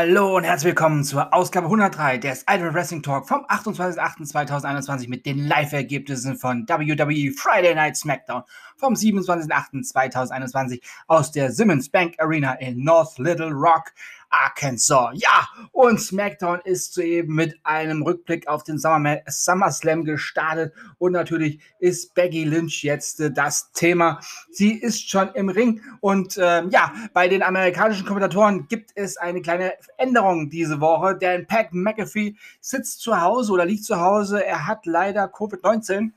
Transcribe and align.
Hallo 0.00 0.36
und 0.36 0.44
herzlich 0.44 0.68
willkommen 0.68 1.02
zur 1.02 1.34
Ausgabe 1.34 1.66
103 1.66 2.18
des 2.18 2.44
Idol 2.48 2.72
Wrestling 2.72 3.02
Talk 3.02 3.26
vom 3.26 3.44
28.08.2021 3.46 5.08
mit 5.08 5.26
den 5.26 5.48
Live-Ergebnissen 5.48 6.38
von 6.38 6.68
WWE 6.68 7.32
Friday 7.32 7.74
Night 7.74 7.96
SmackDown 7.96 8.44
vom 8.76 8.94
27.08.2021 8.94 10.80
aus 11.08 11.32
der 11.32 11.50
Simmons 11.50 11.88
Bank 11.88 12.14
Arena 12.18 12.52
in 12.60 12.84
North 12.84 13.18
Little 13.18 13.50
Rock. 13.50 13.90
Arkansas. 14.30 15.10
Ja, 15.14 15.48
und 15.72 16.00
SmackDown 16.00 16.60
ist 16.64 16.94
soeben 16.94 17.34
mit 17.34 17.58
einem 17.64 18.02
Rückblick 18.02 18.46
auf 18.48 18.62
den 18.62 18.78
Summer 18.78 19.18
SummerSlam 19.26 20.04
gestartet 20.04 20.72
und 20.98 21.12
natürlich 21.12 21.60
ist 21.78 22.14
Becky 22.14 22.44
Lynch 22.44 22.82
jetzt 22.82 23.20
äh, 23.20 23.30
das 23.30 23.72
Thema. 23.72 24.20
Sie 24.50 24.72
ist 24.72 25.08
schon 25.08 25.30
im 25.34 25.48
Ring 25.48 25.82
und 26.00 26.36
äh, 26.36 26.66
ja, 26.68 26.92
bei 27.12 27.28
den 27.28 27.42
amerikanischen 27.42 28.06
Kommentatoren 28.06 28.68
gibt 28.68 28.90
es 28.94 29.16
eine 29.16 29.40
kleine 29.40 29.72
Änderung 29.96 30.50
diese 30.50 30.80
Woche, 30.80 31.16
denn 31.16 31.46
Pat 31.46 31.72
McAfee 31.72 32.36
sitzt 32.60 33.00
zu 33.00 33.20
Hause 33.20 33.52
oder 33.52 33.64
liegt 33.64 33.84
zu 33.84 34.00
Hause. 34.00 34.44
Er 34.44 34.66
hat 34.66 34.86
leider 34.86 35.24
Covid-19 35.24 36.10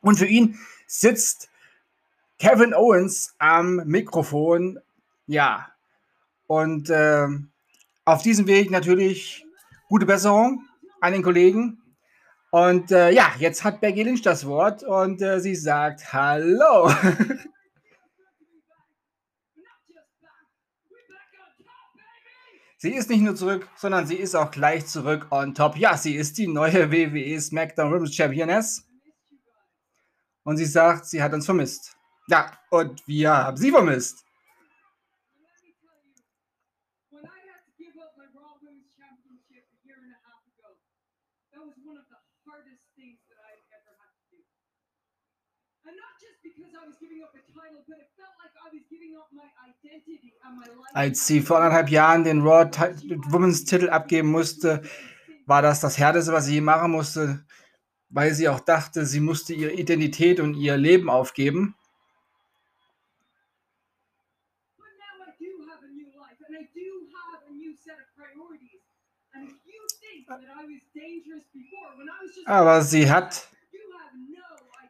und 0.00 0.18
für 0.18 0.26
ihn 0.26 0.58
sitzt 0.86 1.50
Kevin 2.38 2.74
Owens 2.74 3.34
am 3.38 3.76
Mikrofon. 3.86 4.78
Ja, 5.26 5.68
und 6.46 6.90
äh, 6.90 7.28
auf 8.04 8.22
diesem 8.22 8.46
Weg 8.46 8.70
natürlich 8.70 9.44
gute 9.88 10.06
Besserung 10.06 10.64
an 11.00 11.12
den 11.12 11.22
Kollegen. 11.22 11.82
Und 12.50 12.90
äh, 12.92 13.10
ja, 13.10 13.32
jetzt 13.38 13.64
hat 13.64 13.80
Becky 13.80 14.02
Lynch 14.02 14.22
das 14.22 14.46
Wort 14.46 14.82
und 14.82 15.20
äh, 15.20 15.40
sie 15.40 15.54
sagt 15.54 16.12
Hallo. 16.12 16.88
sie 22.78 22.94
ist 22.94 23.10
nicht 23.10 23.22
nur 23.22 23.34
zurück, 23.34 23.68
sondern 23.76 24.06
sie 24.06 24.16
ist 24.16 24.34
auch 24.34 24.50
gleich 24.50 24.86
zurück 24.86 25.26
on 25.30 25.54
top. 25.54 25.76
Ja, 25.76 25.96
sie 25.96 26.14
ist 26.14 26.38
die 26.38 26.46
neue 26.46 26.92
WWE 26.92 27.40
SmackDown 27.40 27.92
Women's 27.92 28.14
Championess. 28.14 28.84
Und 30.44 30.56
sie 30.58 30.64
sagt, 30.64 31.06
sie 31.06 31.22
hat 31.22 31.34
uns 31.34 31.44
vermisst. 31.44 31.96
Ja, 32.28 32.52
und 32.70 33.06
wir 33.06 33.32
haben 33.32 33.56
sie 33.56 33.72
vermisst. 33.72 34.25
Als 50.92 51.26
sie 51.26 51.40
vor 51.40 51.58
anderthalb 51.58 51.90
Jahren 51.90 52.24
den 52.24 52.40
Raw 52.40 52.70
Women's 53.28 53.64
Titel 53.64 53.90
abgeben 53.90 54.30
musste, 54.30 54.82
war 55.44 55.62
das 55.62 55.80
das 55.80 55.98
Härteste, 55.98 56.32
was 56.32 56.46
sie 56.46 56.54
je 56.54 56.60
machen 56.60 56.90
musste, 56.90 57.44
weil 58.08 58.32
sie 58.34 58.48
auch 58.48 58.60
dachte, 58.60 59.04
sie 59.04 59.20
musste 59.20 59.52
ihre 59.54 59.72
Identität 59.72 60.40
und 60.40 60.54
ihr 60.54 60.76
Leben 60.76 61.10
aufgeben. 61.10 61.74
Aber 72.46 72.82
sie 72.82 73.10
hat 73.10 73.48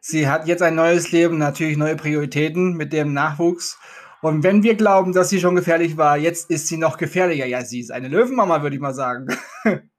Sie 0.09 0.29
hat 0.29 0.47
jetzt 0.47 0.61
ein 0.61 0.75
neues 0.75 1.11
Leben, 1.11 1.37
natürlich 1.37 1.75
neue 1.75 1.97
Prioritäten 1.97 2.77
mit 2.77 2.93
dem 2.93 3.11
Nachwuchs. 3.11 3.77
Und 4.21 4.41
wenn 4.41 4.63
wir 4.63 4.75
glauben, 4.75 5.11
dass 5.11 5.27
sie 5.27 5.41
schon 5.41 5.57
gefährlich 5.57 5.97
war, 5.97 6.15
jetzt 6.17 6.49
ist 6.49 6.69
sie 6.69 6.77
noch 6.77 6.97
gefährlicher. 6.97 7.45
Ja, 7.45 7.65
sie 7.65 7.81
ist 7.81 7.91
eine 7.91 8.07
Löwenmama, 8.07 8.61
würde 8.61 8.77
ich 8.77 8.81
mal 8.81 8.93
sagen. 8.93 9.27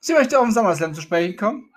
sie 0.00 0.14
möchte 0.14 0.36
auf 0.36 0.46
den 0.46 0.52
SummerSlam 0.52 0.94
zu 0.94 1.00
sprechen 1.00 1.36
kommen. 1.36 1.70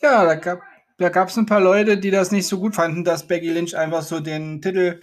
Ja, 0.00 0.24
da 0.24 0.34
gab 0.36 0.60
da 1.00 1.08
gab 1.08 1.28
es 1.28 1.36
ein 1.38 1.46
paar 1.46 1.60
Leute, 1.60 1.96
die 1.96 2.10
das 2.10 2.30
nicht 2.30 2.46
so 2.46 2.60
gut 2.60 2.74
fanden, 2.74 3.04
dass 3.04 3.26
Becky 3.26 3.48
Lynch 3.48 3.74
einfach 3.74 4.02
so 4.02 4.20
den 4.20 4.60
Titel, 4.60 5.00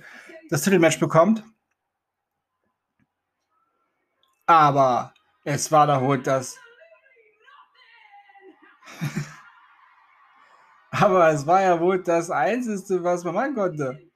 das 0.49 0.61
Titelmatch 0.61 0.99
bekommt. 0.99 1.43
Aber 4.45 5.11
es 5.43 5.71
war 5.71 5.87
da 5.87 5.99
wohl 6.01 6.21
das. 6.21 6.59
Aber 10.91 11.29
es 11.29 11.47
war 11.47 11.63
ja 11.63 11.79
wohl 11.79 12.03
das 12.03 12.29
Einzige, 12.29 13.03
was 13.03 13.23
man 13.23 13.33
machen 13.33 13.55
konnte. 13.55 14.06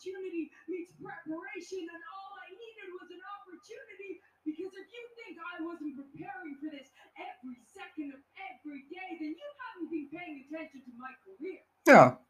Opportunity 0.00 0.50
meets 0.68 0.92
preparation, 0.96 1.84
and 1.84 2.02
all 2.16 2.32
I 2.40 2.48
needed 2.56 2.88
was 2.96 3.08
an 3.12 3.20
opportunity. 3.36 4.24
Because 4.48 4.72
if 4.72 4.88
you 4.88 5.04
think 5.20 5.36
I 5.36 5.60
wasn't 5.60 5.94
preparing 6.00 6.56
for 6.56 6.72
this 6.72 6.88
every 7.20 7.60
second 7.68 8.16
of 8.16 8.20
every 8.48 8.88
day, 8.88 9.20
then 9.20 9.36
you 9.36 9.48
haven't 9.60 9.90
been 9.92 10.08
paying 10.08 10.48
attention 10.48 10.80
to 10.88 10.92
my 10.96 11.12
career. 11.20 11.60
Ja, 11.86 12.20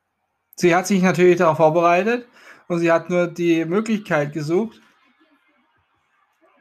sie 0.56 0.74
hat 0.74 0.86
sich 0.88 1.02
natürlich 1.02 1.38
darauf 1.38 1.58
vorbereitet 1.58 2.26
und 2.66 2.80
sie 2.80 2.90
hat 2.90 3.08
nur 3.08 3.28
die 3.28 3.64
Möglichkeit 3.64 4.32
gesucht. 4.32 4.80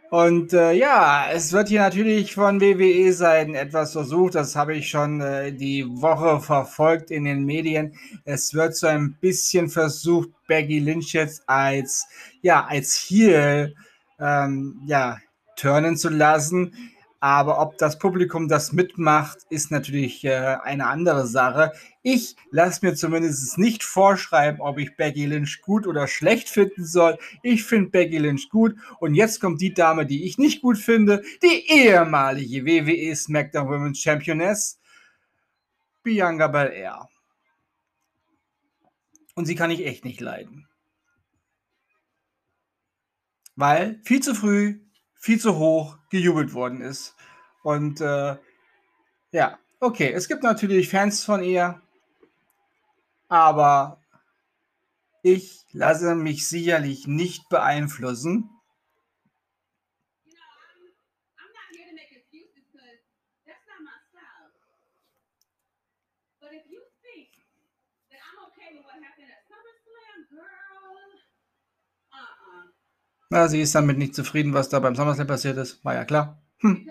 Und 0.10 0.54
äh, 0.54 0.72
ja, 0.72 1.30
es 1.32 1.54
wird 1.54 1.68
hier 1.70 1.82
natürlich 1.82 2.34
von 2.34 2.60
WWE-Seiten 2.60 3.54
etwas 3.54 3.92
versucht. 3.92 4.34
Das 4.34 4.56
habe 4.56 4.76
ich 4.76 4.90
schon 4.90 5.22
äh, 5.22 5.54
die 5.54 5.86
Woche 5.88 6.40
verfolgt 6.40 7.12
in 7.12 7.26
den 7.26 7.46
Medien. 7.46 7.94
Es 8.26 8.56
wird 8.56 8.76
so 8.76 8.88
ein 8.88 9.18
bisschen 9.22 9.70
versucht, 9.70 10.30
Becky 10.48 10.80
Lynch 10.80 11.14
jetzt 11.14 11.44
als 11.48 12.08
ja 12.42 12.66
als 12.66 12.96
Heel 13.08 13.76
ähm, 14.20 14.82
ja 14.88 15.20
turnen 15.56 15.96
zu 15.96 16.10
lassen. 16.10 16.74
Aber 17.22 17.60
ob 17.60 17.78
das 17.78 18.00
Publikum 18.00 18.48
das 18.48 18.72
mitmacht, 18.72 19.40
ist 19.50 19.72
natürlich 19.72 20.24
äh, 20.24 20.58
eine 20.64 20.88
andere 20.88 21.28
Sache. 21.28 21.74
Ich 22.02 22.38
lasse 22.50 22.86
mir 22.86 22.96
zumindest 22.96 23.58
nicht 23.58 23.84
vorschreiben, 23.84 24.62
ob 24.62 24.78
ich 24.78 24.96
Becky 24.96 25.26
Lynch 25.26 25.62
gut 25.62 25.86
oder 25.86 26.08
schlecht 26.08 26.48
finden 26.48 26.86
soll. 26.86 27.18
Ich 27.44 27.66
finde 27.66 27.90
Becky 27.90 28.20
Lynch 28.20 28.50
gut. 28.50 28.76
Und 29.00 29.16
jetzt 29.16 29.42
kommt 29.42 29.60
die 29.60 29.74
Dame, 29.74 30.06
die 30.06 30.24
ich 30.24 30.38
nicht 30.38 30.62
gut 30.62 30.78
finde. 30.78 31.22
Die 31.44 31.70
ehemalige 31.70 32.66
WWE 32.66 33.14
SmackDown 33.14 33.68
Women's 33.68 34.00
Championess, 34.00 34.80
Bianca 36.02 36.48
Belair. 36.48 37.10
Und 39.36 39.46
sie 39.46 39.56
kann 39.56 39.72
ich 39.72 39.86
echt 39.86 40.06
nicht 40.06 40.22
leiden. 40.22 40.68
Weil 43.58 44.00
viel 44.06 44.22
zu 44.22 44.34
früh 44.34 44.80
viel 45.20 45.40
zu 45.40 45.58
hoch 45.58 45.98
gejubelt 46.10 46.54
worden 46.54 46.82
ist. 46.82 47.16
Und 47.62 48.02
äh, 48.02 48.38
ja, 49.32 49.60
okay, 49.80 50.12
es 50.12 50.28
gibt 50.28 50.44
natürlich 50.44 50.90
Fans 50.90 51.24
von 51.24 51.44
ihr, 51.44 51.82
aber 53.28 54.02
ich 55.22 55.66
lasse 55.72 56.16
mich 56.16 56.48
sicherlich 56.48 57.06
nicht 57.06 57.50
beeinflussen. 57.50 58.50
Na, 73.30 73.48
sie 73.48 73.62
ist 73.62 73.76
damit 73.76 74.00
nicht 74.00 74.16
zufrieden, 74.16 74.54
was 74.54 74.70
da 74.70 74.80
beim 74.80 74.96
SummerSlam 74.96 75.28
passiert 75.28 75.58
ist. 75.58 75.84
War 75.86 75.94
ja 75.94 76.04
klar. 76.04 76.42
Hm. 76.60 76.90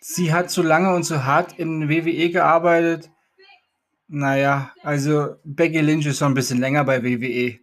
Sie 0.00 0.32
hat 0.32 0.50
zu 0.50 0.62
lange 0.62 0.94
und 0.94 1.02
zu 1.02 1.24
hart 1.24 1.58
in 1.58 1.88
WWE 1.88 2.30
gearbeitet. 2.30 3.10
Naja, 4.06 4.72
also 4.82 5.36
Becky 5.44 5.80
Lynch 5.80 6.06
ist 6.06 6.18
schon 6.18 6.32
ein 6.32 6.34
bisschen 6.34 6.60
länger 6.60 6.84
bei 6.84 7.02
WWE. 7.02 7.58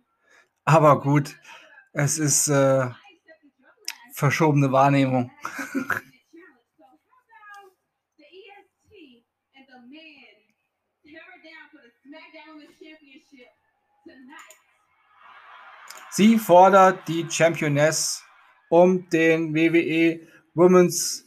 Aber 0.65 0.99
gut, 0.99 1.37
es 1.93 2.17
ist 2.17 2.47
äh, 2.49 2.89
verschobene 4.13 4.71
Wahrnehmung. 4.71 5.31
Sie 16.13 16.37
fordert 16.37 17.07
die 17.07 17.25
Championess 17.29 18.21
um 18.69 19.07
den 19.09 19.55
WWE 19.55 20.19
Women's 20.53 21.23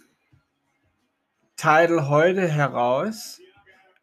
Title 1.56 2.10
heute 2.10 2.46
heraus. 2.46 3.40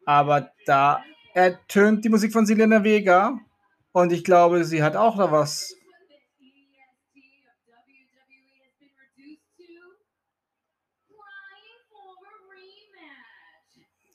Aber 0.08 0.52
da 0.66 1.04
ertönt 1.36 2.04
die 2.04 2.10
Musik 2.10 2.34
von 2.34 2.48
Selena 2.48 2.84
Vega. 2.84 3.38
Und 3.92 4.12
ich 4.12 4.24
glaube, 4.24 4.66
sie 4.66 4.82
hat 4.82 4.96
auch 4.96 5.18
da 5.18 5.32
was. 5.32 5.76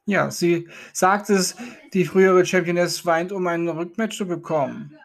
Ja, 0.05 0.33
sie 0.33 0.69
sagt 0.93 1.31
es, 1.31 1.57
die 1.93 2.05
frühere 2.05 2.45
Championess 2.45 3.07
weint, 3.07 3.31
um 3.31 3.47
ein 3.47 3.69
Rückmatch 3.69 4.17
zu 4.17 4.27
bekommen. 4.27 4.97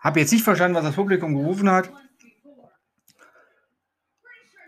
Habe 0.00 0.20
jetzt 0.20 0.32
nicht 0.32 0.44
verstanden, 0.44 0.76
was 0.76 0.84
das 0.84 0.94
Publikum 0.94 1.34
gerufen 1.34 1.70
hat. 1.70 1.92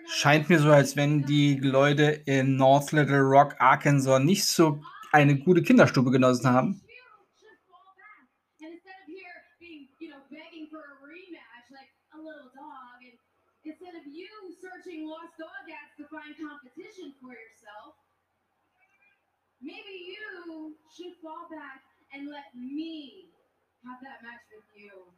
Scheint 0.06 0.50
mir 0.50 0.58
so, 0.58 0.70
als 0.70 0.94
wenn 0.94 1.24
die 1.24 1.58
Leute 1.58 2.04
in 2.26 2.56
North 2.56 2.92
Little 2.92 3.20
Rock, 3.20 3.56
Arkansas 3.58 4.18
nicht 4.18 4.44
so 4.44 4.82
eine 5.10 5.38
gute 5.38 5.62
Kinderstube 5.62 6.10
genossen 6.10 6.50
haben. 6.50 6.82
Instead 13.64 13.94
of 13.94 14.04
you 14.04 14.28
searching 14.60 15.06
lost 15.06 15.38
dog 15.38 15.64
ads 15.70 15.94
to 15.96 16.04
find 16.10 16.34
competition 16.36 17.14
for 17.22 17.30
yourself, 17.30 17.94
maybe 19.62 19.94
you 20.02 20.74
should 20.90 21.14
fall 21.22 21.46
back 21.48 21.80
and 22.12 22.28
let 22.28 22.50
me 22.54 23.30
have 23.86 24.02
that 24.02 24.20
match 24.22 24.44
with 24.50 24.66
you. 24.74 25.14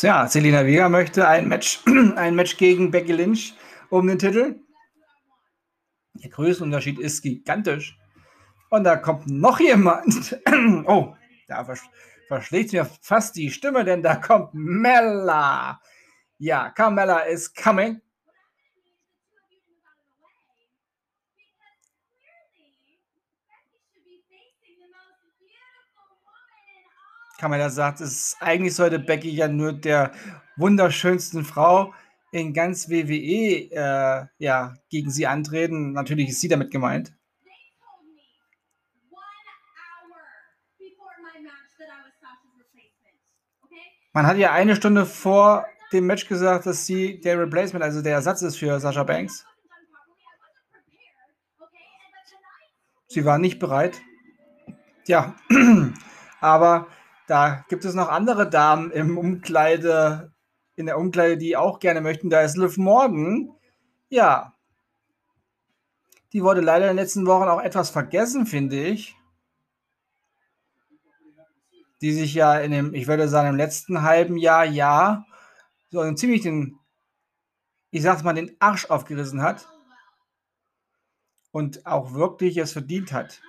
Ja, 0.00 0.28
Selina 0.28 0.64
Vega 0.64 0.88
möchte 0.88 1.26
ein 1.26 1.48
Match, 1.48 1.80
ein 2.16 2.36
Match 2.36 2.56
gegen 2.56 2.90
Becky 2.90 3.12
Lynch 3.12 3.54
um 3.88 4.06
den 4.06 4.18
Titel. 4.18 4.60
Der 6.14 6.30
Größenunterschied 6.30 7.00
ist 7.00 7.22
gigantisch. 7.22 7.98
Und 8.70 8.84
da 8.84 8.96
kommt 8.96 9.26
noch 9.26 9.60
jemand. 9.60 10.38
Oh, 10.86 11.14
da 11.48 11.64
vers 11.64 11.82
verschlägt 12.28 12.72
mir 12.72 12.84
fast 13.02 13.34
die 13.34 13.50
Stimme, 13.50 13.84
denn 13.84 14.04
da 14.04 14.14
kommt 14.14 14.54
Mella. 14.54 15.80
Ja, 16.38 16.70
Carmella 16.70 17.20
is 17.22 17.52
coming. 17.52 18.00
Kamala 27.40 27.70
sagt, 27.70 28.02
es 28.02 28.36
eigentlich 28.40 28.74
sollte 28.74 28.98
Becky 28.98 29.30
ja 29.30 29.48
nur 29.48 29.72
der 29.72 30.12
wunderschönsten 30.56 31.42
Frau 31.42 31.94
in 32.32 32.52
ganz 32.52 32.90
WWE 32.90 33.70
äh, 33.72 34.26
ja, 34.38 34.74
gegen 34.90 35.10
sie 35.10 35.26
antreten. 35.26 35.92
Natürlich 35.92 36.28
ist 36.28 36.40
sie 36.42 36.48
damit 36.48 36.70
gemeint. 36.70 37.14
Man 44.12 44.26
hat 44.26 44.36
ja 44.36 44.52
eine 44.52 44.76
Stunde 44.76 45.06
vor 45.06 45.64
dem 45.92 46.06
Match 46.06 46.28
gesagt, 46.28 46.66
dass 46.66 46.84
sie 46.84 47.20
der 47.20 47.38
Replacement, 47.38 47.82
also 47.82 48.02
der 48.02 48.14
Ersatz 48.14 48.42
ist 48.42 48.56
für 48.56 48.78
Sascha 48.80 49.04
Banks. 49.04 49.46
Sie 53.06 53.24
war 53.24 53.38
nicht 53.38 53.58
bereit. 53.58 54.02
Ja, 55.06 55.34
aber 56.40 56.86
da 57.30 57.64
gibt 57.68 57.84
es 57.84 57.94
noch 57.94 58.08
andere 58.08 58.50
Damen 58.50 58.90
im 58.90 59.16
Umkleide, 59.16 60.32
in 60.74 60.86
der 60.86 60.98
Umkleide, 60.98 61.38
die 61.38 61.56
auch 61.56 61.78
gerne 61.78 62.00
möchten. 62.00 62.28
Da 62.28 62.40
ist 62.40 62.56
Liv 62.56 62.76
Morgan. 62.76 63.52
Ja. 64.08 64.56
Die 66.32 66.42
wurde 66.42 66.60
leider 66.60 66.86
in 66.90 66.96
den 66.96 67.04
letzten 67.04 67.26
Wochen 67.26 67.48
auch 67.48 67.60
etwas 67.60 67.90
vergessen, 67.90 68.46
finde 68.46 68.82
ich. 68.82 69.14
Die 72.00 72.12
sich 72.12 72.34
ja 72.34 72.58
in 72.58 72.72
dem, 72.72 72.94
ich 72.94 73.06
würde 73.06 73.28
sagen, 73.28 73.50
im 73.50 73.56
letzten 73.56 74.02
halben 74.02 74.36
Jahr, 74.36 74.64
ja, 74.64 75.24
so 75.90 76.12
ziemlich 76.14 76.42
den, 76.42 76.80
ich 77.92 78.02
sag's 78.02 78.24
mal, 78.24 78.32
den 78.32 78.56
Arsch 78.58 78.86
aufgerissen 78.86 79.40
hat. 79.40 79.68
Und 81.52 81.86
auch 81.86 82.12
wirklich 82.12 82.56
es 82.56 82.72
verdient 82.72 83.12
hat. 83.12 83.40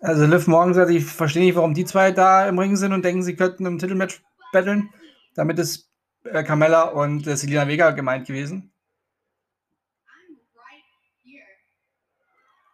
Also 0.00 0.24
Liv 0.24 0.46
Morgan 0.46 0.74
sagt, 0.74 0.90
ich 0.90 1.04
verstehe 1.04 1.44
nicht, 1.44 1.56
warum 1.56 1.74
die 1.74 1.84
zwei 1.84 2.10
da 2.10 2.48
im 2.48 2.58
Ring 2.58 2.76
sind 2.76 2.92
und 2.92 3.04
denken, 3.04 3.22
sie 3.22 3.36
könnten 3.36 3.66
im 3.66 3.78
Titelmatch 3.78 4.22
battlen. 4.52 4.90
Damit 5.34 5.58
ist 5.58 5.90
äh, 6.24 6.42
Carmella 6.42 6.84
und 6.84 7.26
äh, 7.26 7.36
Selina 7.36 7.68
Vega 7.68 7.90
gemeint 7.90 8.26
gewesen. 8.26 8.72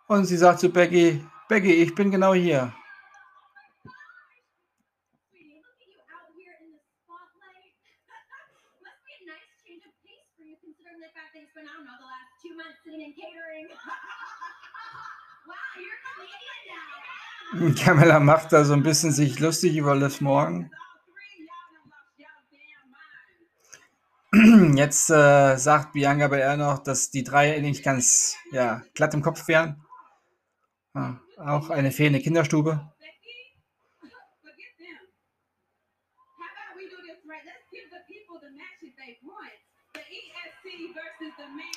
Und 0.09 0.27
sie 0.27 0.37
sagt 0.37 0.61
zu 0.61 0.71
Becky, 0.71 1.25
Becky, 1.49 1.73
ich 1.75 1.95
bin 1.95 2.13
genau 2.13 2.33
hier. 2.33 2.73
Camilla 17.79 18.21
macht 18.21 18.53
da 18.53 18.65
so 18.65 18.73
ein 18.73 18.83
bisschen 18.83 19.13
sich 19.13 19.39
lustig 19.39 19.77
über 19.77 19.95
Liv 19.95 20.21
Morgan. 20.21 20.71
Jetzt 24.75 25.11
äh, 25.11 25.57
sagt 25.57 25.93
Bianca 25.93 26.29
bei 26.29 26.41
er 26.41 26.57
noch, 26.57 26.79
dass 26.81 27.11
die 27.11 27.25
drei 27.25 27.59
nicht 27.61 27.83
ganz 27.83 28.37
ja, 28.53 28.83
glatt 28.95 29.15
im 29.15 29.23
Kopf 29.23 29.49
wären. 29.49 29.83
Ja, 30.95 31.21
auch 31.39 31.71
eine 31.71 31.93
fehlende 31.93 32.21
Kinderstube. 32.21 32.93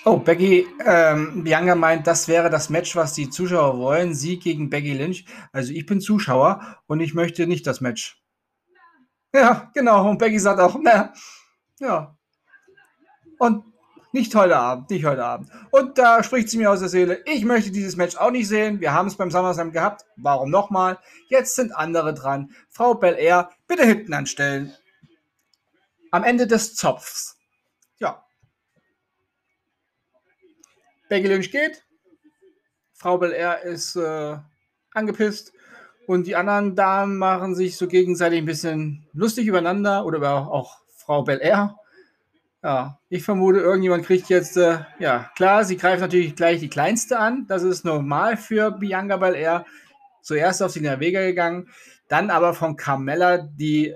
Oh, 0.06 0.18
Becky, 0.18 0.66
ähm, 0.86 1.44
Bianca 1.44 1.76
meint, 1.76 2.08
das 2.08 2.28
wäre 2.28 2.50
das 2.50 2.70
Match, 2.70 2.96
was 2.96 3.14
die 3.14 3.30
Zuschauer 3.30 3.78
wollen. 3.78 4.14
Sie 4.14 4.40
gegen 4.40 4.70
Becky 4.70 4.94
Lynch. 4.94 5.26
Also 5.52 5.74
ich 5.74 5.86
bin 5.86 6.02
Zuschauer 6.02 6.78
und 6.88 7.00
ich 7.02 7.14
möchte 7.14 7.48
nicht 7.48 7.68
das 7.68 7.82
Match. 7.82 8.22
Ja, 9.34 9.70
genau. 9.74 10.10
Und 10.10 10.18
Becky 10.18 10.40
sagt 10.40 10.60
auch, 10.60 10.78
na, 10.82 11.14
ja. 11.80 12.16
Und 13.38 13.66
nicht 14.12 14.34
heute 14.34 14.58
Abend, 14.58 14.90
nicht 14.90 15.06
heute 15.06 15.24
Abend. 15.24 15.50
Und 15.72 15.98
da 15.98 16.24
spricht 16.24 16.50
sie 16.50 16.58
mir 16.58 16.72
aus 16.72 16.80
der 16.80 16.90
Seele, 16.90 17.22
ich 17.26 17.46
möchte 17.46 17.70
dieses 17.70 17.96
Match 17.96 18.16
auch 18.16 18.32
nicht 18.32 18.48
sehen. 18.48 18.80
Wir 18.80 18.94
haben 18.94 19.08
es 19.08 19.16
beim 19.16 19.30
SummerSlam 19.30 19.72
gehabt. 19.72 20.06
Warum 20.16 20.50
nochmal? 20.50 20.98
Jetzt 21.28 21.56
sind 21.56 21.76
andere 21.76 22.14
dran. 22.14 22.52
Frau 22.70 22.96
Bel 22.96 23.16
Air, 23.16 23.52
bitte 23.68 23.86
hinten 23.86 24.14
anstellen. 24.14 24.74
Am 26.12 26.24
Ende 26.24 26.48
des 26.48 26.76
Zopfs. 26.76 27.39
Becky 31.10 31.28
Lynch 31.28 31.52
geht. 31.52 31.84
Frau 32.94 33.18
Bel 33.18 33.34
Air 33.34 33.64
ist 33.64 33.96
äh, 33.96 34.38
angepisst. 34.94 35.52
Und 36.08 36.26
die 36.26 36.36
anderen 36.36 36.76
Damen 36.76 37.18
machen 37.18 37.56
sich 37.56 37.78
so 37.78 37.88
gegenseitig 37.88 38.40
ein 38.40 38.46
bisschen 38.46 39.06
lustig 39.14 39.48
übereinander 39.48 40.06
oder 40.06 40.18
über 40.18 40.52
auch 40.52 40.78
Frau 40.96 41.24
Bel 41.24 41.40
Air. 41.42 41.76
Ja, 42.64 43.00
ich 43.08 43.24
vermute, 43.24 43.60
irgendjemand 43.60 44.06
kriegt 44.06 44.28
jetzt, 44.28 44.58
äh, 44.58 44.80
ja, 45.00 45.32
klar, 45.36 45.64
sie 45.64 45.78
greift 45.78 46.02
natürlich 46.02 46.36
gleich 46.36 46.60
die 46.60 46.70
kleinste 46.70 47.18
an. 47.18 47.46
Das 47.48 47.64
ist 47.64 47.86
normal 47.86 48.36
für 48.36 48.72
Bianca 48.72 49.18
Belair. 49.18 49.66
Zuerst 50.22 50.62
auf 50.62 50.72
Selena 50.72 51.00
Vega 51.00 51.22
gegangen, 51.22 51.70
dann 52.10 52.30
aber 52.30 52.54
von 52.54 52.76
Carmella 52.76 53.38
die 53.38 53.96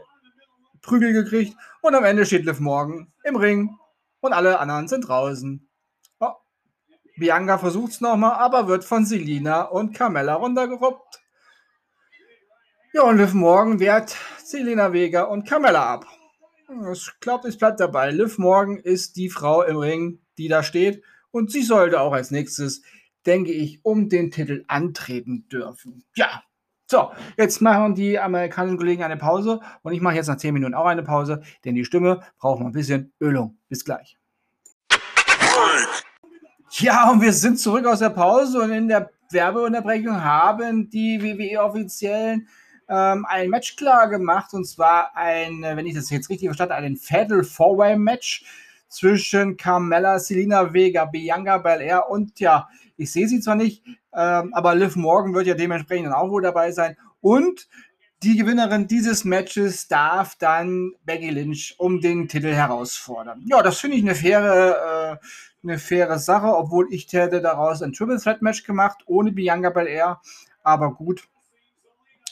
Prügel 0.82 1.12
gekriegt 1.12 1.58
und 1.82 1.96
am 1.96 2.06
Ende 2.06 2.26
steht 2.26 2.46
Liv 2.46 2.62
Morgan 2.62 3.12
im 3.24 3.36
Ring 3.36 3.78
und 4.22 4.32
alle 4.32 4.60
anderen 4.60 4.88
sind 4.88 5.08
draußen. 5.08 5.68
Bianca 7.16 7.58
versucht 7.58 7.92
es 7.92 8.02
nochmal, 8.02 8.34
aber 8.34 8.68
wird 8.68 8.84
von 8.84 9.06
Selina 9.06 9.64
und 9.64 9.94
Carmella 9.94 10.34
runtergeruppt. 10.34 11.22
Ja, 12.94 13.04
und 13.04 13.18
Liv 13.18 13.34
Morgan 13.34 13.80
wehrt 13.80 14.16
Selina 14.44 14.94
Vega 14.94 15.24
und 15.24 15.48
Carmella 15.48 15.94
ab. 15.94 16.06
Ich 16.92 17.12
glaube, 17.20 17.48
es 17.48 17.58
bleibt 17.58 17.80
dabei. 17.80 18.12
Liv 18.12 18.38
Morgan 18.38 18.78
ist 18.78 19.16
die 19.16 19.30
Frau 19.30 19.64
im 19.64 19.78
Ring, 19.78 20.20
die 20.38 20.48
da 20.48 20.64
steht. 20.64 21.04
Und 21.32 21.52
sie 21.52 21.64
sollte 21.64 22.00
auch 22.00 22.14
als 22.14 22.32
nächstes, 22.32 22.84
denke 23.26 23.52
ich, 23.52 23.80
um 23.84 24.10
den 24.10 24.32
Titel 24.32 24.64
antreten 24.68 25.48
dürfen. 25.50 26.04
Ja, 26.16 26.44
So, 26.94 27.12
jetzt 27.38 27.62
machen 27.62 27.96
die 27.96 28.20
amerikanischen 28.20 28.78
Kollegen 28.78 29.02
eine 29.02 29.18
Pause 29.18 29.62
und 29.82 29.94
ich 29.94 30.02
mache 30.02 30.16
jetzt 30.16 30.28
nach 30.28 30.38
10 30.38 30.54
Minuten 30.54 30.76
auch 30.76 30.86
eine 30.86 31.02
Pause, 31.02 31.42
denn 31.66 31.74
die 31.74 31.86
Stimme 31.86 32.22
braucht 32.38 32.60
mal 32.60 32.68
ein 32.68 32.74
bisschen 32.74 33.14
Ölung. 33.20 33.58
Bis 33.70 33.84
gleich. 33.84 34.20
Ja, 36.80 37.12
und 37.12 37.22
wir 37.22 37.34
sind 37.34 37.60
zurück 37.60 37.86
aus 37.86 38.00
der 38.00 38.10
Pause 38.10 38.60
und 38.60 38.72
in 38.72 38.88
der 38.88 39.12
Werbeunterbrechung 39.30 40.24
haben 40.24 40.90
die 40.90 41.22
WWE-Offiziellen 41.22 42.48
ähm, 42.90 43.28
ein 43.30 43.52
Match 43.52 43.76
klar 43.76 44.10
gemacht 44.10 44.56
und 44.56 44.66
zwar 44.66 45.16
ein, 45.16 45.62
wenn 45.62 45.86
ich 45.86 45.94
das 45.94 46.10
jetzt 46.10 46.32
richtig 46.32 46.48
verstanden 46.48 46.74
habe, 46.74 46.86
ein 46.88 46.98
Fatal 46.98 47.44
Four-Way-Match 47.44 48.46
zwischen 48.90 49.56
Carmella, 49.56 50.18
Selina 50.18 50.74
Vega, 50.74 51.06
Bianca 51.06 51.60
Belair 51.60 52.10
und 52.10 52.40
ja, 52.40 52.68
ich 52.98 53.12
sehe 53.12 53.28
sie 53.28 53.40
zwar 53.40 53.56
nicht, 53.56 53.86
ähm, 54.12 54.52
aber 54.56 54.74
Liv 54.74 54.96
Morgan 54.96 55.36
wird 55.36 55.46
ja 55.46 55.54
dementsprechend 55.54 56.12
auch 56.12 56.32
wohl 56.32 56.42
dabei 56.42 56.72
sein. 56.72 56.98
Und 57.22 57.68
die 58.24 58.36
Gewinnerin 58.36 58.88
dieses 58.88 59.26
Matches 59.26 59.88
darf 59.88 60.36
dann 60.38 60.94
Becky 61.04 61.30
Lynch 61.30 61.76
um 61.78 62.02
den 62.02 62.28
Titel 62.28 62.52
herausfordern. 62.52 63.44
Ja, 63.46 63.62
das 63.62 63.80
finde 63.80 63.98
ich 63.98 64.04
eine 64.04 64.16
faire, 64.16 65.20
äh, 65.22 65.26
eine 65.64 65.80
faire 65.80 66.20
Sache, 66.20 66.48
obwohl 66.48 66.88
ich 66.92 67.12
hätte 67.12 67.42
daraus 67.42 67.82
ein 67.82 67.94
Triple 67.94 68.20
Threat 68.20 68.42
Match 68.42 68.64
gemacht, 68.64 69.04
ohne 69.06 69.32
Bianca 69.32 69.70
Belair. 69.70 70.22
Aber 70.64 70.94
gut. 70.94 71.28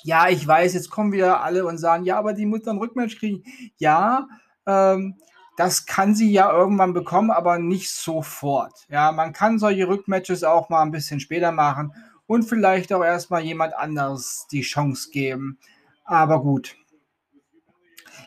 Ja, 0.03 0.29
ich 0.29 0.45
weiß, 0.47 0.73
jetzt 0.73 0.89
kommen 0.89 1.11
wieder 1.11 1.41
alle 1.43 1.65
und 1.65 1.77
sagen, 1.77 2.03
ja, 2.03 2.17
aber 2.17 2.33
die 2.33 2.45
muss 2.45 2.63
dann 2.63 2.79
Rückmatch 2.79 3.17
kriegen. 3.19 3.43
Ja, 3.77 4.27
ähm, 4.65 5.15
das 5.57 5.85
kann 5.85 6.15
sie 6.15 6.31
ja 6.31 6.51
irgendwann 6.51 6.93
bekommen, 6.93 7.29
aber 7.29 7.59
nicht 7.59 7.91
sofort. 7.91 8.73
Ja, 8.89 9.11
man 9.11 9.33
kann 9.33 9.59
solche 9.59 9.87
Rückmatches 9.87 10.43
auch 10.43 10.69
mal 10.69 10.81
ein 10.81 10.91
bisschen 10.91 11.19
später 11.19 11.51
machen 11.51 11.93
und 12.25 12.43
vielleicht 12.43 12.93
auch 12.93 13.03
erstmal 13.03 13.41
jemand 13.41 13.75
anderes 13.75 14.47
die 14.51 14.61
Chance 14.61 15.09
geben. 15.11 15.59
Aber 16.03 16.41
gut. 16.41 16.75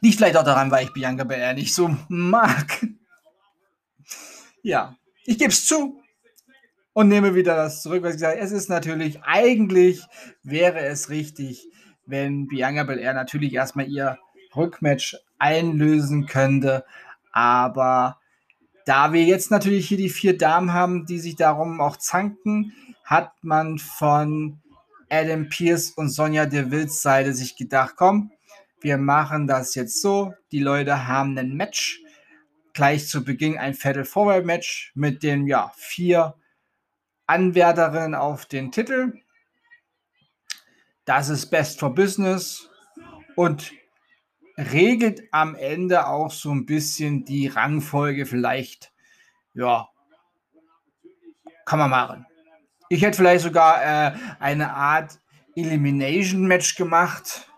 Liegt 0.01 0.17
vielleicht 0.17 0.37
auch 0.37 0.45
daran, 0.45 0.71
weil 0.71 0.85
ich 0.85 0.93
Bianca 0.93 1.25
Belair 1.25 1.55
nicht 1.55 1.75
so 1.75 1.97
mag. 2.09 2.87
Ja, 4.65 4.97
ich 5.27 5.37
gebe 5.37 5.51
es 5.51 5.67
zu 5.67 6.01
und 6.95 7.09
nehme 7.09 7.35
wieder 7.35 7.55
das 7.55 7.83
zurück, 7.83 8.03
was 8.03 8.15
ich 8.15 8.21
sage. 8.21 8.41
Es 8.41 8.51
ist 8.51 8.71
natürlich, 8.71 9.23
eigentlich 9.23 10.01
wäre 10.43 10.79
es 10.79 11.11
richtig, 11.11 11.69
wenn 12.07 12.47
Bianca 12.49 12.85
Belair 12.85 13.13
natürlich 13.13 13.53
erstmal 13.53 13.89
ihr 13.89 14.19
Rückmatch 14.57 15.19
einlösen 15.39 16.25
könnte. 16.25 16.87
Aber 17.31 18.19
da 18.87 19.13
wir 19.13 19.25
jetzt 19.25 19.51
natürlich 19.51 19.87
hier 19.87 19.99
die 19.99 20.09
vier 20.09 20.39
Damen 20.39 20.73
haben, 20.73 21.05
die 21.05 21.19
sich 21.19 21.37
darum 21.37 21.83
auch 21.83 21.99
zanken, 21.99 22.73
hat 23.05 23.33
man 23.43 23.77
von 23.79 24.63
Adam 25.11 25.51
Pierce 25.51 25.91
und 25.91 26.09
Sonja 26.09 26.47
Devils 26.47 27.03
Seite 27.03 27.35
sich 27.35 27.57
gedacht, 27.57 27.97
komm, 27.99 28.31
wir 28.81 28.97
machen 28.97 29.47
das 29.47 29.75
jetzt 29.75 30.01
so. 30.01 30.33
Die 30.53 30.61
Leute 30.61 31.07
haben 31.07 31.37
ein 31.37 31.53
Match. 31.53 32.01
Gleich 32.75 33.09
zu 33.09 33.25
Beginn 33.25 33.57
ein 33.57 33.75
Fatal 33.75 34.05
Forward 34.05 34.45
Match 34.45 34.93
mit 34.95 35.23
den 35.23 35.47
ja, 35.47 35.73
vier 35.77 36.35
Anwärterinnen 37.27 38.15
auf 38.15 38.47
den 38.47 38.71
Titel. 38.71 39.15
Das 41.05 41.29
ist 41.29 41.47
Best 41.47 41.81
for 41.81 41.95
Business. 41.95 42.69
Und 43.37 43.73
regelt 44.57 45.23
am 45.33 45.55
Ende 45.55 46.07
auch 46.07 46.31
so 46.31 46.51
ein 46.51 46.67
bisschen 46.67 47.25
die 47.25 47.49
Rangfolge 47.49 48.27
vielleicht. 48.27 48.93
Ja, 49.55 49.89
kann 51.65 51.79
man 51.79 51.91
machen. 51.91 52.27
Ich 52.89 53.03
hätte 53.03 53.17
vielleicht 53.17 53.45
sogar 53.45 53.83
äh, 53.83 54.17
eine 54.39 54.75
Art 54.75 55.19
Elimination 55.57 56.47
Match 56.47 56.77
gemacht, 56.77 57.49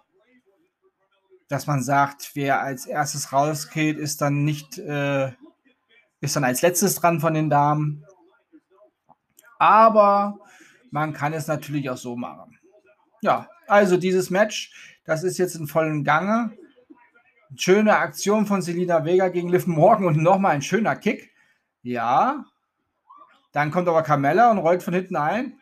dass 1.48 1.66
man 1.66 1.82
sagt, 1.82 2.32
wer 2.34 2.60
als 2.60 2.86
erstes 2.86 3.32
rausgeht, 3.32 3.98
ist 3.98 4.20
dann 4.20 4.44
nicht, 4.44 4.78
äh, 4.78 5.32
ist 6.20 6.36
dann 6.36 6.44
als 6.44 6.62
letztes 6.62 6.96
dran 6.96 7.20
von 7.20 7.34
den 7.34 7.50
Damen. 7.50 8.04
Aber 9.58 10.38
man 10.90 11.12
kann 11.12 11.32
es 11.32 11.46
natürlich 11.46 11.88
auch 11.88 11.96
so 11.96 12.16
machen. 12.16 12.58
Ja, 13.22 13.48
also 13.66 13.96
dieses 13.96 14.30
Match, 14.30 14.98
das 15.04 15.22
ist 15.22 15.38
jetzt 15.38 15.54
in 15.54 15.66
vollem 15.66 16.04
Gange. 16.04 16.52
Schöne 17.54 17.96
Aktion 17.96 18.46
von 18.46 18.60
Selina 18.60 19.04
Vega 19.04 19.28
gegen 19.28 19.48
Liv 19.48 19.66
Morgan 19.66 20.06
und 20.06 20.16
nochmal 20.16 20.52
ein 20.52 20.62
schöner 20.62 20.96
Kick. 20.96 21.32
Ja. 21.82 22.44
Dann 23.52 23.70
kommt 23.70 23.88
aber 23.88 24.02
Carmella 24.02 24.50
und 24.50 24.58
rollt 24.58 24.82
von 24.82 24.94
hinten 24.94 25.16
ein. 25.16 25.58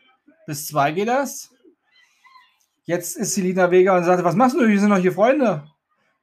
Bis 0.47 0.67
zwei 0.67 0.91
geht 0.91 1.07
das. 1.07 1.51
Jetzt 2.83 3.15
ist 3.15 3.35
Selina 3.35 3.71
Vega 3.71 3.95
und 3.95 4.03
sagt, 4.03 4.23
was 4.23 4.35
machst 4.35 4.55
du? 4.55 4.67
Wir 4.67 4.79
sind 4.79 4.89
doch 4.89 4.97
hier 4.97 5.13
Freunde. 5.13 5.63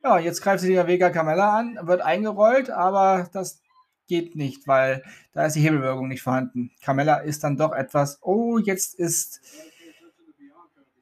Ja, 0.05 0.19
jetzt 0.19 0.43
greift 0.43 0.61
Selina 0.61 0.87
Vega 0.87 1.11
Carmella 1.11 1.59
an, 1.59 1.79
wird 1.83 2.01
eingerollt, 2.01 2.71
aber 2.71 3.29
das 3.33 3.63
geht 4.09 4.35
nicht, 4.35 4.67
weil 4.67 5.03
da 5.33 5.47
ist 5.47 5.55
die 5.55 5.61
Hebelwirkung 5.61 6.09
nicht 6.09 6.23
vorhanden. 6.23 6.73
Carmella 6.83 7.19
ist 7.19 7.45
dann 7.45 7.57
doch 7.57 7.73
etwas, 7.73 8.19
oh, 8.21 8.59
jetzt 8.59 8.95
ist 8.95 9.41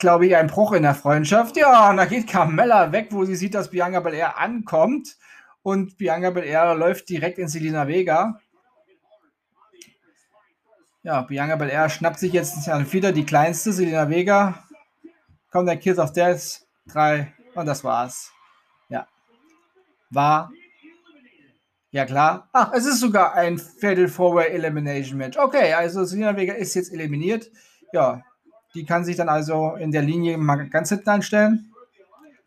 glaube 0.01 0.27
ich, 0.27 0.35
ein 0.35 0.49
Bruch 0.49 0.73
in 0.73 0.83
der 0.83 0.97
Freundschaft. 0.97 1.57
Ja, 1.57 1.91
und 1.91 1.99
da 1.99 2.07
geht 2.07 2.27
Carmella 2.27 2.91
weg, 2.91 3.09
wo 3.11 3.25
sie 3.25 3.37
sieht, 3.37 3.55
dass 3.55 3.71
Bianca 3.71 4.01
Belair 4.01 4.39
ankommt. 4.39 5.17
Und 5.63 5.97
Bianca 5.99 6.31
Belair 6.31 6.75
läuft 6.75 7.09
direkt 7.09 7.39
in 7.39 7.47
Selina 7.47 7.87
Vega. 7.87 8.41
Ja, 11.03 11.23
Bianca 11.23 11.57
Belair 11.57 11.89
schnappt 11.89 12.19
sich 12.19 12.33
jetzt 12.33 12.67
wieder 12.93 13.13
die 13.13 13.25
kleinste, 13.25 13.73
Selina 13.73 14.09
Vega. 14.09 14.65
Kommt 15.51 15.69
der 15.69 15.77
Kiss 15.77 15.99
of 15.99 16.13
Death. 16.13 16.67
Drei. 16.87 17.33
Und 17.55 17.67
das 17.67 17.85
war's. 17.85 18.33
War. 20.11 20.51
Ja, 21.93 22.05
klar. 22.05 22.49
Ach, 22.53 22.73
es 22.73 22.87
ist 22.87 23.01
sogar 23.01 23.35
ein 23.35 23.59
Fatal 23.59 24.09
Four-Way 24.09 24.51
Elimination 24.51 25.19
Match. 25.19 25.37
Okay, 25.37 25.73
also 25.73 26.05
Selina 26.05 26.37
Vega 26.37 26.55
ist 26.55 26.75
jetzt 26.75 26.93
eliminiert. 26.93 27.51
Ja, 27.93 28.23
die 28.75 28.85
kann 28.85 29.05
sich 29.05 29.17
dann 29.17 29.29
also 29.29 29.75
in 29.75 29.91
der 29.91 30.03
Linie 30.03 30.39
mal 30.39 30.69
ganz 30.69 30.91
hinten 30.91 31.09
anstellen. 31.11 31.73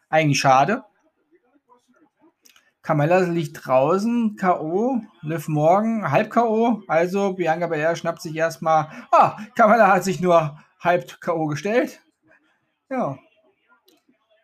Eigentlich 0.10 0.40
schade. 0.40 0.84
Carmella 2.82 3.20
liegt 3.20 3.66
draußen, 3.66 4.36
K.O. 4.36 5.02
Liv 5.22 5.48
Morgan, 5.48 6.12
halb 6.12 6.30
K.O. 6.30 6.82
Also 6.88 7.34
Bianca 7.34 7.68
Belair 7.68 7.96
schnappt 7.96 8.22
sich 8.22 8.36
erstmal. 8.36 8.90
Ah, 9.12 9.38
Carmella 9.56 9.88
hat 9.88 10.04
sich 10.04 10.20
nur 10.20 10.60
halb 10.80 11.20
K.O. 11.22 11.48
gestellt. 11.48 12.02
Ja. 12.90 13.18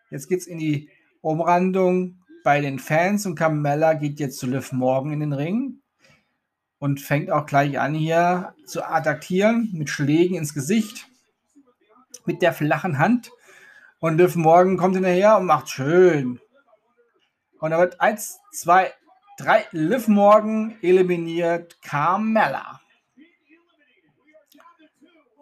Jetzt 0.09 0.27
geht's 0.27 0.47
in 0.47 0.57
die 0.57 0.89
Umrandung 1.21 2.18
bei 2.43 2.61
den 2.61 2.79
Fans 2.79 3.25
und 3.25 3.35
Carmella 3.35 3.93
geht 3.93 4.19
jetzt 4.19 4.39
zu 4.39 4.47
Liv 4.47 4.71
Morgan 4.71 5.13
in 5.13 5.19
den 5.19 5.33
Ring 5.33 5.81
und 6.79 7.01
fängt 7.01 7.31
auch 7.31 7.45
gleich 7.45 7.79
an 7.79 7.93
hier 7.93 8.53
zu 8.65 8.83
attackieren 8.83 9.69
mit 9.73 9.89
Schlägen 9.89 10.37
ins 10.37 10.53
Gesicht 10.53 11.07
mit 12.25 12.41
der 12.41 12.53
flachen 12.53 12.99
Hand. 12.99 13.31
Und 13.99 14.17
Liv 14.17 14.35
Morgan 14.35 14.77
kommt 14.77 14.95
hinterher 14.95 15.37
und 15.37 15.45
macht 15.45 15.69
schön. 15.69 16.39
Und 17.59 17.71
da 17.71 17.79
wird 17.79 17.99
1, 17.99 18.39
2, 18.53 18.93
3. 19.37 19.65
Liv 19.71 20.07
Morgan 20.07 20.77
eliminiert 20.81 21.81
Carmella. 21.81 22.79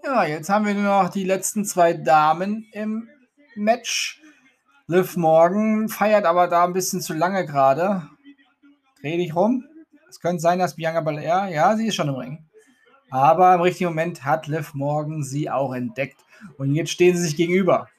Ja, 0.03 0.23
jetzt 0.23 0.49
haben 0.49 0.65
wir 0.65 0.73
nur 0.73 1.03
noch 1.03 1.09
die 1.09 1.25
letzten 1.25 1.65
zwei 1.65 1.93
Damen 1.93 2.65
im 2.71 3.09
Match. 3.55 4.21
Liv 4.89 5.17
Morgan 5.17 5.89
feiert 5.89 6.23
aber 6.23 6.47
da 6.47 6.63
ein 6.63 6.71
bisschen 6.71 7.01
zu 7.01 7.13
lange 7.13 7.45
gerade. 7.45 8.07
Dreh 9.01 9.17
dich 9.17 9.35
rum. 9.35 9.65
Es 10.09 10.21
könnte 10.21 10.39
sein, 10.39 10.59
dass 10.59 10.77
Bianca 10.77 11.01
Belair, 11.01 11.49
ja, 11.51 11.75
sie 11.75 11.87
ist 11.87 11.95
schon 11.95 12.07
im 12.07 12.15
Ring. 12.15 12.45
Aber 13.09 13.53
im 13.53 13.59
richtigen 13.59 13.89
Moment 13.89 14.23
hat 14.23 14.47
Liv 14.47 14.73
Morgan 14.73 15.23
sie 15.23 15.49
auch 15.49 15.73
entdeckt. 15.73 16.23
Und 16.57 16.73
jetzt 16.73 16.91
stehen 16.91 17.17
sie 17.17 17.23
sich 17.23 17.35
gegenüber. 17.35 17.89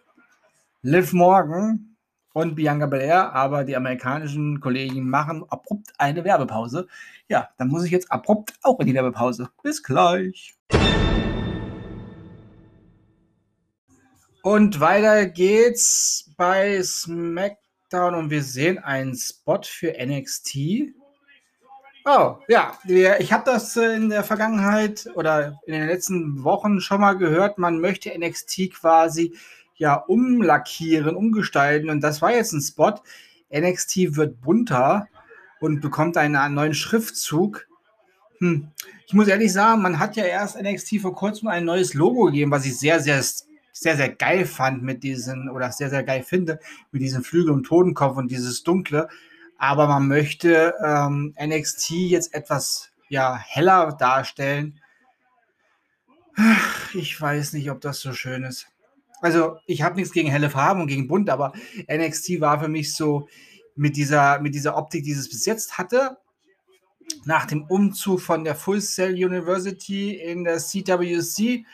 Liv 0.81 1.13
Morgan 1.13 1.95
und 2.33 2.55
Bianca 2.55 2.87
Belair, 2.87 3.35
aber 3.35 3.65
die 3.65 3.77
amerikanischen 3.77 4.59
Kollegen 4.59 5.11
machen 5.11 5.45
abrupt 5.51 5.93
eine 5.99 6.25
Werbepause. 6.25 6.89
Ja, 7.29 7.51
dann 7.59 7.69
muss 7.69 7.85
ich 7.85 7.91
jetzt 7.91 8.11
abrupt 8.11 8.55
auch 8.63 8.81
in 8.81 8.87
die 8.87 8.95
Werbepause. 8.95 9.51
Bis 9.63 9.83
gleich. 9.83 10.57
Und 14.51 14.81
weiter 14.81 15.27
geht's 15.27 16.31
bei 16.39 16.83
SmackDown 16.83 18.15
und 18.15 18.31
wir 18.31 18.43
sehen 18.43 18.79
einen 18.79 19.15
Spot 19.15 19.61
für 19.63 19.93
NXT. 20.03 20.95
Oh, 22.07 22.37
ja, 22.49 22.73
ich 22.87 23.31
habe 23.31 23.43
das 23.45 23.77
äh, 23.77 23.95
in 23.95 24.09
der 24.09 24.25
Vergangenheit 24.25 25.07
oder 25.17 25.61
in 25.67 25.75
den 25.75 25.87
letzten 25.87 26.45
Wochen 26.45 26.81
schon 26.81 27.03
mal 27.03 27.19
gehört, 27.19 27.59
man 27.59 27.79
möchte 27.79 28.19
NXT 28.19 28.73
quasi 28.73 29.37
ja 29.75 29.97
umlackieren, 29.97 31.15
umgestalten 31.15 31.91
und 31.91 32.01
das 32.01 32.23
war 32.23 32.33
jetzt 32.33 32.53
ein 32.55 32.63
Spot. 32.63 32.95
NXT 33.55 34.17
wird 34.17 34.41
bunter 34.41 35.09
und 35.61 35.83
bekommt 35.83 36.17
einen 36.17 36.55
neuen 36.55 36.73
Schriftzug. 36.73 37.69
Hm. 38.39 38.69
Ich 39.07 39.13
muss 39.13 39.29
ehrlich 39.29 39.53
sagen, 39.53 39.83
man 39.83 39.99
hat 39.99 40.17
ja 40.17 40.25
erst 40.25 40.59
NXT 40.59 41.03
vor 41.03 41.15
kurzem 41.15 41.49
ein 41.49 41.67
neues 41.67 41.93
Logo 41.93 42.25
gegeben, 42.25 42.51
was 42.51 42.65
ich 42.65 42.79
sehr, 42.79 43.01
sehr 43.01 43.23
sehr, 43.81 43.97
sehr 43.97 44.09
geil 44.09 44.45
fand 44.45 44.83
mit 44.83 45.03
diesen, 45.03 45.49
oder 45.49 45.71
sehr, 45.71 45.91
sehr 45.91 46.03
geil 46.03 46.23
finde, 46.23 46.59
mit 46.91 47.03
diesem 47.03 47.23
Flügel 47.23 47.53
und 47.53 47.65
Totenkopf 47.65 48.17
und 48.17 48.31
dieses 48.31 48.63
Dunkle. 48.65 49.09
Aber 49.57 49.87
man 49.87 50.09
möchte 50.09 50.75
ähm, 50.85 51.35
NXT 51.41 51.91
jetzt 51.91 52.35
etwas 52.35 52.91
ja, 53.09 53.37
heller 53.37 53.97
darstellen. 53.99 54.81
Ich 56.95 57.21
weiß 57.21 57.53
nicht, 57.53 57.71
ob 57.71 57.81
das 57.81 58.01
so 58.01 58.13
schön 58.13 58.45
ist. 58.45 58.69
Also, 59.21 59.57
ich 59.67 59.83
habe 59.83 59.97
nichts 59.97 60.13
gegen 60.13 60.31
helle 60.31 60.51
Farben 60.51 60.81
und 60.81 60.87
gegen 60.87 61.09
bunt, 61.09 61.29
aber 61.29 61.53
NXT 61.91 62.41
war 62.41 62.61
für 62.61 62.69
mich 62.69 62.95
so 62.95 63.29
mit 63.75 63.97
dieser, 63.97 64.41
mit 64.41 64.55
dieser 64.55 64.77
Optik, 64.77 65.05
die 65.05 65.13
es 65.13 65.29
bis 65.29 65.45
jetzt 65.47 65.79
hatte, 65.79 66.19
nach 67.25 67.47
dem 67.47 67.65
Umzug 67.65 68.21
von 68.21 68.45
der 68.45 68.55
Full 68.55 68.81
Sail 68.81 69.13
University 69.13 70.15
in 70.15 70.45
der 70.45 70.59
CWC 70.59 71.65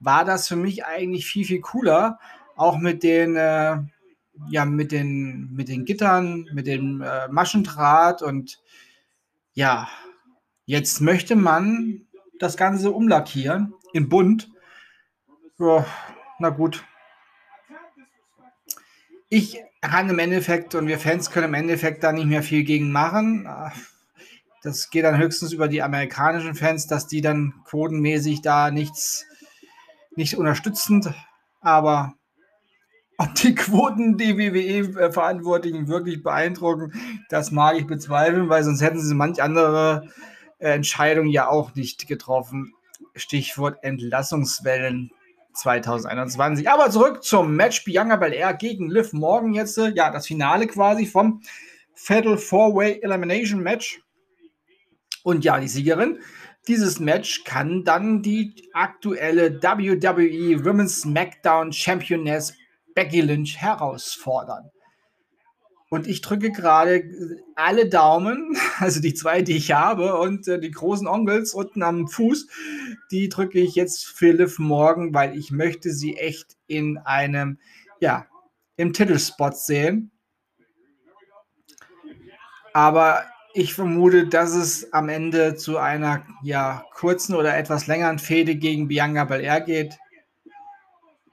war 0.00 0.24
das 0.24 0.48
für 0.48 0.56
mich 0.56 0.84
eigentlich 0.84 1.26
viel, 1.26 1.44
viel 1.44 1.60
cooler. 1.60 2.18
Auch 2.56 2.78
mit 2.78 3.02
den, 3.02 3.36
äh, 3.36 3.78
ja, 4.50 4.64
mit 4.64 4.92
den, 4.92 5.52
mit 5.52 5.68
den 5.68 5.84
Gittern, 5.84 6.46
mit 6.52 6.66
dem 6.66 7.02
äh, 7.02 7.28
Maschendraht 7.28 8.22
und 8.22 8.60
ja, 9.52 9.88
jetzt 10.66 11.00
möchte 11.00 11.36
man 11.36 12.06
das 12.38 12.56
Ganze 12.56 12.90
umlackieren 12.90 13.74
in 13.92 14.08
bunt. 14.08 14.50
Ja, 15.58 15.84
na 16.38 16.48
gut. 16.48 16.84
Ich 19.28 19.60
kann 19.80 20.08
im 20.10 20.18
Endeffekt 20.18 20.74
und 20.74 20.86
wir 20.86 20.98
Fans 20.98 21.30
können 21.30 21.48
im 21.48 21.54
Endeffekt 21.54 22.02
da 22.02 22.12
nicht 22.12 22.26
mehr 22.26 22.42
viel 22.42 22.64
gegen 22.64 22.90
machen. 22.92 23.48
Das 24.62 24.90
geht 24.90 25.04
dann 25.04 25.18
höchstens 25.18 25.52
über 25.52 25.68
die 25.68 25.82
amerikanischen 25.82 26.54
Fans, 26.54 26.86
dass 26.86 27.06
die 27.06 27.20
dann 27.20 27.54
quotenmäßig 27.64 28.42
da 28.42 28.70
nichts, 28.70 29.26
nicht 30.16 30.36
unterstützend, 30.36 31.12
aber 31.60 32.14
ob 33.18 33.34
die 33.34 33.54
Quoten 33.54 34.16
die 34.16 34.38
WWE-Verantwortlichen 34.38 35.88
wirklich 35.88 36.22
beeindrucken, 36.22 36.92
das 37.28 37.50
mag 37.50 37.76
ich 37.78 37.86
bezweifeln, 37.86 38.48
weil 38.48 38.64
sonst 38.64 38.80
hätten 38.80 39.00
sie 39.00 39.14
manch 39.14 39.42
andere 39.42 40.08
äh, 40.58 40.70
Entscheidung 40.70 41.26
ja 41.26 41.48
auch 41.48 41.74
nicht 41.74 42.08
getroffen. 42.08 42.72
Stichwort 43.14 43.78
Entlassungswellen 43.82 45.10
2021. 45.52 46.70
Aber 46.70 46.90
zurück 46.90 47.22
zum 47.22 47.56
Match 47.56 47.84
Bianca 47.84 48.16
Belair 48.16 48.54
gegen 48.54 48.88
Liv 48.90 49.12
Morgan 49.12 49.52
jetzt. 49.52 49.76
Äh, 49.76 49.92
ja, 49.94 50.10
das 50.10 50.26
Finale 50.26 50.66
quasi 50.66 51.06
vom 51.06 51.42
Fatal 51.94 52.38
Four-Way 52.38 53.00
Elimination 53.02 53.60
Match. 53.60 54.00
Und 55.22 55.44
ja, 55.44 55.60
die 55.60 55.68
Siegerin 55.68 56.20
dieses 56.68 57.00
Match 57.00 57.44
kann 57.44 57.84
dann 57.84 58.22
die 58.22 58.68
aktuelle 58.72 59.62
WWE 59.62 60.64
Women's 60.64 61.02
SmackDown 61.02 61.72
Championess 61.72 62.54
Becky 62.94 63.20
Lynch 63.20 63.56
herausfordern. 63.56 64.70
Und 65.90 66.06
ich 66.06 66.20
drücke 66.20 66.52
gerade 66.52 67.02
alle 67.56 67.88
Daumen, 67.88 68.56
also 68.78 69.00
die 69.00 69.14
zwei, 69.14 69.42
die 69.42 69.56
ich 69.56 69.72
habe, 69.72 70.18
und 70.18 70.46
äh, 70.46 70.60
die 70.60 70.70
großen 70.70 71.08
Onkels 71.08 71.52
unten 71.52 71.82
am 71.82 72.06
Fuß, 72.06 72.46
die 73.10 73.28
drücke 73.28 73.58
ich 73.58 73.74
jetzt 73.74 74.06
für 74.06 74.30
Liv 74.30 74.60
morgen, 74.60 75.12
weil 75.12 75.36
ich 75.36 75.50
möchte 75.50 75.92
sie 75.92 76.16
echt 76.16 76.56
in 76.68 76.98
einem, 76.98 77.58
ja, 77.98 78.26
im 78.76 78.92
Titelspot 78.92 79.56
sehen. 79.56 80.12
Aber 82.72 83.24
ich 83.52 83.74
vermute, 83.74 84.26
dass 84.26 84.54
es 84.54 84.92
am 84.92 85.08
Ende 85.08 85.54
zu 85.54 85.78
einer 85.78 86.24
ja, 86.42 86.84
kurzen 86.94 87.34
oder 87.34 87.56
etwas 87.56 87.86
längeren 87.86 88.18
Fehde 88.18 88.56
gegen 88.56 88.88
Bianca 88.88 89.24
Belair 89.24 89.60
geht. 89.60 89.98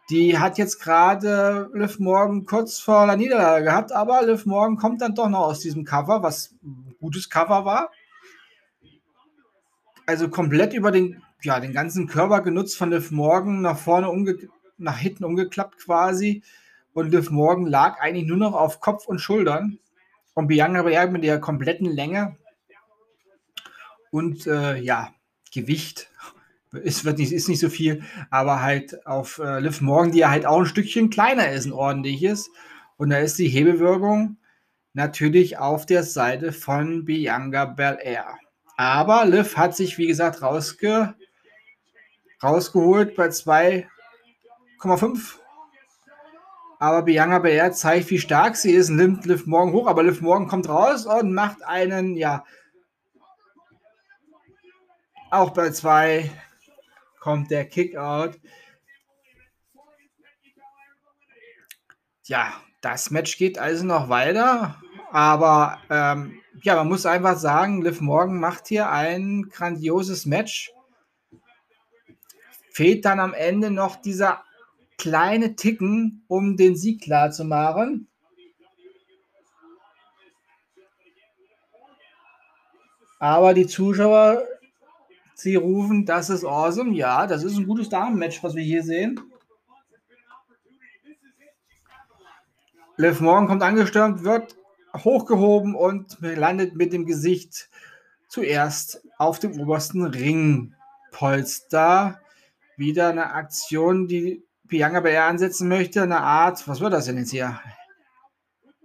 Die 0.09 0.39
hat 0.39 0.57
jetzt 0.57 0.79
gerade 0.79 1.69
Liv 1.73 1.99
Morgan 1.99 2.45
kurz 2.45 2.79
vor 2.79 3.05
der 3.05 3.17
Niederlage 3.17 3.65
gehabt, 3.65 3.91
aber 3.91 4.25
Liv 4.25 4.45
Morgan 4.45 4.77
kommt 4.77 5.01
dann 5.01 5.15
doch 5.15 5.29
noch 5.29 5.41
aus 5.41 5.59
diesem 5.59 5.83
Cover, 5.83 6.23
was 6.23 6.55
ein 6.63 6.95
gutes 6.99 7.29
Cover 7.29 7.65
war. 7.65 7.91
Also 10.05 10.29
komplett 10.29 10.73
über 10.73 10.91
den, 10.91 11.21
ja, 11.41 11.59
den 11.59 11.73
ganzen 11.73 12.07
Körper 12.07 12.41
genutzt 12.41 12.77
von 12.77 12.89
Liv 12.89 13.11
Morgan, 13.11 13.61
nach 13.61 13.77
vorne 13.77 14.09
umge 14.09 14.37
nach 14.77 14.97
hinten 14.97 15.25
umgeklappt 15.25 15.83
quasi. 15.83 16.43
Und 16.93 17.11
Liv 17.11 17.29
Morgan 17.29 17.65
lag 17.65 17.99
eigentlich 17.99 18.27
nur 18.27 18.37
noch 18.37 18.53
auf 18.53 18.79
Kopf 18.79 19.07
und 19.07 19.19
Schultern. 19.19 19.79
Und 20.37 20.49
Bianca 20.49 20.83
Belair 20.83 21.07
mit 21.07 21.23
der 21.23 21.39
kompletten 21.39 21.87
Länge 21.87 22.37
und 24.11 24.45
äh, 24.45 24.77
ja, 24.77 25.11
Gewicht 25.51 26.11
ist, 26.73 27.05
wird 27.05 27.17
nicht, 27.17 27.31
ist 27.31 27.49
nicht 27.49 27.59
so 27.59 27.69
viel, 27.69 28.03
aber 28.29 28.61
halt 28.61 29.03
auf 29.07 29.39
äh, 29.39 29.59
Liv 29.59 29.81
Morgan, 29.81 30.11
die 30.11 30.19
ja 30.19 30.29
halt 30.29 30.45
auch 30.45 30.59
ein 30.59 30.67
Stückchen 30.67 31.09
kleiner 31.09 31.49
ist, 31.49 31.65
ein 31.65 31.73
ordentliches. 31.73 32.51
Und 32.97 33.09
da 33.09 33.17
ist 33.17 33.39
die 33.39 33.47
Hebewirkung 33.47 34.37
natürlich 34.93 35.57
auf 35.57 35.87
der 35.87 36.03
Seite 36.03 36.51
von 36.51 37.03
Bianca 37.03 37.65
Belair. 37.65 38.37
Aber 38.75 39.25
Liv 39.25 39.57
hat 39.57 39.75
sich, 39.75 39.97
wie 39.97 40.05
gesagt, 40.05 40.43
rausge 40.43 41.15
rausgeholt 42.43 43.15
bei 43.15 43.29
2,5. 43.29 43.87
Aber 46.79 47.01
Bianca 47.01 47.39
Belair 47.39 47.71
zeigt, 47.71 48.09
wie 48.11 48.19
stark 48.19 48.55
sie 48.55 48.71
ist, 48.71 48.89
nimmt 48.89 49.25
Liv 49.25 49.47
Morgan 49.47 49.73
hoch, 49.73 49.87
aber 49.87 50.03
Liv 50.03 50.21
Morgan 50.21 50.47
kommt 50.47 50.69
raus 50.69 51.05
und 51.05 51.33
macht 51.33 51.63
einen, 51.63 52.15
ja, 52.15 52.45
auch 55.31 55.51
bei 55.51 55.71
2 55.71 56.31
kommt 57.19 57.51
der 57.51 57.65
Kickout. 57.65 58.39
Ja, 62.23 62.53
das 62.81 63.11
Match 63.11 63.37
geht 63.37 63.57
also 63.57 63.85
noch 63.85 64.09
weiter. 64.09 64.81
Aber 65.11 65.79
ähm, 65.89 66.39
ja, 66.61 66.75
man 66.75 66.87
muss 66.87 67.05
einfach 67.05 67.37
sagen, 67.37 67.81
Liv 67.81 68.01
Morgan 68.01 68.39
macht 68.39 68.67
hier 68.67 68.89
ein 68.89 69.49
grandioses 69.49 70.25
Match. 70.25 70.71
Fehlt 72.71 73.05
dann 73.05 73.19
am 73.19 73.33
Ende 73.33 73.71
noch 73.71 73.95
dieser 73.95 74.43
kleine 74.97 75.55
Ticken, 75.55 76.23
um 76.27 76.57
den 76.57 76.75
Sieg 76.75 77.01
klar 77.01 77.31
zu 77.31 77.43
machen. 77.43 78.07
Aber 83.19 83.53
die 83.53 83.67
Zuschauer 83.67 84.43
Sie 85.39 85.55
rufen, 85.55 86.03
das 86.03 86.31
ist 86.31 86.43
awesome. 86.43 86.95
Ja, 86.95 87.27
das 87.27 87.43
ist 87.43 87.57
ein 87.57 87.67
gutes 87.67 87.89
Damenmatch, 87.89 88.41
was 88.41 88.55
wir 88.55 88.63
hier 88.63 88.81
sehen. 88.81 89.19
Liv 92.95 93.19
Morgan 93.19 93.47
kommt 93.47 93.61
angestürmt, 93.61 94.23
wird 94.23 94.57
hochgehoben 94.95 95.75
und 95.75 96.17
landet 96.21 96.75
mit 96.75 96.91
dem 96.91 97.05
Gesicht 97.05 97.69
zuerst 98.27 99.03
auf 99.19 99.37
dem 99.37 99.59
obersten 99.59 100.03
Ringpolster. 100.03 102.19
Wieder 102.75 103.09
eine 103.09 103.33
Aktion, 103.33 104.07
die 104.07 104.43
Bianca 104.67 104.99
bei 104.99 105.13
ihr 105.13 105.23
ansetzen 105.23 105.67
möchte. 105.67 106.03
Eine 106.03 106.21
Art, 106.21 106.67
was 106.67 106.79
wird 106.81 106.93
das 106.93 107.05
denn 107.05 107.17
jetzt 107.17 107.31
hier? 107.31 107.59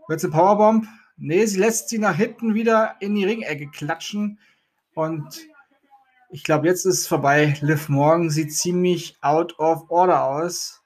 Wird 0.08 0.20
sie 0.20 0.30
Powerbomb? 0.30 0.86
Nee, 1.16 1.46
sie 1.46 1.58
lässt 1.58 1.88
sie 1.88 1.98
nach 1.98 2.16
hinten 2.16 2.54
wieder 2.54 2.96
in 3.00 3.14
die 3.14 3.24
Ringecke 3.24 3.68
klatschen 3.68 4.38
und 4.94 5.46
ich 6.30 6.44
glaube, 6.44 6.66
jetzt 6.66 6.86
ist 6.86 7.00
es 7.00 7.06
vorbei. 7.06 7.56
Liv 7.60 7.88
Morgan 7.90 8.30
sieht 8.30 8.54
ziemlich 8.54 9.16
out 9.20 9.58
of 9.58 9.90
order 9.90 10.24
aus. 10.24 10.82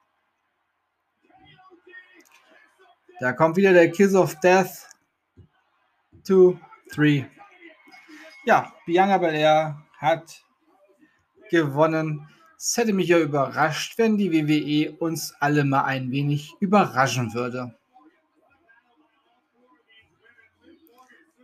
Da 3.21 3.33
kommt 3.33 3.57
wieder 3.57 3.73
der 3.73 3.91
Kiss 3.91 4.15
of 4.15 4.39
Death. 4.41 4.89
Two, 6.25 6.59
three. 6.93 7.25
Ja, 8.45 8.73
Bianca 8.85 9.19
Belair 9.19 9.81
hat 9.99 10.45
gewonnen. 11.51 12.29
Es 12.59 12.77
hätte 12.77 12.93
mich 12.93 13.09
ja 13.09 13.19
überrascht, 13.19 13.99
wenn 13.99 14.17
die 14.17 14.33
WWE 14.33 14.97
uns 14.99 15.35
alle 15.41 15.65
mal 15.65 15.85
ein 15.85 16.11
wenig 16.11 16.55
überraschen 16.61 17.35
würde. 17.35 17.75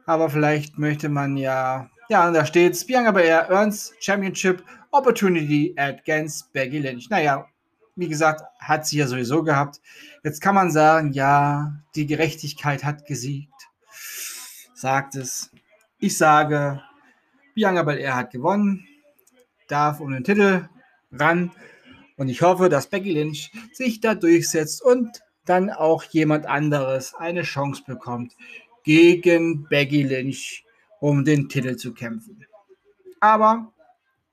Aber 0.06 0.30
vielleicht 0.30 0.78
möchte 0.78 1.08
man 1.08 1.36
ja 1.36 1.90
ja, 2.12 2.28
und 2.28 2.34
da 2.34 2.44
steht 2.44 2.86
Bianca 2.86 3.10
Belair 3.10 3.48
earns 3.48 3.94
Championship 3.98 4.62
Opportunity 4.90 5.74
against 5.78 6.52
Becky 6.52 6.78
Lynch. 6.78 7.08
Naja, 7.08 7.46
wie 7.96 8.06
gesagt, 8.06 8.42
hat 8.58 8.86
sie 8.86 8.98
ja 8.98 9.06
sowieso 9.06 9.42
gehabt. 9.42 9.80
Jetzt 10.22 10.42
kann 10.42 10.54
man 10.54 10.70
sagen, 10.70 11.12
ja, 11.12 11.72
die 11.94 12.06
Gerechtigkeit 12.06 12.84
hat 12.84 13.06
gesiegt. 13.06 13.54
Sagt 14.74 15.14
es. 15.14 15.50
Ich 15.98 16.18
sage, 16.18 16.82
Bianca 17.54 17.82
Belair 17.82 18.14
hat 18.14 18.30
gewonnen, 18.30 18.86
darf 19.68 19.98
um 19.98 20.12
den 20.12 20.22
Titel 20.22 20.68
ran. 21.12 21.52
Und 22.16 22.28
ich 22.28 22.42
hoffe, 22.42 22.68
dass 22.68 22.88
Becky 22.88 23.12
Lynch 23.12 23.50
sich 23.72 24.00
da 24.00 24.14
durchsetzt 24.14 24.82
und 24.82 25.22
dann 25.44 25.70
auch 25.70 26.04
jemand 26.04 26.46
anderes 26.46 27.14
eine 27.14 27.42
Chance 27.42 27.82
bekommt, 27.86 28.34
gegen 28.84 29.64
Becky 29.68 30.02
Lynch 30.02 30.64
um 31.00 31.24
den 31.24 31.48
Titel 31.48 31.76
zu 31.76 31.92
kämpfen. 31.94 32.46
Aber 33.20 33.72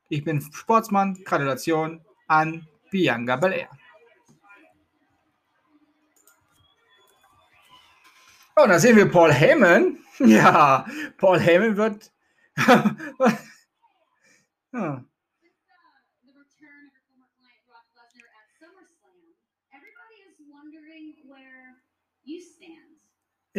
ich 0.07 0.23
bin 0.23 0.41
Sportsmann. 0.41 1.17
Gratulation 1.23 2.01
an 2.27 2.67
Bianca 2.91 3.35
Belair. 3.35 3.69
Oh, 8.55 8.67
da 8.67 8.79
sehen 8.79 8.97
wir 8.97 9.09
Paul 9.09 9.31
Heyman. 9.31 9.97
Ja, 10.19 10.85
Paul 11.17 11.39
Heyman 11.39 11.77
wird. 11.77 12.11
ja. 12.67 12.95
Ah. 14.71 15.01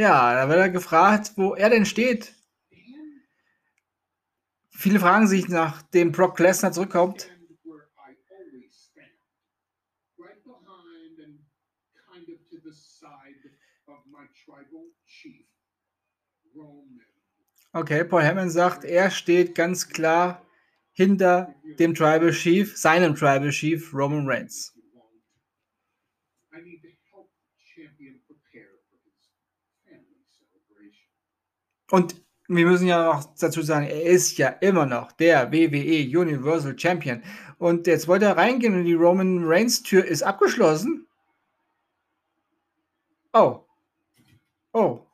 Ja, 0.01 0.33
da 0.35 0.49
wird 0.49 0.59
er 0.59 0.71
gefragt, 0.71 1.33
wo 1.37 1.55
er 1.55 1.69
denn 1.69 1.85
steht. 1.85 2.35
Viele 4.71 4.99
fragen 4.99 5.27
sich, 5.29 5.47
nachdem 5.49 6.11
Brock 6.11 6.39
Lesnar 6.39 6.73
zurückkommt. 6.73 7.29
Okay, 17.75 18.05
Paul 18.05 18.23
Heyman 18.23 18.49
sagt, 18.49 18.85
er 18.85 19.11
steht 19.11 19.55
ganz 19.55 19.87
klar 19.91 20.47
hinter 20.93 21.55
dem 21.79 21.95
Tribal 21.95 22.31
Chief, 22.31 22.75
seinem 22.75 23.15
Tribal 23.15 23.51
Chief 23.51 23.93
Roman 23.93 24.27
Reigns. 24.27 24.80
Und 31.91 32.17
wir 32.49 32.67
müssen 32.67 32.87
ja 32.87 33.05
noch 33.05 33.25
dazu 33.39 33.63
sagen, 33.63 33.87
er 33.87 34.03
ist 34.03 34.37
ja 34.39 34.49
immer 34.49 34.87
noch 34.87 35.13
der 35.13 35.53
WWE 35.53 36.19
Universal 36.19 36.79
Champion. 36.79 37.23
Und 37.59 37.87
jetzt 37.87 38.09
wollte 38.09 38.25
er 38.25 38.37
reingehen 38.37 38.75
und 38.75 38.85
die 38.85 38.95
Roman 38.95 39.45
Reigns 39.45 39.83
Tür 39.83 40.05
ist 40.05 40.23
abgeschlossen. 40.23 41.07
Oh. 43.33 43.65
Oh. 44.73 45.07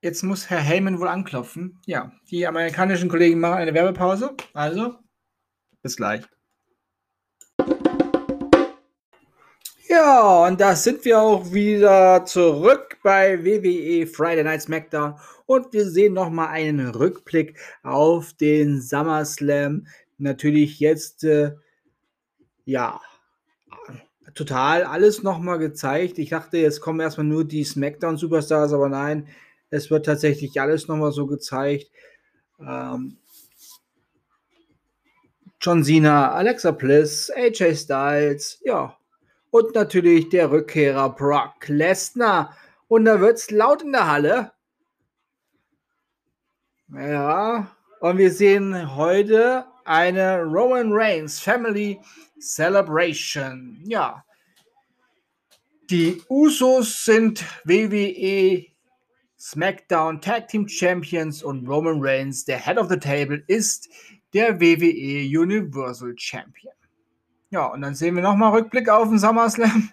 Jetzt 0.00 0.22
muss 0.22 0.48
Herr 0.48 0.60
Heyman 0.60 1.00
wohl 1.00 1.08
anklopfen. 1.08 1.80
Ja, 1.86 2.12
die 2.30 2.46
amerikanischen 2.46 3.08
Kollegen 3.08 3.40
machen 3.40 3.58
eine 3.58 3.74
Werbepause. 3.74 4.36
Also, 4.54 4.94
bis 5.82 5.96
gleich. 5.96 6.22
Ja, 9.88 10.46
und 10.46 10.60
da 10.60 10.76
sind 10.76 11.06
wir 11.06 11.18
auch 11.18 11.50
wieder 11.50 12.26
zurück 12.26 12.98
bei 13.02 13.42
WWE 13.42 14.06
Friday 14.06 14.44
Night 14.44 14.60
SmackDown 14.60 15.14
und 15.46 15.72
wir 15.72 15.88
sehen 15.88 16.12
nochmal 16.12 16.48
einen 16.48 16.90
Rückblick 16.90 17.58
auf 17.82 18.34
den 18.34 18.82
SummerSlam. 18.82 19.86
Natürlich 20.18 20.78
jetzt, 20.78 21.24
äh, 21.24 21.52
ja, 22.66 23.00
total 24.34 24.84
alles 24.84 25.22
nochmal 25.22 25.58
gezeigt. 25.58 26.18
Ich 26.18 26.28
dachte, 26.28 26.58
jetzt 26.58 26.82
kommen 26.82 27.00
erstmal 27.00 27.26
nur 27.26 27.46
die 27.46 27.64
SmackDown 27.64 28.18
Superstars, 28.18 28.74
aber 28.74 28.90
nein, 28.90 29.26
es 29.70 29.90
wird 29.90 30.04
tatsächlich 30.04 30.60
alles 30.60 30.86
nochmal 30.86 31.12
so 31.12 31.26
gezeigt. 31.26 31.90
Ähm, 32.60 33.16
John 35.62 35.82
Cena, 35.82 36.32
Alexa 36.32 36.72
Bliss, 36.72 37.30
AJ 37.34 37.74
Styles, 37.74 38.60
ja, 38.62 38.97
und 39.50 39.74
natürlich 39.74 40.28
der 40.28 40.50
Rückkehrer 40.50 41.10
Brock 41.10 41.68
Lesnar. 41.68 42.56
Und 42.88 43.04
da 43.04 43.20
wird 43.20 43.38
es 43.38 43.50
laut 43.50 43.82
in 43.82 43.92
der 43.92 44.10
Halle. 44.10 44.52
Ja, 46.92 47.70
und 48.00 48.18
wir 48.18 48.32
sehen 48.32 48.96
heute 48.96 49.66
eine 49.84 50.42
Roman 50.42 50.92
Reigns 50.92 51.38
Family 51.38 52.00
Celebration. 52.40 53.78
Ja, 53.84 54.24
die 55.90 56.22
Usos 56.28 57.04
sind 57.04 57.44
WWE 57.64 58.66
SmackDown 59.40 60.20
Tag 60.20 60.48
Team 60.48 60.68
Champions 60.68 61.42
und 61.42 61.66
Roman 61.66 61.98
Reigns, 62.00 62.44
der 62.44 62.58
Head 62.58 62.76
of 62.76 62.88
the 62.88 62.98
Table, 62.98 63.42
ist 63.46 63.88
der 64.34 64.60
WWE 64.60 65.40
Universal 65.40 66.14
Champion. 66.18 66.74
Ja, 67.50 67.66
und 67.66 67.80
dann 67.80 67.94
sehen 67.94 68.14
wir 68.14 68.22
nochmal 68.22 68.52
Rückblick 68.52 68.90
auf 68.90 69.08
den 69.08 69.18
SummerSlam. 69.18 69.90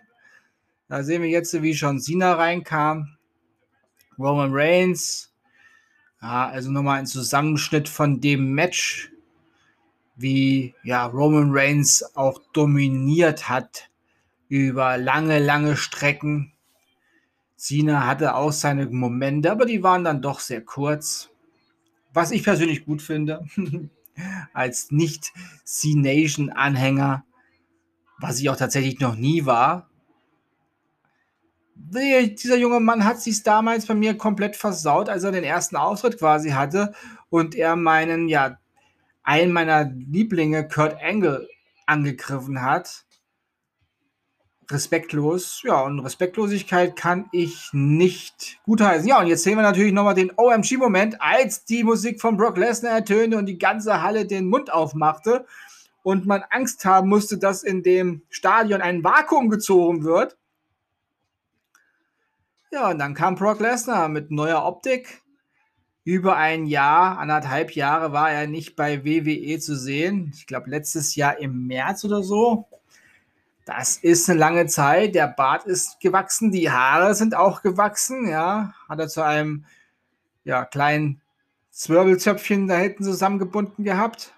Da 0.88 1.04
sehen 1.04 1.22
wir 1.22 1.30
jetzt, 1.30 1.62
wie 1.62 1.74
schon 1.74 2.00
Cena 2.00 2.34
reinkam. 2.34 3.18
Roman 4.20 4.52
Reigns. 4.54 5.34
Ja, 6.22 6.48
also 6.48 6.72
nochmal 6.72 7.00
ein 7.00 7.06
Zusammenschnitt 7.06 7.89
von 7.89 8.22
dem 8.22 8.54
Match, 8.54 9.12
wie 10.15 10.74
ja, 10.84 11.06
Roman 11.06 11.50
Reigns 11.52 12.15
auch 12.15 12.39
dominiert 12.54 13.50
hat 13.50 13.89
über 14.48 14.98
lange, 14.98 15.39
lange 15.39 15.76
Strecken. 15.76 16.54
Cena 17.56 18.06
hatte 18.06 18.36
auch 18.36 18.52
seine 18.52 18.86
Momente, 18.88 19.52
aber 19.52 19.65
die 19.65 19.82
waren 19.82 20.04
dann 20.04 20.22
doch 20.22 20.39
sehr 20.39 20.62
kurz. 20.62 21.32
Was 22.13 22.30
ich 22.32 22.44
persönlich 22.44 22.86
gut 22.86 23.02
finde, 23.02 23.44
als 24.54 24.91
Nicht-C-Nation-Anhänger 24.91 27.25
was 28.19 28.39
ich 28.39 28.49
auch 28.49 28.56
tatsächlich 28.56 28.99
noch 28.99 29.15
nie 29.15 29.45
war. 29.45 29.89
Dieser 31.75 32.58
junge 32.58 32.80
Mann 32.80 33.06
hat 33.06 33.21
sich 33.21 33.43
damals 33.43 33.86
bei 33.86 33.93
mir 33.93 34.17
komplett 34.17 34.56
versaut, 34.56 35.10
als 35.10 35.23
er 35.23 35.32
den 35.32 35.43
ersten 35.43 35.75
Auftritt 35.75 36.17
quasi 36.17 36.51
hatte 36.51 36.93
und 37.30 37.54
er 37.56 37.75
meinen, 37.75 38.28
ja, 38.28 38.58
einen 39.23 39.51
meiner 39.51 39.84
Lieblinge, 39.84 40.67
Kurt 40.67 40.97
Angle, 41.01 41.47
angegriffen 41.86 42.62
hat. 42.62 43.06
Respektlos, 44.71 45.62
ja, 45.63 45.82
und 45.82 45.99
Respektlosigkeit 45.99 46.95
kann 46.95 47.28
ich 47.32 47.69
nicht 47.71 48.58
gutheißen. 48.65 49.08
Ja, 49.08 49.19
und 49.19 49.28
jetzt 49.28 49.43
sehen 49.43 49.58
wir 49.58 49.62
natürlich 49.62 49.93
nochmal 49.93 50.15
den 50.15 50.32
OMG-Moment, 50.36 51.21
als 51.21 51.65
die 51.65 51.84
Musik 51.84 52.19
von 52.19 52.36
Brock 52.36 52.58
Lesnar 52.58 52.93
ertönte 52.93 53.38
und 53.38 53.45
die 53.45 53.60
ganze 53.60 54.01
Halle 54.01 54.25
den 54.25 54.47
Mund 54.47 54.73
aufmachte 54.73 55.45
und 56.06 56.28
man 56.28 56.44
Angst 56.52 56.86
haben 56.86 57.10
musste, 57.10 57.39
dass 57.39 57.63
in 57.63 57.82
dem 57.82 58.22
Stadion 58.30 58.80
ein 58.80 59.04
Vakuum 59.04 59.50
gezogen 59.50 60.04
wird. 60.04 60.38
Ja, 62.72 62.91
und 62.91 63.00
dann 63.00 63.15
kam 63.15 63.34
Brock 63.34 63.60
Lesnar 63.60 64.08
mit 64.08 64.30
neuer 64.30 64.63
Optik. 64.63 65.24
Über 66.04 66.36
ein 66.36 66.68
Jahr, 66.68 67.18
anderthalb 67.18 67.72
Jahre 67.72 68.12
war 68.12 68.30
er 68.30 68.46
nicht 68.46 68.76
bei 68.76 69.04
WWE 69.04 69.58
zu 69.58 69.76
sehen. 69.76 70.32
Ich 70.36 70.46
glaube, 70.46 70.70
letztes 70.70 71.15
Jahr 71.15 71.39
im 71.39 71.65
März 71.65 72.06
oder 72.06 72.22
so. 72.22 72.68
Das 73.65 73.98
ist 73.98 74.30
eine 74.30 74.38
lange 74.38 74.68
Zeit. 74.68 75.15
Der 75.15 75.28
Bart 75.28 75.65
ist 75.65 76.00
gewachsen, 76.02 76.52
die 76.52 76.70
Haare 76.70 77.15
sind 77.15 77.34
auch 77.34 77.63
gewachsen. 77.63 78.30
Ja, 78.30 78.76
hat 78.88 79.00
er 79.00 79.08
zu 79.08 79.24
einem 79.24 79.65
ja, 80.44 80.65
kleinen 80.65 81.20
Zwirbelzöpfchen 81.72 82.68
da 82.68 82.76
hinten 82.76 83.04
zusammengebunden 83.04 83.84
gehabt. 83.84 84.35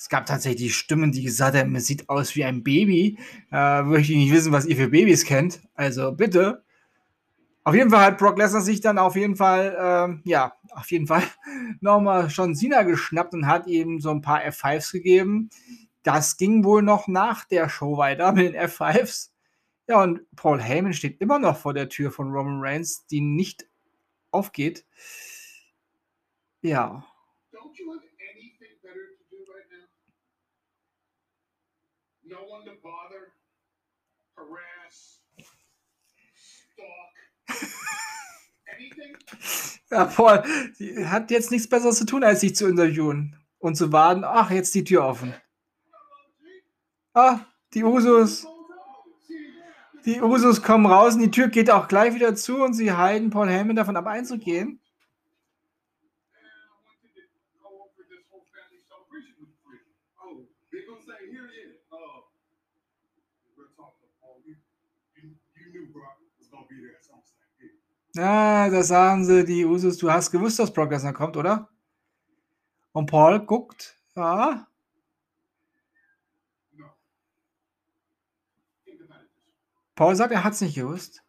Es 0.00 0.08
gab 0.08 0.24
tatsächlich 0.24 0.74
Stimmen, 0.74 1.12
die 1.12 1.22
gesagt 1.22 1.54
haben, 1.54 1.76
es 1.76 1.84
sieht 1.84 2.08
aus 2.08 2.34
wie 2.34 2.42
ein 2.42 2.64
Baby. 2.64 3.18
Äh, 3.52 3.82
möchte 3.82 4.14
ich 4.14 4.18
nicht 4.18 4.32
wissen, 4.32 4.50
was 4.50 4.64
ihr 4.64 4.74
für 4.74 4.88
Babys 4.88 5.26
kennt. 5.26 5.60
Also 5.74 6.12
bitte. 6.12 6.64
Auf 7.64 7.74
jeden 7.74 7.90
Fall 7.90 8.06
hat 8.06 8.16
Brock 8.16 8.38
Lesnar 8.38 8.62
sich 8.62 8.80
dann 8.80 8.96
auf 8.96 9.14
jeden 9.14 9.36
Fall, 9.36 9.76
ähm, 9.78 10.22
ja, 10.24 10.54
auf 10.70 10.90
jeden 10.90 11.06
Fall 11.06 11.22
nochmal 11.82 12.30
schon 12.30 12.54
Sina 12.54 12.82
geschnappt 12.82 13.34
und 13.34 13.46
hat 13.46 13.66
ihm 13.66 14.00
so 14.00 14.10
ein 14.10 14.22
paar 14.22 14.40
F5s 14.40 14.90
gegeben. 14.92 15.50
Das 16.02 16.38
ging 16.38 16.64
wohl 16.64 16.80
noch 16.80 17.06
nach 17.06 17.44
der 17.44 17.68
Show 17.68 17.98
weiter 17.98 18.32
mit 18.32 18.54
den 18.54 18.58
F5s. 18.58 19.32
Ja, 19.86 20.02
und 20.02 20.22
Paul 20.34 20.62
Heyman 20.62 20.94
steht 20.94 21.20
immer 21.20 21.38
noch 21.38 21.58
vor 21.58 21.74
der 21.74 21.90
Tür 21.90 22.10
von 22.10 22.32
Roman 22.32 22.60
Reigns, 22.62 23.04
die 23.08 23.20
nicht 23.20 23.68
aufgeht. 24.30 24.86
Ja. 26.62 27.04
No 32.30 32.44
one 32.48 32.64
to 32.64 32.72
bother, 32.82 33.32
harass, 34.36 35.20
stalk? 36.72 37.14
Ja, 39.90 40.04
Paul, 40.04 40.44
hat 41.04 41.32
jetzt 41.32 41.50
nichts 41.50 41.68
Besseres 41.68 41.98
zu 41.98 42.06
tun, 42.06 42.22
als 42.22 42.40
sich 42.40 42.54
zu 42.54 42.68
interviewen 42.68 43.36
und 43.58 43.74
zu 43.74 43.90
warten. 43.90 44.22
Ach, 44.22 44.52
jetzt 44.52 44.72
die 44.76 44.84
Tür 44.84 45.04
offen. 45.04 45.34
Ah, 47.12 47.40
die 47.74 47.82
Usos. 47.82 48.46
Die 50.04 50.20
Usos 50.20 50.62
kommen 50.62 50.86
raus 50.86 51.14
und 51.14 51.22
die 51.22 51.30
Tür 51.32 51.48
geht 51.48 51.70
auch 51.70 51.88
gleich 51.88 52.14
wieder 52.14 52.36
zu 52.36 52.62
und 52.62 52.74
sie 52.74 52.92
halten 52.92 53.30
Paul 53.30 53.48
Heyman 53.48 53.74
davon 53.74 53.96
ab 53.96 54.06
einzugehen. 54.06 54.79
Ah, 68.16 68.68
das 68.70 68.88
sagen 68.88 69.24
sie, 69.24 69.44
die 69.44 69.64
Usus. 69.64 69.98
Du 69.98 70.10
hast 70.10 70.30
gewusst, 70.30 70.58
dass 70.58 70.72
Brock 70.72 70.90
Lesnar 70.90 71.12
kommt, 71.12 71.36
oder? 71.36 71.68
Und 72.92 73.06
Paul 73.06 73.40
guckt. 73.46 73.96
Ja. 74.16 74.66
Paul 79.94 80.16
sagt, 80.16 80.32
er 80.32 80.42
hat 80.42 80.54
es 80.54 80.60
nicht 80.60 80.74
gewusst. 80.74 81.22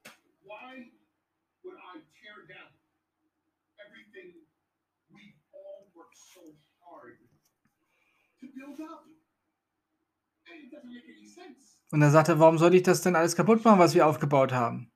Und 11.91 11.99
dann 11.99 12.11
sagt 12.11 12.29
er, 12.29 12.39
warum 12.39 12.57
sollte 12.57 12.77
ich 12.77 12.83
das 12.83 13.01
denn 13.01 13.15
alles 13.15 13.35
kaputt 13.35 13.65
machen, 13.65 13.79
was 13.79 13.93
wir 13.93 14.07
aufgebaut 14.07 14.53
haben? 14.53 14.90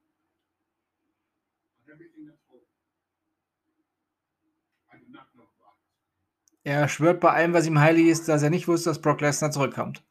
Er 6.65 6.88
schwört 6.89 7.19
bei 7.19 7.30
allem, 7.30 7.54
was 7.54 7.67
ihm 7.67 7.80
heilig 7.80 8.08
ist, 8.08 8.28
dass 8.28 8.41
er 8.41 8.49
nicht 8.49 8.67
wusste, 8.67 8.89
dass 8.89 8.99
Brock 8.99 9.21
Lesnar 9.21 9.51
zurückkommt. 9.51 10.04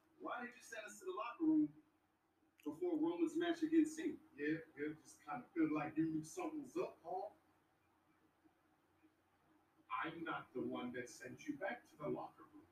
I'm 10.05 10.23
not 10.23 10.45
the 10.53 10.61
one 10.61 10.93
that 10.93 11.09
sent 11.09 11.41
you 11.49 11.55
back 11.59 11.81
to 11.89 11.97
the 11.99 12.11
locker 12.13 12.45
room. 12.53 12.69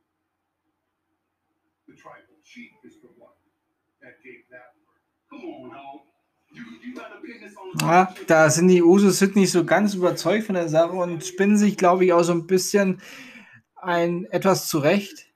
The 1.88 1.94
tribal 1.94 2.36
chief 2.44 2.72
is 2.84 3.00
the 3.00 3.08
one 3.18 3.32
that 4.02 4.22
gave 4.22 4.44
that 4.50 4.76
word. 4.84 5.00
Come 5.30 5.44
on, 5.48 5.70
now. 5.70 6.02
Ja, 7.80 8.14
da 8.26 8.50
sind 8.50 8.68
die 8.68 8.82
Usos 8.82 9.18
sind 9.18 9.36
nicht 9.36 9.50
so 9.50 9.64
ganz 9.64 9.94
überzeugt 9.94 10.44
von 10.44 10.54
der 10.54 10.68
Sache 10.68 10.92
und 10.92 11.24
spinnen 11.24 11.56
sich, 11.56 11.78
glaube 11.78 12.04
ich, 12.04 12.12
auch 12.12 12.22
so 12.22 12.32
ein 12.32 12.46
bisschen 12.46 13.00
ein 13.82 14.26
etwas 14.26 14.68
zurecht. 14.68 15.26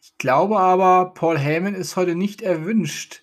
Ich 0.00 0.18
glaube 0.18 0.58
aber, 0.58 1.14
Paul 1.14 1.38
Heyman 1.38 1.76
ist 1.76 1.94
heute 1.96 2.16
nicht 2.16 2.42
erwünscht 2.42 3.22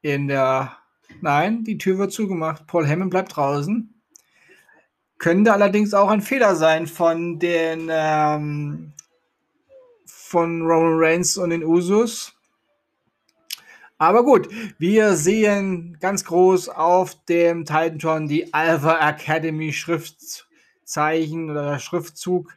in 0.00 0.28
der. 0.28 0.78
Nein, 1.20 1.62
die 1.62 1.76
Tür 1.76 1.98
wird 1.98 2.12
zugemacht. 2.12 2.66
Paul 2.66 2.86
Heyman 2.86 3.10
bleibt 3.10 3.36
draußen. 3.36 4.02
Könnte 5.18 5.52
allerdings 5.52 5.92
auch 5.92 6.08
ein 6.08 6.22
Fehler 6.22 6.56
sein 6.56 6.86
von 6.86 7.38
den 7.38 7.88
ähm, 7.90 8.94
von 10.06 10.62
Roman 10.62 10.94
Reigns 10.96 11.36
und 11.36 11.50
den 11.50 11.62
Usos. 11.62 12.34
Aber 14.02 14.24
gut, 14.24 14.48
wir 14.80 15.14
sehen 15.14 15.96
ganz 16.00 16.24
groß 16.24 16.70
auf 16.70 17.24
dem 17.26 17.64
Titanton 17.64 18.26
die 18.26 18.52
Alpha 18.52 18.98
Academy 18.98 19.72
Schriftzeichen 19.72 21.48
oder 21.48 21.78
Schriftzug. 21.78 22.52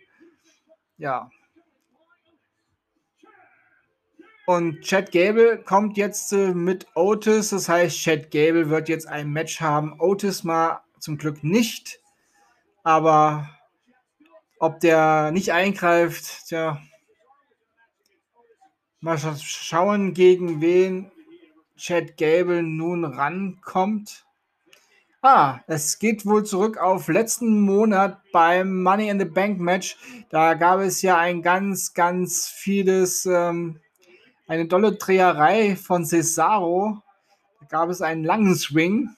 Ja. 0.97 1.29
Und 4.47 4.81
Chad 4.81 5.11
Gable 5.11 5.59
kommt 5.59 5.97
jetzt 5.97 6.33
äh, 6.33 6.51
mit 6.55 6.87
Otis. 6.95 7.51
Das 7.51 7.69
heißt, 7.69 7.95
Chad 7.95 8.31
Gable 8.31 8.71
wird 8.71 8.89
jetzt 8.89 9.07
ein 9.07 9.29
Match 9.29 9.61
haben. 9.61 9.99
Otis 9.99 10.43
mal 10.43 10.81
zum 10.99 11.19
Glück 11.19 11.43
nicht. 11.43 11.99
Aber 12.81 13.51
ob 14.57 14.79
der 14.79 15.29
nicht 15.29 15.51
eingreift, 15.51 16.47
tja. 16.47 16.81
Mal 18.99 19.19
schauen, 19.19 20.15
gegen 20.15 20.59
wen 20.59 21.11
Chad 21.77 22.17
Gable 22.17 22.63
nun 22.63 23.03
rankommt. 23.03 24.25
Ah, 25.21 25.59
es 25.67 25.97
geht 25.97 26.25
wohl 26.25 26.45
zurück 26.45 26.77
auf 26.77 27.07
letzten 27.07 27.61
Monat 27.61 28.21
beim 28.31 28.83
Money 28.83 29.09
in 29.09 29.19
the 29.19 29.25
Bank 29.25 29.59
Match. 29.59 29.97
Da 30.29 30.53
gab 30.53 30.79
es 30.79 31.01
ja 31.01 31.17
ein 31.17 31.41
ganz, 31.41 31.93
ganz 31.93 32.47
vieles, 32.47 33.25
ähm, 33.25 33.79
eine 34.47 34.67
dolle 34.67 34.93
Dreherei 34.93 35.75
von 35.75 36.05
Cesaro. 36.05 37.01
Da 37.59 37.65
gab 37.65 37.89
es 37.89 38.01
einen 38.01 38.23
langen 38.23 38.55
Swing. 38.55 39.09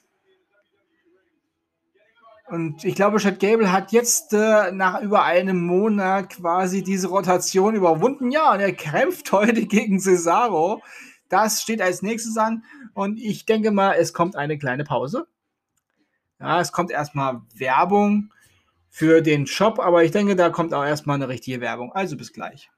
Und 2.48 2.82
ich 2.84 2.94
glaube, 2.94 3.18
Chad 3.18 3.38
Gable 3.38 3.70
hat 3.70 3.92
jetzt 3.92 4.32
äh, 4.32 4.72
nach 4.72 5.02
über 5.02 5.24
einem 5.24 5.66
Monat 5.66 6.30
quasi 6.30 6.82
diese 6.82 7.08
Rotation 7.08 7.74
überwunden. 7.74 8.30
Ja, 8.30 8.54
und 8.54 8.60
er 8.60 8.72
kämpft 8.72 9.30
heute 9.32 9.66
gegen 9.66 10.00
Cesaro. 10.00 10.80
Das 11.28 11.60
steht 11.60 11.82
als 11.82 12.02
nächstes 12.02 12.36
an 12.36 12.64
und 12.94 13.18
ich 13.18 13.44
denke 13.44 13.70
mal, 13.70 13.94
es 13.94 14.12
kommt 14.12 14.36
eine 14.36 14.58
kleine 14.58 14.84
Pause. 14.84 15.26
Ja, 16.40 16.60
es 16.60 16.72
kommt 16.72 16.90
erstmal 16.90 17.42
Werbung 17.54 18.32
für 18.88 19.20
den 19.20 19.46
Shop, 19.46 19.78
aber 19.78 20.04
ich 20.04 20.10
denke, 20.12 20.36
da 20.36 20.50
kommt 20.50 20.72
auch 20.72 20.84
erstmal 20.84 21.16
eine 21.16 21.28
richtige 21.28 21.60
Werbung. 21.60 21.92
Also 21.92 22.16
bis 22.16 22.32
gleich. 22.32 22.70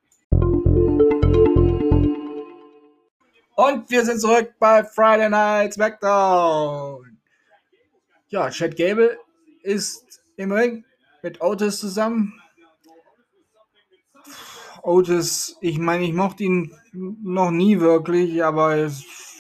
Und 3.55 3.91
wir 3.91 4.05
sind 4.05 4.21
zurück 4.21 4.55
bei 4.59 4.83
Friday 4.83 5.29
Night 5.29 5.75
SmackDown. 5.75 7.19
Ja, 8.29 8.49
Chad 8.51 8.77
Gable 8.77 9.19
ist 9.63 10.23
im 10.37 10.53
Ring 10.53 10.85
mit 11.23 11.41
Otis 11.43 11.79
zusammen. 11.79 12.40
Otis, 14.83 15.57
ich 15.61 15.79
meine, 15.79 16.05
ich 16.05 16.13
mochte 16.13 16.45
ihn 16.45 16.75
noch 16.93 17.51
nie 17.51 17.81
wirklich, 17.81 18.43
aber 18.45 18.91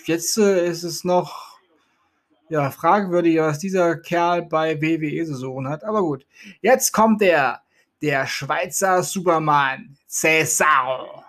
jetzt 0.04 0.36
ist 0.36 0.82
es 0.82 1.04
noch 1.04 1.58
ja, 2.48 2.70
fragwürdig, 2.70 3.38
was 3.38 3.58
dieser 3.58 3.96
Kerl 3.96 4.42
bei 4.42 4.80
WWE 4.80 5.24
zu 5.24 5.36
suchen 5.36 5.68
hat. 5.68 5.84
Aber 5.84 6.02
gut, 6.02 6.26
jetzt 6.60 6.92
kommt 6.92 7.22
er, 7.22 7.62
der 8.02 8.26
Schweizer 8.26 9.02
Superman, 9.02 9.96
Cesaro. 10.08 11.22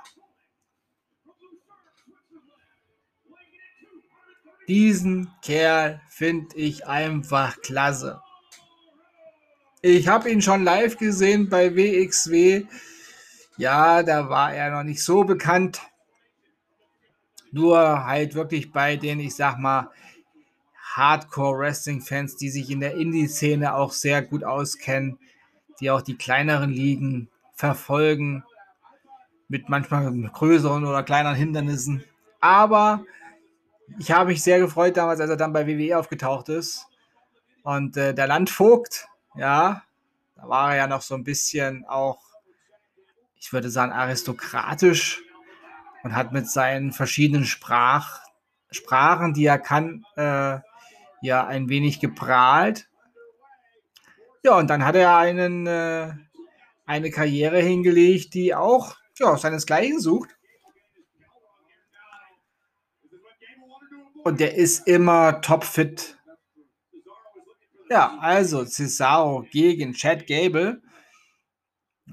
Diesen 4.68 5.32
Kerl 5.42 6.02
finde 6.10 6.56
ich 6.56 6.88
einfach 6.88 7.62
klasse. 7.62 8.22
Ich 9.82 10.08
habe 10.08 10.30
ihn 10.30 10.42
schon 10.42 10.64
live 10.64 10.98
gesehen 10.98 11.50
bei 11.50 11.76
WXW 11.76 12.66
ja, 13.58 14.04
da 14.04 14.30
war 14.30 14.54
er 14.54 14.72
noch 14.72 14.84
nicht 14.84 15.04
so 15.04 15.24
bekannt. 15.24 15.82
Nur 17.52 18.06
halt 18.06 18.34
wirklich 18.34 18.72
bei 18.72 18.96
den, 18.96 19.20
ich 19.20 19.36
sag 19.36 19.60
mal, 19.60 19.90
Hardcore-Wrestling-Fans, 20.96 22.38
die 22.38 22.50
sich 22.50 22.70
in 22.70 22.80
der 22.80 22.96
Indie-Szene 22.96 23.76
auch 23.76 23.92
sehr 23.92 24.22
gut 24.22 24.44
auskennen, 24.44 25.20
die 25.80 25.92
auch 25.92 26.02
die 26.02 26.18
kleineren 26.18 26.70
Ligen 26.70 27.30
verfolgen, 27.54 28.44
mit 29.48 29.68
manchmal 29.68 30.12
größeren 30.12 30.86
oder 30.86 31.04
kleineren 31.04 31.36
Hindernissen. 31.36 32.04
Aber 32.40 33.04
ich 34.00 34.12
habe 34.12 34.30
mich 34.30 34.42
sehr 34.42 34.60
gefreut 34.60 34.96
damals, 34.96 35.20
als 35.20 35.30
er 35.30 35.38
dann 35.38 35.52
bei 35.52 35.68
WWE 35.68 35.98
aufgetaucht 35.98 36.48
ist. 36.50 36.88
Und 37.64 37.98
äh, 37.98 38.14
der 38.14 38.28
Landvogt, 38.28 39.08
ja, 39.36 39.84
da 40.36 40.48
war 40.48 40.72
er 40.72 40.78
ja 40.78 40.88
noch 40.88 41.02
so 41.02 41.16
ein 41.16 41.26
bisschen 41.26 41.86
auch 41.86 42.31
ich 43.42 43.52
würde 43.52 43.72
sagen, 43.72 43.92
aristokratisch 43.92 45.24
und 46.04 46.16
hat 46.16 46.32
mit 46.32 46.48
seinen 46.48 46.92
verschiedenen 46.94 47.46
Sprach, 47.46 48.22
Sprachen, 48.70 49.34
die 49.34 49.46
er 49.46 49.58
kann, 49.58 50.06
äh, 50.16 50.60
ja 51.22 51.46
ein 51.48 51.68
wenig 51.68 52.00
geprahlt. 52.00 52.88
Ja, 54.44 54.58
und 54.58 54.70
dann 54.70 54.86
hat 54.86 54.96
er 54.96 55.18
einen, 55.18 55.66
äh, 55.68 56.14
eine 56.86 57.10
Karriere 57.10 57.60
hingelegt, 57.60 58.36
die 58.36 58.54
auch 58.56 58.96
ja, 59.18 59.36
seinesgleichen 59.36 60.00
sucht. 60.00 60.30
Und 64.24 64.40
der 64.40 64.56
ist 64.56 64.88
immer 64.88 65.42
topfit. 65.42 66.18
Ja, 67.90 68.18
also 68.20 68.66
Cesaro 68.66 69.46
gegen 69.52 69.94
Chad 69.94 70.28
Gable. 70.28 70.82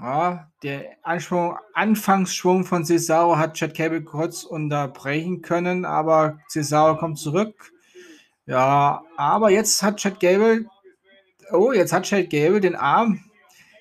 Ja, 0.01 0.49
der 0.63 0.97
Anschwung, 1.03 1.57
Anfangsschwung 1.75 2.65
von 2.65 2.85
Cesaro 2.85 3.37
hat 3.37 3.55
Chad 3.55 3.75
Cable 3.75 4.03
kurz 4.05 4.45
unterbrechen 4.45 5.43
können, 5.43 5.85
aber 5.85 6.39
Cesaro 6.49 6.97
kommt 6.97 7.19
zurück. 7.19 7.73
Ja, 8.47 9.03
aber 9.17 9.51
jetzt 9.51 9.83
hat 9.83 9.97
Chad 9.97 10.21
Gable, 10.21 10.67
oh, 11.51 11.73
jetzt 11.73 11.93
hat 11.93 12.05
Chad 12.05 12.31
Gable 12.31 12.61
den 12.61 12.77
Arm, 12.77 13.25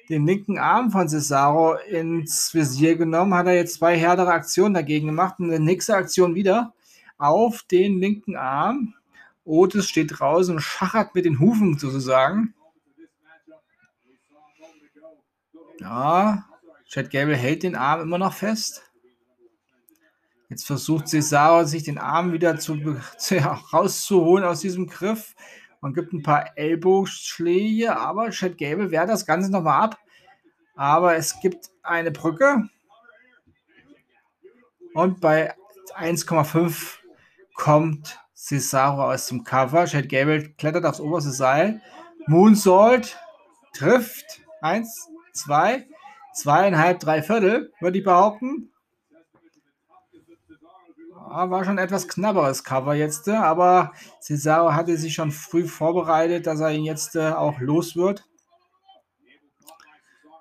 den 0.10 0.26
linken 0.26 0.58
Arm 0.58 0.90
von 0.90 1.08
Cesaro 1.08 1.76
ins 1.76 2.52
Visier 2.52 2.96
genommen, 2.96 3.36
hat 3.36 3.46
er 3.46 3.56
jetzt 3.56 3.76
zwei 3.76 3.96
härtere 3.96 4.32
Aktionen 4.32 4.74
dagegen 4.74 5.08
gemacht 5.08 5.36
und 5.38 5.52
die 5.52 5.60
nächste 5.60 5.96
Aktion 5.96 6.34
wieder 6.34 6.74
auf 7.20 7.62
den 7.70 8.00
linken 8.00 8.36
Arm. 8.36 8.96
Otis 9.46 9.88
steht 9.88 10.20
draußen 10.20 10.56
und 10.56 10.62
schachert 10.62 11.14
mit 11.14 11.26
den 11.26 11.40
Hufen 11.40 11.78
sozusagen. 11.78 12.56
Ja, 15.80 16.46
Chad 16.88 17.10
Gable 17.12 17.36
hält 17.36 17.64
den 17.64 17.76
Arm 17.76 18.02
immer 18.02 18.18
noch 18.18 18.34
fest. 18.34 18.84
Jetzt 20.50 20.66
versucht 20.66 21.10
Cesaro 21.10 21.66
sich 21.66 21.84
den 21.84 21.98
Arm 21.98 22.32
wieder 22.32 22.58
zu, 22.58 22.78
zu, 23.18 23.38
rauszuholen 23.38 24.46
aus 24.46 24.62
diesem 24.62 24.88
Griff 24.88 25.36
Man 25.82 25.94
gibt 25.94 26.14
ein 26.14 26.24
paar 26.24 26.58
Ellbogenschläge, 26.58 27.96
aber 27.96 28.30
Chad 28.30 28.58
Gable 28.58 28.92
wehrt 28.92 29.10
das 29.10 29.26
Ganze 29.26 29.52
nochmal 29.52 29.84
ab. 29.84 30.00
Aber 30.76 31.16
es 31.16 31.40
gibt 31.42 31.70
eine 31.84 32.12
Brücke. 32.12 32.70
Und 34.94 35.20
bei 35.22 35.54
1,5 35.96 36.98
kommt 37.56 38.20
Cesaro 38.34 39.12
aus 39.12 39.28
dem 39.28 39.44
Cover. 39.44 39.86
Chad 39.86 40.08
Gable 40.10 40.50
klettert 40.54 40.86
aufs 40.86 41.00
oberste 41.00 41.32
Seil. 41.32 41.82
Moonsault 42.28 43.18
trifft. 43.74 44.42
Eins, 44.62 45.10
zwei, 45.38 45.88
zweieinhalb, 46.34 47.00
drei 47.00 47.22
Viertel, 47.22 47.72
würde 47.80 48.00
ich 48.00 48.04
behaupten. 48.04 48.72
War 51.30 51.66
schon 51.66 51.78
etwas 51.78 52.08
knapperes 52.08 52.64
Cover 52.64 52.96
jetzt, 52.96 53.28
aber 53.30 53.92
Cesaro 54.22 54.74
hatte 54.74 54.98
sich 54.98 55.14
schon 55.14 55.32
früh 55.32 55.68
vorbereitet, 55.68 56.48
dass 56.48 56.62
er 56.62 56.72
ihn 56.72 56.86
jetzt 56.86 57.16
äh, 57.16 57.32
auch 57.32 57.60
los 57.60 57.96
wird. 57.96 58.24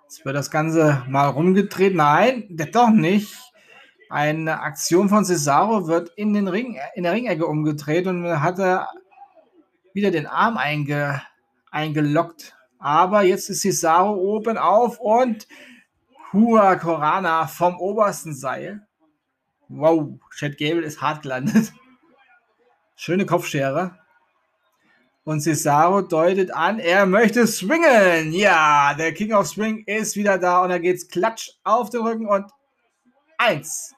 Jetzt 0.04 0.24
wird 0.24 0.36
das 0.36 0.50
Ganze 0.50 1.02
mal 1.08 1.28
rumgedreht. 1.28 1.94
Nein, 1.94 2.46
doch 2.72 2.90
nicht. 2.90 3.34
Eine 4.08 4.60
Aktion 4.60 5.08
von 5.08 5.24
Cesaro 5.24 5.88
wird 5.88 6.10
in, 6.10 6.32
den 6.32 6.46
Ring, 6.46 6.78
in 6.94 7.02
der 7.02 7.12
Ringecke 7.12 7.46
umgedreht 7.46 8.06
und 8.06 8.40
hat 8.40 8.60
er 8.60 8.88
wieder 9.92 10.12
den 10.12 10.26
Arm 10.26 10.56
einge, 10.56 11.20
eingeloggt. 11.70 12.55
Aber 12.78 13.22
jetzt 13.22 13.48
ist 13.48 13.62
Cesaro 13.62 14.14
oben 14.14 14.58
auf 14.58 15.00
und 15.00 15.46
Hua 16.32 16.76
Corana 16.76 17.46
vom 17.46 17.78
obersten 17.78 18.34
Seil. 18.34 18.86
Wow, 19.68 20.18
Chad 20.34 20.58
Gable 20.58 20.82
ist 20.82 21.00
hart 21.00 21.22
gelandet. 21.22 21.72
Schöne 22.96 23.26
Kopfschere. 23.26 23.98
Und 25.24 25.40
Cesaro 25.40 26.02
deutet 26.02 26.54
an, 26.54 26.78
er 26.78 27.04
möchte 27.04 27.46
swingen. 27.48 28.32
Ja, 28.32 28.94
der 28.94 29.12
King 29.12 29.32
of 29.32 29.48
Swing 29.48 29.82
ist 29.84 30.14
wieder 30.14 30.38
da 30.38 30.62
und 30.62 30.68
da 30.68 30.78
geht's 30.78 31.08
klatsch 31.08 31.50
auf 31.64 31.90
den 31.90 32.02
Rücken 32.02 32.28
und 32.28 32.46
eins, 33.36 33.94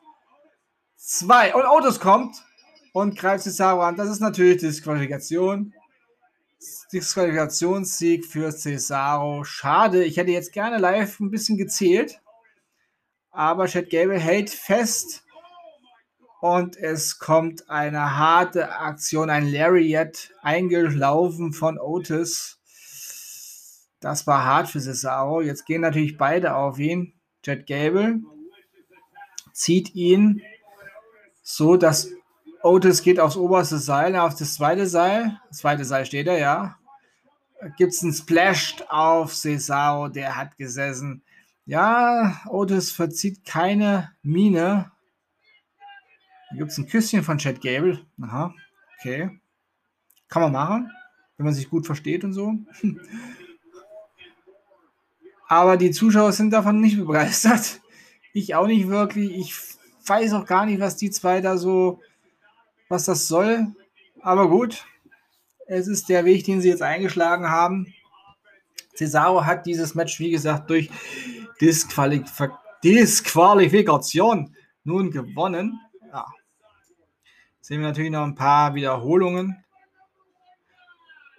zwei 0.96 1.54
und 1.54 1.66
Otis 1.66 2.00
kommt 2.00 2.42
und 2.92 3.18
greift 3.18 3.44
Cesaro 3.44 3.82
an. 3.82 3.96
Das 3.96 4.08
ist 4.08 4.20
natürlich 4.20 4.60
Disqualifikation. 4.60 5.74
Disqualifikationssieg 6.92 8.26
für 8.26 8.50
Cesaro. 8.50 9.44
Schade, 9.44 10.04
ich 10.04 10.16
hätte 10.16 10.30
jetzt 10.30 10.52
gerne 10.52 10.78
live 10.78 11.20
ein 11.20 11.30
bisschen 11.30 11.56
gezählt. 11.56 12.20
Aber 13.30 13.66
Chad 13.66 13.90
Gable 13.90 14.18
hält 14.18 14.50
fest 14.50 15.24
und 16.40 16.76
es 16.76 17.18
kommt 17.18 17.68
eine 17.68 18.16
harte 18.16 18.72
Aktion, 18.78 19.30
ein 19.30 19.50
Lariat 19.50 20.30
eingelaufen 20.40 21.52
von 21.52 21.78
Otis. 21.78 22.58
Das 24.00 24.26
war 24.26 24.44
hart 24.44 24.68
für 24.68 24.80
Cesaro. 24.80 25.40
Jetzt 25.40 25.66
gehen 25.66 25.80
natürlich 25.80 26.16
beide 26.16 26.54
auf 26.54 26.78
ihn. 26.78 27.14
Jet 27.44 27.66
Gable 27.66 28.20
zieht 29.52 29.94
ihn 29.94 30.42
so, 31.42 31.76
dass 31.76 32.10
Otis 32.62 33.02
geht 33.02 33.20
aufs 33.20 33.36
oberste 33.36 33.78
Seil, 33.78 34.16
auf 34.16 34.34
das 34.34 34.54
zweite 34.54 34.86
Seil. 34.86 35.40
Das 35.48 35.58
zweite 35.58 35.84
Seil 35.84 36.06
steht 36.06 36.26
er, 36.26 36.38
ja. 36.38 36.78
Gibt 37.76 37.92
es 37.92 38.02
einen 38.02 38.12
Splash 38.12 38.76
auf 38.88 39.34
Cesaro, 39.34 40.08
der 40.08 40.36
hat 40.36 40.56
gesessen. 40.56 41.22
Ja, 41.66 42.40
Otis 42.48 42.92
verzieht 42.92 43.44
keine 43.44 44.12
Miene. 44.22 44.90
Gibt 46.56 46.70
es 46.70 46.78
ein 46.78 46.86
Küsschen 46.86 47.22
von 47.22 47.38
Chad 47.38 47.60
Gable. 47.60 48.00
Aha, 48.22 48.54
okay. 48.98 49.38
Kann 50.28 50.42
man 50.42 50.52
machen, 50.52 50.90
wenn 51.36 51.44
man 51.44 51.54
sich 51.54 51.68
gut 51.68 51.84
versteht 51.84 52.24
und 52.24 52.32
so. 52.32 52.54
Aber 55.48 55.76
die 55.76 55.90
Zuschauer 55.90 56.32
sind 56.32 56.50
davon 56.50 56.80
nicht 56.80 56.98
begeistert. 56.98 57.80
Ich 58.32 58.54
auch 58.54 58.66
nicht 58.66 58.88
wirklich. 58.88 59.32
Ich 59.36 59.54
weiß 60.06 60.34
auch 60.34 60.46
gar 60.46 60.66
nicht, 60.66 60.80
was 60.80 60.96
die 60.96 61.10
zwei 61.10 61.40
da 61.40 61.56
so, 61.56 62.00
was 62.88 63.04
das 63.04 63.28
soll. 63.28 63.66
Aber 64.22 64.48
gut, 64.48 64.84
es 65.66 65.86
ist 65.86 66.08
der 66.08 66.24
Weg, 66.24 66.44
den 66.44 66.60
sie 66.60 66.68
jetzt 66.68 66.82
eingeschlagen 66.82 67.48
haben. 67.48 67.92
Cesaro 68.94 69.44
hat 69.44 69.66
dieses 69.66 69.94
Match, 69.94 70.18
wie 70.18 70.30
gesagt, 70.30 70.70
durch 70.70 70.90
Disqualif 71.60 72.24
Disqualifikation 72.82 74.54
nun 74.84 75.10
gewonnen. 75.10 75.80
Ja, 76.12 76.26
sehen 77.60 77.80
wir 77.80 77.88
natürlich 77.88 78.10
noch 78.10 78.24
ein 78.24 78.34
paar 78.34 78.74
Wiederholungen. 78.74 79.64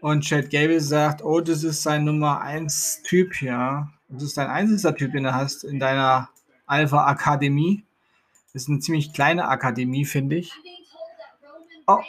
Und 0.02 0.22
Chad 0.22 0.50
Gable 0.50 0.80
sagt, 0.80 1.24
oh, 1.24 1.42
das 1.42 1.64
ist 1.64 1.84
sein 1.84 2.06
Nummer 2.06 2.42
1 2.42 3.04
Typ, 3.04 3.42
ja. 3.42 3.90
Das 4.08 4.24
ist 4.24 4.38
dein 4.38 4.48
einziger 4.48 4.96
Typ, 4.96 5.12
den 5.12 5.24
du 5.24 5.34
hast 5.34 5.64
in 5.64 5.80
deiner 5.80 6.30
Alpha 6.66 7.06
Akademie. 7.06 7.84
Das 8.54 8.64
ist 8.64 8.70
eine 8.70 8.80
ziemlich 8.80 9.14
kleine 9.14 9.48
Akademie, 9.48 10.06
finde 10.06 10.38
ich. 10.38 10.54
Oh. 11.90 12.00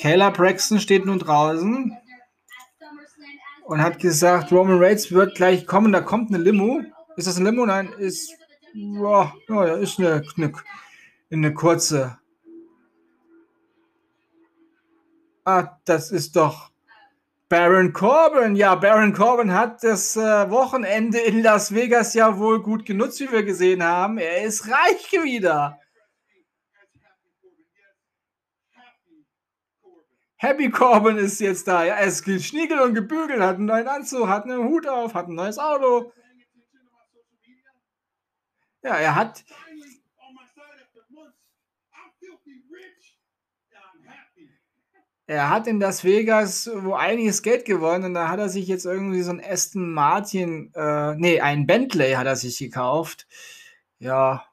Kayla 0.00 0.30
Braxton 0.30 0.80
steht 0.80 1.04
nun 1.04 1.18
draußen 1.18 1.96
und 3.64 3.82
hat 3.82 3.98
gesagt, 3.98 4.50
Roman 4.50 4.82
Reigns 4.82 5.12
wird 5.12 5.34
gleich 5.34 5.66
kommen. 5.66 5.92
Da 5.92 6.00
kommt 6.00 6.32
eine 6.32 6.42
Limo. 6.42 6.80
Ist 7.16 7.26
das 7.26 7.36
ein 7.36 7.44
Limo? 7.44 7.66
Nein, 7.66 7.92
ist, 7.98 8.34
ja, 8.72 9.34
ja 9.48 9.74
ist 9.76 9.98
eine, 9.98 10.22
eine 10.36 10.52
eine 11.30 11.54
kurze. 11.54 12.18
Ah, 15.44 15.78
das 15.84 16.10
ist 16.10 16.36
doch 16.36 16.70
Baron 17.48 17.92
Corbin. 17.92 18.56
Ja, 18.56 18.74
Baron 18.74 19.12
Corbin 19.12 19.52
hat 19.52 19.82
das 19.82 20.16
äh, 20.16 20.50
Wochenende 20.50 21.18
in 21.18 21.42
Las 21.42 21.74
Vegas 21.74 22.14
ja 22.14 22.38
wohl 22.38 22.62
gut 22.62 22.84
genutzt, 22.84 23.20
wie 23.20 23.30
wir 23.30 23.42
gesehen 23.42 23.82
haben. 23.82 24.18
Er 24.18 24.42
ist 24.42 24.68
reich 24.68 25.12
wieder. 25.22 25.79
Happy 30.42 30.70
Corbin 30.70 31.18
ist 31.18 31.38
jetzt 31.38 31.68
da. 31.68 31.84
Ja, 31.84 31.96
er 31.96 32.06
ist 32.06 32.24
geschniegelt 32.24 32.80
und 32.80 32.94
gebügelt, 32.94 33.40
hat 33.40 33.56
einen 33.56 33.66
neuen 33.66 33.86
Anzug, 33.86 34.26
hat 34.26 34.44
einen 34.44 34.64
Hut 34.64 34.88
auf, 34.88 35.12
hat 35.12 35.28
ein 35.28 35.34
neues 35.34 35.58
Auto. 35.58 36.14
Ja, 38.82 38.94
er 38.94 39.14
hat 39.14 39.44
er 45.26 45.50
hat 45.50 45.66
in 45.66 45.78
Las 45.78 46.04
Vegas 46.04 46.70
wo 46.74 46.94
einiges 46.94 47.42
Geld 47.42 47.66
gewonnen 47.66 48.04
und 48.04 48.14
da 48.14 48.30
hat 48.30 48.40
er 48.40 48.48
sich 48.48 48.66
jetzt 48.66 48.86
irgendwie 48.86 49.20
so 49.20 49.32
ein 49.32 49.44
Aston 49.44 49.92
Martin, 49.92 50.72
äh, 50.74 51.16
nee, 51.16 51.42
ein 51.42 51.66
Bentley 51.66 52.12
hat 52.14 52.26
er 52.26 52.36
sich 52.36 52.56
gekauft. 52.56 53.28
Ja, 53.98 54.46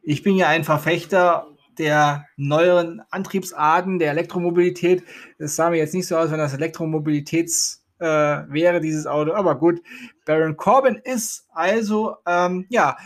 ich 0.00 0.22
bin 0.22 0.34
ja 0.36 0.48
ein 0.48 0.64
Verfechter 0.64 1.51
der 1.78 2.26
neueren 2.36 3.02
Antriebsarten, 3.10 3.98
der 3.98 4.10
Elektromobilität. 4.10 5.02
Es 5.38 5.56
sah 5.56 5.70
mir 5.70 5.78
jetzt 5.78 5.94
nicht 5.94 6.06
so 6.06 6.16
aus, 6.16 6.30
wenn 6.30 6.38
das 6.38 6.54
Elektromobilitäts 6.54 7.84
äh, 7.98 8.06
wäre, 8.06 8.80
dieses 8.80 9.06
Auto. 9.06 9.32
Aber 9.32 9.58
gut, 9.58 9.80
Baron 10.24 10.56
Corbin 10.56 10.96
ist 10.96 11.46
also 11.50 12.16
ähm, 12.26 12.66
ja 12.68 12.96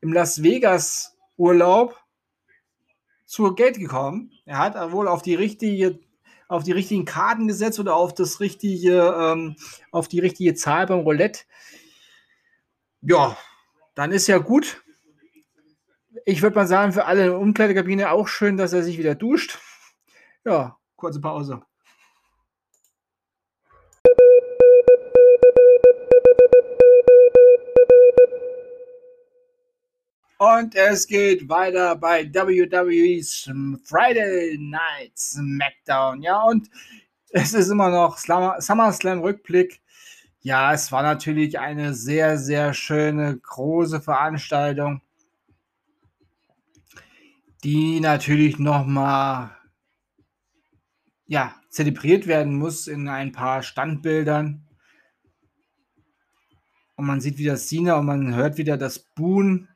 im 0.00 0.12
Las 0.12 0.42
Vegas 0.42 1.16
Urlaub 1.36 1.98
zu 3.24 3.54
Geld 3.54 3.78
gekommen. 3.78 4.30
Er 4.44 4.58
hat 4.58 4.92
wohl 4.92 5.08
auf 5.08 5.22
die 5.22 5.34
richtige, 5.34 5.98
auf 6.48 6.62
die 6.62 6.72
richtigen 6.72 7.04
Karten 7.04 7.48
gesetzt 7.48 7.80
oder 7.80 7.96
auf 7.96 8.14
das 8.14 8.40
richtige, 8.40 9.14
ähm, 9.18 9.56
auf 9.90 10.08
die 10.08 10.20
richtige 10.20 10.54
Zahl 10.54 10.86
beim 10.86 11.00
Roulette. 11.00 11.40
Ja, 13.02 13.36
dann 13.94 14.12
ist 14.12 14.26
ja 14.26 14.38
gut. 14.38 14.82
Ich 16.28 16.42
würde 16.42 16.56
mal 16.56 16.66
sagen, 16.66 16.92
für 16.92 17.04
alle 17.04 17.22
in 17.22 17.30
der 17.30 17.38
Umkleidekabine 17.38 18.10
auch 18.10 18.26
schön, 18.26 18.56
dass 18.56 18.72
er 18.72 18.82
sich 18.82 18.98
wieder 18.98 19.14
duscht. 19.14 19.60
Ja, 20.44 20.76
kurze 20.96 21.20
Pause. 21.20 21.62
Und 30.38 30.74
es 30.74 31.06
geht 31.06 31.48
weiter 31.48 31.94
bei 31.94 32.24
WWE's 32.24 33.48
Friday 33.84 34.58
Night 34.58 35.16
SmackDown. 35.16 36.22
Ja, 36.22 36.42
und 36.42 36.68
es 37.30 37.54
ist 37.54 37.68
immer 37.68 37.90
noch 37.90 38.18
SummerSlam 38.18 39.20
Rückblick. 39.20 39.80
Ja, 40.40 40.72
es 40.72 40.90
war 40.90 41.04
natürlich 41.04 41.60
eine 41.60 41.94
sehr, 41.94 42.36
sehr 42.36 42.74
schöne, 42.74 43.38
große 43.38 44.00
Veranstaltung, 44.00 45.02
die 47.66 47.98
natürlich 47.98 48.60
nochmal 48.60 49.50
ja, 51.26 51.52
zelebriert 51.68 52.28
werden 52.28 52.54
muss 52.54 52.86
in 52.86 53.08
ein 53.08 53.32
paar 53.32 53.64
Standbildern. 53.64 54.68
Und 56.94 57.06
man 57.06 57.20
sieht 57.20 57.38
wieder 57.38 57.56
Cena 57.56 57.96
und 57.96 58.06
man 58.06 58.36
hört 58.36 58.56
wieder 58.56 58.76
das 58.76 59.00
Boon 59.00 59.66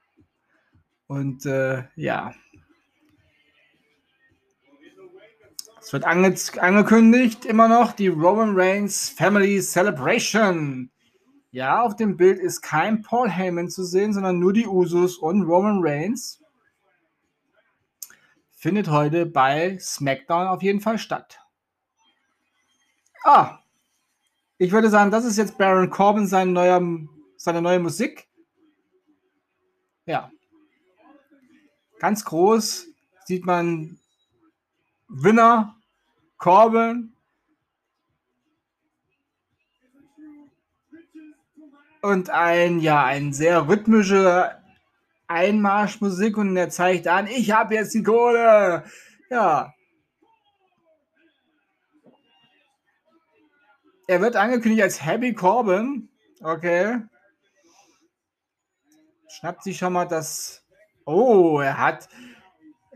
und 1.08 1.44
äh, 1.46 1.82
ja. 1.96 2.32
Es 5.80 5.92
wird 5.92 6.04
ange 6.04 6.36
angekündigt 6.58 7.44
immer 7.44 7.66
noch 7.66 7.90
die 7.90 8.06
Roman 8.06 8.52
Reigns 8.54 9.10
Family 9.10 9.60
Celebration. 9.60 10.92
Ja, 11.50 11.82
auf 11.82 11.96
dem 11.96 12.16
Bild 12.16 12.38
ist 12.38 12.60
kein 12.60 13.02
Paul 13.02 13.28
Heyman 13.28 13.68
zu 13.68 13.82
sehen, 13.82 14.12
sondern 14.12 14.38
nur 14.38 14.52
die 14.52 14.68
Usos 14.68 15.16
und 15.16 15.42
Roman 15.42 15.80
Reigns. 15.82 16.40
Findet 18.60 18.90
heute 18.90 19.24
bei 19.24 19.78
SmackDown 19.78 20.46
auf 20.46 20.62
jeden 20.62 20.82
Fall 20.82 20.98
statt. 20.98 21.40
Ah, 23.24 23.58
ich 24.58 24.70
würde 24.70 24.90
sagen, 24.90 25.10
das 25.10 25.24
ist 25.24 25.38
jetzt 25.38 25.56
Baron 25.56 25.88
Corbin 25.88 26.26
sein 26.26 26.52
neuer, 26.52 26.82
seine 27.38 27.62
neue 27.62 27.78
Musik. 27.78 28.28
Ja. 30.04 30.30
Ganz 32.00 32.22
groß 32.26 32.86
sieht 33.24 33.46
man 33.46 33.98
Winner 35.08 35.74
Corbin 36.36 37.14
und 42.02 42.28
ein 42.28 42.80
ja 42.80 43.04
ein 43.04 43.32
sehr 43.32 43.68
rhythmische 43.68 44.59
Einmarschmusik 45.30 46.36
und 46.36 46.56
er 46.56 46.70
zeigt 46.70 47.06
an, 47.06 47.26
ich 47.26 47.52
habe 47.52 47.76
jetzt 47.76 47.94
die 47.94 48.02
Kohle. 48.02 48.84
Ja. 49.30 49.72
Er 54.08 54.20
wird 54.20 54.34
angekündigt 54.36 54.82
als 54.82 55.04
Happy 55.04 55.32
Corbin. 55.32 56.08
Okay. 56.42 56.98
Schnappt 59.28 59.62
sich 59.62 59.78
schon 59.78 59.92
mal 59.92 60.06
das. 60.06 60.64
Oh, 61.06 61.60
er 61.60 61.78
hat 61.78 62.08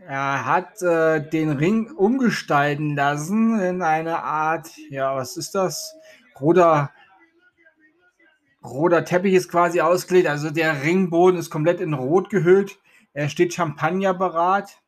er 0.07 0.45
hat 0.45 0.83
äh, 0.83 1.27
den 1.27 1.49
Ring 1.49 1.89
umgestalten 1.89 2.95
lassen 2.95 3.59
in 3.59 3.81
eine 3.81 4.21
Art, 4.21 4.69
ja, 4.89 5.15
was 5.15 5.35
ist 5.35 5.55
das? 5.55 5.95
Roter, 6.39 6.91
roter 8.65 9.05
Teppich 9.05 9.33
ist 9.33 9.49
quasi 9.49 9.81
ausgelegt, 9.81 10.27
also 10.27 10.49
der 10.49 10.83
Ringboden 10.83 11.39
ist 11.39 11.49
komplett 11.49 11.79
in 11.81 11.93
Rot 11.93 12.29
gehüllt. 12.29 12.79
Er 13.13 13.29
steht 13.29 13.53
Champagner 13.53 14.13
bereit. 14.13 14.81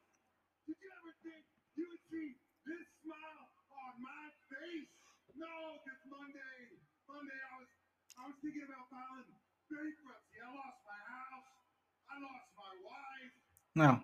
Ja. 13.76 14.04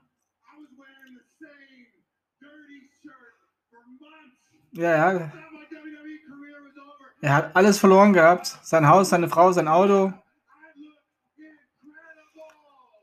Ja, 4.74 5.14
ja. 5.14 5.53
Er 7.24 7.36
hat 7.36 7.56
alles 7.56 7.80
verloren 7.80 8.12
gehabt. 8.12 8.60
Sein 8.64 8.90
Haus, 8.90 9.12
seine 9.12 9.30
Frau, 9.30 9.54
sein 9.54 9.70
Auto. 9.70 10.12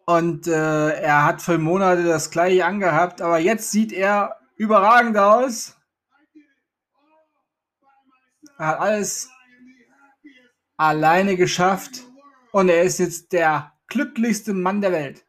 Und 0.04 0.46
äh, 0.46 0.90
er 1.00 1.24
hat 1.24 1.40
für 1.40 1.56
Monate 1.56 2.04
das 2.04 2.30
gleiche 2.30 2.66
angehabt, 2.66 3.22
aber 3.22 3.38
jetzt 3.38 3.70
sieht 3.70 3.92
er 3.92 4.36
überragend 4.56 5.16
aus. 5.16 5.78
Er 8.58 8.66
hat 8.66 8.80
alles 8.80 9.30
alleine 10.76 11.36
geschafft 11.36 12.02
und 12.52 12.68
er 12.68 12.82
ist 12.82 12.98
jetzt 12.98 13.32
der 13.32 13.72
glücklichste 13.86 14.52
Mann 14.52 14.82
der 14.82 14.92
Welt. 14.92 15.24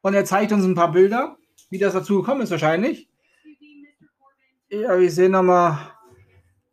Und 0.00 0.14
er 0.14 0.24
zeigt 0.24 0.50
uns 0.50 0.64
ein 0.64 0.74
paar 0.74 0.90
Bilder, 0.90 1.36
wie 1.70 1.78
das 1.78 1.92
dazu 1.92 2.16
gekommen 2.16 2.40
ist 2.40 2.50
wahrscheinlich. 2.50 3.08
Ja, 4.70 4.98
wir 4.98 5.10
sehen 5.12 5.30
nochmal 5.30 5.95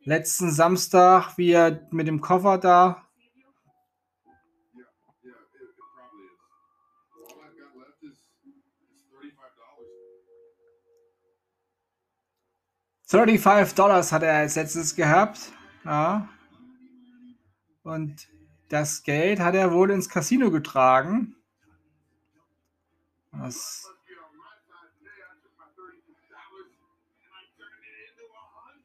letzten 0.06 0.52
Samstag, 0.52 1.38
wie 1.38 1.52
er 1.52 1.88
mit 1.92 2.08
dem 2.08 2.22
Koffer 2.22 2.58
da. 2.58 3.08
Thirty-five 13.08 13.74
Dollars 13.76 14.12
hat 14.12 14.24
er 14.24 14.38
als 14.38 14.56
letztes 14.56 14.96
gehabt. 14.96 15.52
Ja. 15.86 16.28
Und 17.84 18.28
das 18.70 19.04
Geld 19.04 19.40
hat 19.40 19.54
er 19.54 19.72
wohl 19.72 19.92
ins 19.92 20.10
Casino 20.10 20.50
getragen. 20.50 21.36
Das 23.32 23.93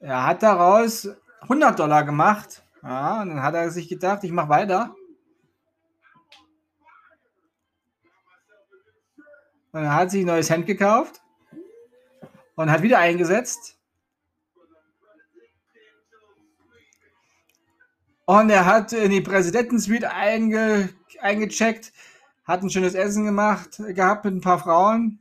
Er 0.00 0.26
hat 0.26 0.42
daraus 0.42 1.08
100 1.42 1.78
Dollar 1.78 2.04
gemacht. 2.04 2.62
Ja, 2.82 3.22
und 3.22 3.30
dann 3.30 3.42
hat 3.42 3.54
er 3.54 3.70
sich 3.70 3.88
gedacht, 3.88 4.22
ich 4.22 4.30
mache 4.30 4.48
weiter. 4.48 4.94
Und 9.72 9.82
er 9.82 9.94
hat 9.94 10.10
sich 10.10 10.22
ein 10.22 10.26
neues 10.26 10.50
Hemd 10.50 10.66
gekauft 10.66 11.20
und 12.54 12.70
hat 12.70 12.82
wieder 12.82 12.98
eingesetzt. 12.98 13.76
Und 18.24 18.50
er 18.50 18.66
hat 18.66 18.92
in 18.92 19.10
die 19.10 19.20
Präsidentensuite 19.20 20.10
einge, 20.10 20.90
eingecheckt, 21.20 21.92
hat 22.44 22.62
ein 22.62 22.70
schönes 22.70 22.94
Essen 22.94 23.24
gemacht, 23.24 23.78
gehabt 23.78 24.24
mit 24.24 24.34
ein 24.34 24.40
paar 24.40 24.58
Frauen, 24.58 25.20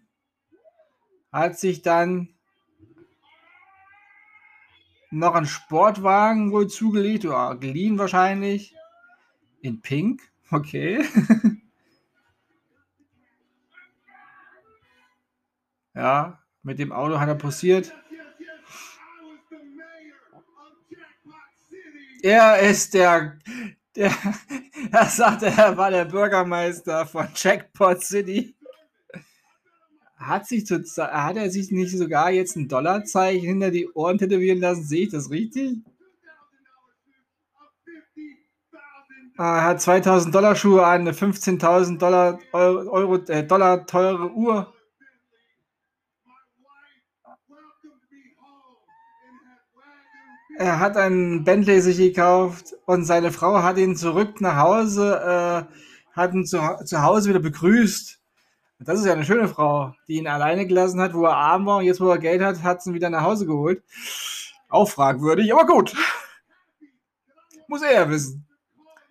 hat 1.32 1.58
sich 1.58 1.82
dann 1.82 2.37
noch 5.10 5.36
einen 5.36 5.46
Sportwagen 5.46 6.52
wohl 6.52 6.68
zugelegt 6.68 7.26
oder 7.26 7.56
geliehen 7.56 7.98
wahrscheinlich. 7.98 8.76
In 9.62 9.82
Pink, 9.82 10.22
okay. 10.52 11.04
ja, 15.96 16.40
mit 16.64 16.80
dem 16.80 16.92
Auto 16.92 17.20
hat 17.20 17.30
er 17.30 17.36
posiert. 17.36 17.94
Er 22.22 22.60
ist 22.60 22.94
der, 22.94 23.40
der, 23.96 24.12
er 24.92 25.06
sagte, 25.06 25.46
er 25.48 25.78
war 25.78 25.92
der 25.92 26.06
Bürgermeister 26.06 27.06
von 27.06 27.30
Jackpot 27.34 28.04
City. 28.04 28.57
Hat, 30.18 30.48
sich 30.48 30.66
zu, 30.66 30.84
hat 30.98 31.38
er 31.38 31.50
sich 31.52 31.72
nicht 31.72 31.96
sogar 31.96 32.32
jetzt 32.32 32.56
ein 32.56 32.68
Dollarzeichen 32.68 33.48
hinter 33.48 33.72
die 33.72 33.88
Ohren 33.94 34.18
tätowieren 34.18 34.60
lassen? 34.60 34.84
Sehe 34.84 35.04
ich 35.04 35.10
das 35.10 35.30
richtig? 35.30 35.78
Ah, 39.38 39.58
er 39.58 39.64
hat 39.66 39.82
2000 39.82 40.34
Dollar 40.34 40.56
Schuhe 40.56 40.84
an, 40.84 41.02
eine 41.02 41.12
15.000 41.12 42.00
Dollar, 42.00 42.40
Euro, 42.54 43.18
äh, 43.28 43.46
Dollar 43.46 43.86
teure 43.86 44.32
Uhr. 44.32 44.74
Er 50.58 50.80
hat 50.80 50.98
einen 50.98 51.44
Bentley 51.44 51.82
sich 51.82 51.98
gekauft 51.98 52.74
und 52.88 53.06
seine 53.06 53.32
Frau 53.32 53.62
hat 53.62 53.78
ihn 53.78 53.96
zurück 53.96 54.42
nach 54.42 54.58
Hause, 54.58 55.68
äh, 55.70 56.16
hat 56.18 56.34
ihn 56.34 56.48
zu, 56.48 56.58
zu 56.84 57.04
Hause 57.04 57.30
wieder 57.30 57.40
begrüßt. 57.40 58.20
Das 58.80 59.00
ist 59.00 59.06
ja 59.06 59.14
eine 59.14 59.26
schöne 59.26 59.48
Frau, 59.48 59.94
die 60.08 60.18
ihn 60.18 60.28
alleine 60.28 60.68
gelassen 60.68 61.02
hat, 61.02 61.14
wo 61.14 61.26
er 61.26 61.36
arm 61.36 61.66
war 61.66 61.78
und 61.78 61.86
jetzt, 61.86 62.00
wo 62.00 62.10
er 62.10 62.20
Geld 62.20 62.42
hat, 62.42 62.62
hat 62.62 62.84
sie 62.84 62.92
ihn 62.92 62.94
wieder 62.94 63.10
nach 63.10 63.24
Hause 63.24 63.48
geholt. 63.48 63.84
Auch 64.70 64.90
fragwürdig, 64.90 65.52
aber 65.54 65.66
gut. 65.66 65.96
Muss 67.68 67.82
er 67.82 67.94
ja 67.94 68.10
wissen. 68.10 68.48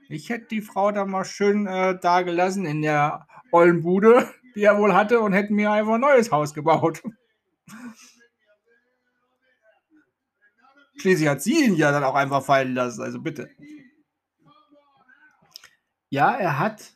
Ich 0.08 0.30
hätte 0.30 0.46
die 0.46 0.62
Frau 0.62 0.92
da 0.92 1.04
mal 1.04 1.24
schön 1.24 1.66
äh, 1.66 1.98
da 1.98 2.22
gelassen 2.22 2.64
in 2.64 2.80
der 2.80 3.26
ollen 3.50 3.82
Bude, 3.82 4.28
die 4.54 4.62
er 4.62 4.78
wohl 4.78 4.94
hatte, 4.94 5.20
und 5.20 5.32
hätte 5.32 5.52
mir 5.52 5.72
einfach 5.72 5.94
ein 5.94 6.00
neues 6.00 6.30
Haus 6.30 6.54
gebaut. 6.54 7.02
Schließlich 10.98 11.28
hat 11.28 11.42
sie 11.42 11.64
ihn 11.64 11.74
ja 11.74 11.90
dann 11.90 12.04
auch 12.04 12.14
einfach 12.14 12.42
fallen 12.44 12.74
lassen, 12.74 13.02
also 13.02 13.20
bitte. 13.20 13.50
Ja, 16.08 16.34
er 16.34 16.58
hat 16.58 16.95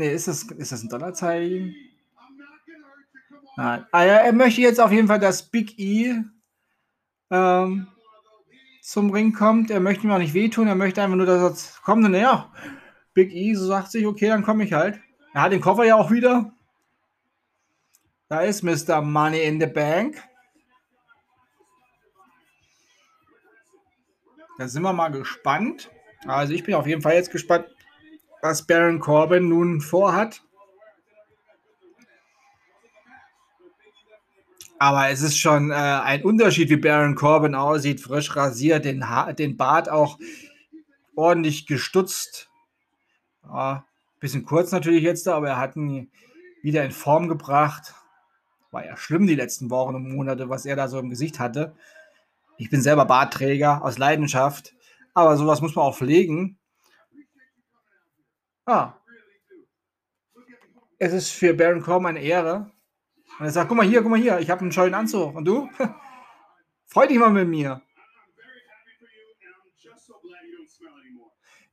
Nee, 0.00 0.14
ist 0.14 0.28
das, 0.28 0.44
ist 0.44 0.72
das 0.72 0.82
ein 0.82 0.88
Dollarzeichen? 0.88 1.76
Nein. 3.58 3.84
Ah, 3.92 4.02
ja, 4.02 4.14
er 4.14 4.32
möchte 4.32 4.62
jetzt 4.62 4.80
auf 4.80 4.92
jeden 4.92 5.08
Fall, 5.08 5.20
dass 5.20 5.50
Big 5.50 5.78
E 5.78 6.24
ähm, 7.30 7.86
zum 8.80 9.10
Ring 9.10 9.34
kommt. 9.34 9.70
Er 9.70 9.80
möchte 9.80 10.06
ihm 10.06 10.10
auch 10.12 10.16
nicht 10.16 10.32
wehtun. 10.32 10.68
Er 10.68 10.74
möchte 10.74 11.02
einfach 11.02 11.18
nur, 11.18 11.26
dass 11.26 11.76
er 11.76 11.82
kommt. 11.82 12.06
Und 12.06 12.14
ja, 12.14 12.50
Big 13.12 13.30
E 13.34 13.52
so 13.52 13.66
sagt 13.66 13.90
sich, 13.90 14.06
okay, 14.06 14.28
dann 14.28 14.42
komme 14.42 14.64
ich 14.64 14.72
halt. 14.72 14.98
Er 15.34 15.42
hat 15.42 15.52
den 15.52 15.60
Koffer 15.60 15.84
ja 15.84 15.96
auch 15.96 16.10
wieder. 16.10 16.50
Da 18.30 18.40
ist 18.40 18.62
Mr. 18.62 19.02
Money 19.02 19.42
in 19.42 19.60
the 19.60 19.66
Bank. 19.66 20.16
Da 24.56 24.66
sind 24.66 24.80
wir 24.80 24.94
mal 24.94 25.10
gespannt. 25.10 25.90
Also 26.26 26.54
ich 26.54 26.64
bin 26.64 26.74
auf 26.74 26.86
jeden 26.86 27.02
Fall 27.02 27.16
jetzt 27.16 27.30
gespannt, 27.30 27.66
was 28.42 28.66
Baron 28.66 29.00
Corbin 29.00 29.48
nun 29.48 29.80
vorhat. 29.80 30.42
Aber 34.78 35.10
es 35.10 35.20
ist 35.20 35.38
schon 35.38 35.70
äh, 35.70 35.74
ein 35.74 36.24
Unterschied, 36.24 36.70
wie 36.70 36.76
Baron 36.76 37.14
Corbin 37.14 37.54
aussieht. 37.54 38.00
Frisch 38.00 38.34
rasiert, 38.34 38.86
den, 38.86 39.10
ha 39.10 39.32
den 39.34 39.58
Bart 39.58 39.90
auch 39.90 40.18
ordentlich 41.14 41.66
gestutzt. 41.66 42.48
Ja, 43.44 43.84
bisschen 44.20 44.44
kurz 44.44 44.72
natürlich 44.72 45.02
jetzt, 45.02 45.28
aber 45.28 45.48
er 45.48 45.58
hat 45.58 45.76
ihn 45.76 46.10
wieder 46.62 46.84
in 46.84 46.92
Form 46.92 47.28
gebracht. 47.28 47.94
War 48.70 48.86
ja 48.86 48.96
schlimm 48.96 49.26
die 49.26 49.34
letzten 49.34 49.70
Wochen 49.70 49.96
und 49.96 50.14
Monate, 50.14 50.48
was 50.48 50.64
er 50.64 50.76
da 50.76 50.88
so 50.88 50.98
im 50.98 51.10
Gesicht 51.10 51.38
hatte. 51.38 51.74
Ich 52.56 52.70
bin 52.70 52.82
selber 52.82 53.04
Bartträger 53.04 53.82
aus 53.82 53.98
Leidenschaft, 53.98 54.74
aber 55.14 55.36
sowas 55.36 55.60
muss 55.60 55.74
man 55.74 55.86
auch 55.86 55.96
pflegen. 55.96 56.59
Ah. 58.70 58.94
Es 61.00 61.12
ist 61.12 61.30
für 61.32 61.54
Baron 61.54 61.82
Corbin 61.82 62.06
eine 62.06 62.22
Ehre. 62.22 62.70
Und 63.40 63.46
er 63.46 63.50
sagt, 63.50 63.68
guck 63.68 63.76
mal 63.76 63.84
hier, 63.84 64.00
guck 64.00 64.12
mal 64.12 64.20
hier, 64.20 64.38
ich 64.38 64.48
habe 64.48 64.60
einen 64.60 64.70
schönen 64.70 64.94
Anzug. 64.94 65.34
Und 65.34 65.44
du? 65.44 65.68
Freu 66.86 67.08
dich 67.08 67.18
mal 67.18 67.30
mit 67.30 67.48
mir. 67.48 67.82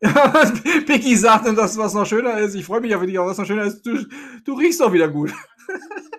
Vicky 0.01 1.15
sagt 1.17 1.45
dann, 1.45 1.55
dass 1.55 1.77
was 1.77 1.93
noch 1.93 2.07
schöner 2.07 2.39
ist. 2.39 2.55
Ich 2.55 2.65
freue 2.65 2.81
mich 2.81 2.89
ja 2.89 2.99
für 2.99 3.05
dich, 3.05 3.19
aber 3.19 3.29
was 3.29 3.37
noch 3.37 3.45
schöner 3.45 3.65
ist, 3.65 3.83
du, 3.83 4.03
du 4.43 4.53
riechst 4.55 4.81
doch 4.81 4.91
wieder 4.91 5.07
gut. 5.07 5.31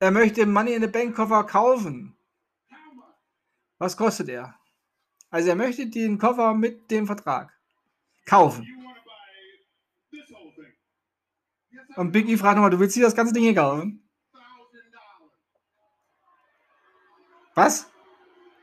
er 0.00 0.10
möchte 0.10 0.46
Money 0.46 0.74
in 0.74 0.82
the 0.82 0.88
Bank 0.88 1.14
Koffer 1.14 1.44
kaufen. 1.44 2.16
Was 3.78 3.96
kostet 3.96 4.28
er? 4.28 4.58
Also 5.30 5.50
er 5.50 5.56
möchte 5.56 5.86
den 5.86 6.18
Koffer 6.18 6.54
mit 6.54 6.90
dem 6.90 7.06
Vertrag 7.06 7.52
kaufen. 8.26 8.66
Und 11.96 12.12
Biggie 12.12 12.36
fragt 12.36 12.56
nochmal, 12.56 12.70
du 12.70 12.78
willst 12.78 12.96
dir 12.96 13.04
das 13.04 13.14
ganze 13.14 13.32
Ding 13.32 13.42
hier 13.42 13.54
kaufen? 13.54 14.08
Was? 17.54 17.90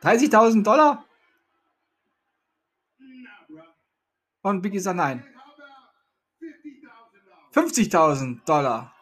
30.000 0.02 0.64
Dollar? 0.64 1.06
Und 4.42 4.62
Biggie 4.62 4.80
sagt 4.80 4.98
nein. 4.98 5.26
50.000 7.54 8.44
Dollar. 8.46 8.97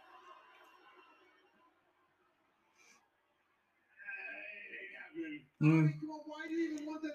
Hm. 5.60 5.93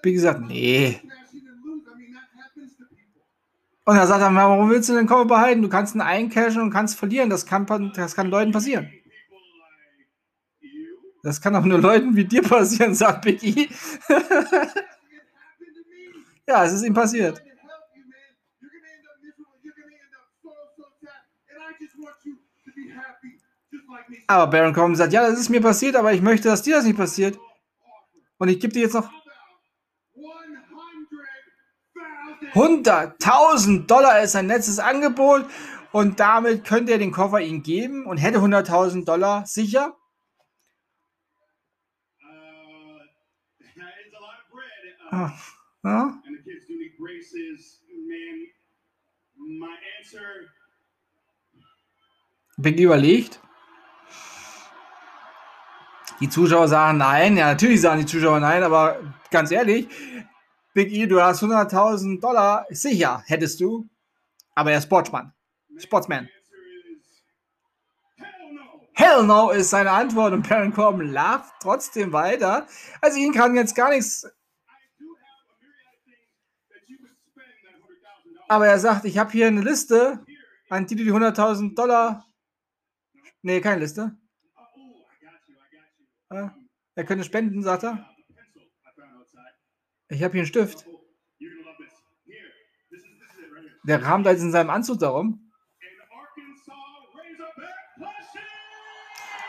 Biggie 0.01 0.19
sagt, 0.19 0.41
nee. 0.41 0.99
Und 3.85 3.95
er 3.97 4.07
sagt 4.07 4.21
dann, 4.21 4.35
warum 4.35 4.69
willst 4.69 4.89
du 4.89 4.95
den 4.95 5.07
Koffer 5.07 5.25
behalten? 5.25 5.61
Du 5.61 5.69
kannst 5.69 5.95
ihn 5.95 6.01
eincashen 6.01 6.61
und 6.61 6.71
kannst 6.71 6.97
verlieren. 6.97 7.29
Das 7.29 7.45
kann, 7.45 7.65
das 7.95 8.15
kann 8.15 8.29
Leuten 8.29 8.51
passieren. 8.51 8.89
Das 11.23 11.39
kann 11.41 11.55
auch 11.55 11.65
nur 11.65 11.79
Leuten 11.79 12.15
wie 12.15 12.25
dir 12.25 12.41
passieren, 12.41 12.95
sagt 13.01 13.23
Biggie. 13.23 13.69
ja, 16.47 16.65
es 16.65 16.73
ist 16.73 16.83
ihm 16.83 16.93
passiert. 16.93 17.43
Aber 24.27 24.47
Baron 24.49 24.73
Corbin 24.73 24.95
sagt, 24.95 25.13
ja, 25.13 25.27
das 25.27 25.39
ist 25.39 25.49
mir 25.49 25.61
passiert, 25.61 25.95
aber 25.95 26.13
ich 26.13 26.21
möchte, 26.21 26.47
dass 26.47 26.61
dir 26.61 26.75
das 26.75 26.85
nicht 26.85 26.97
passiert. 26.97 27.37
Und 28.41 28.47
ich 28.47 28.59
gebe 28.59 28.73
dir 28.73 28.81
jetzt 28.81 28.95
noch 28.95 29.07
100.000 32.53 33.85
Dollar 33.85 34.23
ist 34.23 34.31
sein 34.31 34.47
letztes 34.47 34.79
Angebot 34.79 35.45
und 35.91 36.19
damit 36.19 36.65
könnte 36.65 36.91
er 36.93 36.97
den 36.97 37.11
Koffer 37.11 37.39
ihm 37.39 37.61
geben 37.61 38.07
und 38.07 38.17
hätte 38.17 38.39
100.000 38.39 39.05
Dollar 39.05 39.45
sicher. 39.45 39.95
Uh, 45.11 45.29
ja? 45.83 46.19
Big 52.57 52.79
überlegt. 52.79 53.39
Die 56.21 56.29
Zuschauer 56.29 56.67
sagen 56.67 56.99
nein. 56.99 57.35
Ja, 57.35 57.47
natürlich 57.47 57.81
sagen 57.81 57.99
die 57.99 58.05
Zuschauer 58.05 58.39
nein, 58.39 58.61
aber 58.61 58.99
ganz 59.31 59.49
ehrlich, 59.49 59.89
Big 60.73 60.91
E, 60.91 61.07
du 61.07 61.19
hast 61.21 61.43
100.000 61.43 62.21
Dollar, 62.21 62.65
sicher 62.69 63.23
hättest 63.25 63.59
du, 63.59 63.89
aber 64.53 64.71
er 64.71 64.77
ist 64.77 64.85
Sportsman. 64.85 65.33
Sportsman. 65.77 66.29
Hell 68.93 69.23
no 69.23 69.49
ist 69.49 69.71
seine 69.71 69.89
Antwort 69.89 70.33
und 70.33 70.47
Baron 70.47 70.71
Corbin 70.71 71.11
lacht 71.11 71.51
trotzdem 71.59 72.13
weiter. 72.13 72.67
Also 73.01 73.17
ihn 73.17 73.33
kann 73.33 73.55
jetzt 73.55 73.75
gar 73.75 73.89
nichts. 73.89 74.27
Aber 78.47 78.67
er 78.67 78.77
sagt, 78.77 79.05
ich 79.05 79.17
habe 79.17 79.31
hier 79.31 79.47
eine 79.47 79.61
Liste, 79.61 80.23
an 80.69 80.85
die 80.85 80.95
du 80.95 81.03
die 81.03 81.11
100.000 81.11 81.73
Dollar. 81.73 82.25
Nee, 83.41 83.59
keine 83.59 83.79
Liste. 83.79 84.15
Er 86.31 87.03
könnte 87.05 87.23
spenden, 87.23 87.61
sagt 87.61 87.83
er. 87.83 88.05
Ich 90.09 90.23
habe 90.23 90.33
hier 90.33 90.41
einen 90.41 90.47
Stift. 90.47 90.85
Der 93.83 94.03
ramt 94.03 94.25
jetzt 94.25 94.41
in 94.41 94.51
seinem 94.51 94.69
Anzug 94.69 94.99
darum. 94.99 95.51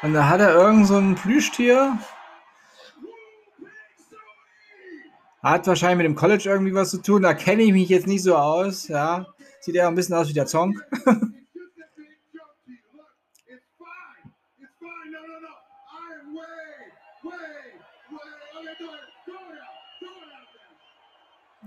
Und 0.02 0.14
da 0.14 0.28
hat 0.28 0.40
er 0.40 0.54
irgend 0.54 0.86
so 0.86 0.96
ein 0.96 1.14
Plüschtier. 1.14 1.98
Hat 5.42 5.66
wahrscheinlich 5.66 5.98
mit 5.98 6.06
dem 6.06 6.16
College 6.16 6.48
irgendwie 6.48 6.74
was 6.74 6.90
zu 6.90 7.02
tun. 7.02 7.22
Da 7.22 7.34
kenne 7.34 7.62
ich 7.62 7.72
mich 7.72 7.88
jetzt 7.88 8.06
nicht 8.06 8.22
so 8.22 8.36
aus. 8.36 8.88
Ja. 8.88 9.26
Sieht 9.60 9.74
ja 9.74 9.86
ein 9.86 9.94
bisschen 9.94 10.14
aus 10.14 10.28
wie 10.28 10.32
der 10.32 10.46
Zong. 10.46 10.80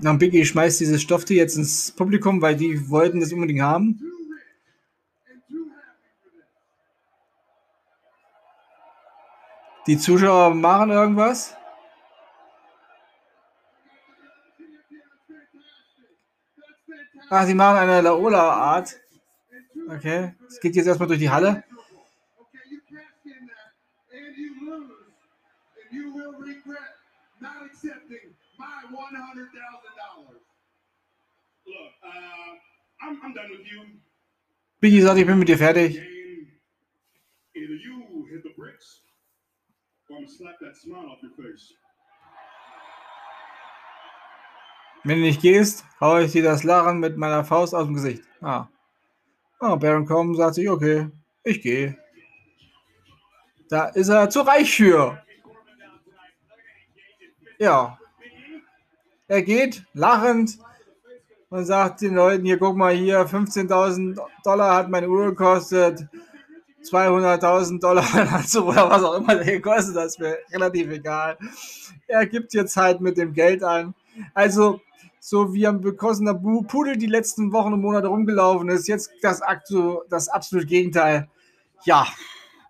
Und 0.04 0.20
Biggie 0.20 0.46
schmeißt 0.46 0.80
dieses 0.80 1.02
Stofftier 1.02 1.38
jetzt 1.38 1.58
ins 1.58 1.92
Publikum, 1.92 2.42
weil 2.42 2.56
die 2.56 2.90
wollten 2.90 3.22
das 3.22 3.32
unbedingt 3.32 3.62
haben. 3.62 4.02
Die 9.88 9.98
Zuschauer 9.98 10.54
machen 10.54 10.90
irgendwas. 10.90 11.56
Ah, 17.30 17.46
sie 17.46 17.54
machen 17.54 17.78
eine 17.78 18.02
Laola-Art. 18.02 19.00
Okay, 19.88 20.34
es 20.48 20.60
geht 20.60 20.76
jetzt 20.76 20.88
erstmal 20.88 21.08
durch 21.08 21.20
die 21.20 21.30
Halle. 21.30 21.64
not 27.42 27.66
accepting 27.66 28.34
my 28.58 28.84
$100,000. 28.90 28.96
Look, 31.68 31.76
uh, 31.76 31.76
I'm, 31.76 31.84
I'm 31.84 31.84
done 31.84 31.84
with 31.84 31.86
you. 31.86 31.95
Biggie 34.80 35.02
sagt, 35.02 35.20
ich 35.20 35.26
bin 35.26 35.40
mit 35.40 35.50
dir 35.50 35.58
fertig. 35.58 36.02
Wenn 45.04 45.18
du 45.18 45.22
nicht 45.22 45.42
gehst, 45.42 45.86
haue 46.00 46.24
ich 46.24 46.32
dir 46.32 46.44
das 46.44 46.64
Lachen 46.64 47.00
mit 47.00 47.18
meiner 47.18 47.44
Faust 47.44 47.76
aus 47.76 47.86
dem 47.86 47.94
Gesicht. 47.94 48.24
Ah. 48.42 48.68
Oh, 49.60 49.76
Baron 49.78 50.06
Corbin 50.06 50.36
sagt 50.36 50.56
sich, 50.56 50.70
okay, 50.70 51.10
ich 51.44 51.62
gehe. 51.62 51.98
Da 53.70 53.86
ist 53.90 54.10
er 54.10 54.30
zu 54.30 54.42
reich 54.42 54.76
für. 54.76 55.24
Ja, 57.58 57.98
er 59.28 59.42
geht 59.42 59.84
lachend 59.94 60.60
und 61.56 61.66
sagt 61.66 62.02
den 62.02 62.16
Leuten, 62.16 62.46
hier 62.46 62.58
guck 62.58 62.76
mal 62.76 62.94
hier, 62.94 63.26
15.000 63.26 64.20
Dollar 64.44 64.76
hat 64.76 64.90
meine 64.90 65.08
Uhr 65.08 65.28
gekostet, 65.28 66.06
200.000 66.84 67.80
Dollar 67.80 68.04
oder 68.14 68.90
was 68.90 69.04
auch 69.04 69.16
immer 69.16 69.36
der 69.36 69.60
gekostet 69.60 69.96
hat, 69.96 70.08
ist 70.08 70.20
mir 70.20 70.38
relativ 70.52 70.90
egal. 70.90 71.38
Er 72.08 72.26
gibt 72.26 72.54
jetzt 72.54 72.76
halt 72.76 73.00
mit 73.00 73.18
dem 73.18 73.34
Geld 73.34 73.64
an. 73.64 73.96
Also, 74.34 74.82
so 75.20 75.54
wie 75.54 75.66
am 75.66 75.82
bekossener 75.82 76.36
Pudel 76.36 76.98
die 76.98 77.08
letzten 77.08 77.52
Wochen 77.54 77.74
und 77.74 77.82
Monate 77.82 78.08
rumgelaufen 78.08 78.70
ist, 78.70 78.88
jetzt 78.88 79.10
das, 79.22 79.40
das 80.10 80.28
absolute 80.28 80.68
Gegenteil. 80.68 81.30
Ja, 81.86 82.06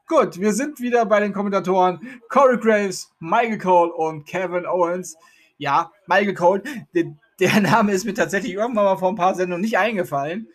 gut, 0.08 0.40
wir 0.40 0.54
sind 0.54 0.80
wieder 0.80 1.06
bei 1.06 1.20
den 1.20 1.34
Kommentatoren 1.34 2.00
Corey 2.30 2.58
Graves, 2.58 3.12
Michael 3.20 3.58
Cole 3.58 3.92
und 3.92 4.26
Kevin 4.26 4.66
Owens 4.66 5.18
ja, 5.58 5.92
Michael 6.08 6.34
Cole, 6.34 6.64
der, 6.94 7.16
der 7.40 7.60
Name 7.62 7.92
ist 7.92 8.06
mir 8.06 8.14
tatsächlich 8.14 8.54
irgendwann 8.54 8.86
mal 8.86 8.98
vor 8.98 9.10
ein 9.10 9.16
paar 9.16 9.36
Sendungen 9.36 9.62
nicht 9.62 9.78
eingefallen. 9.78 10.48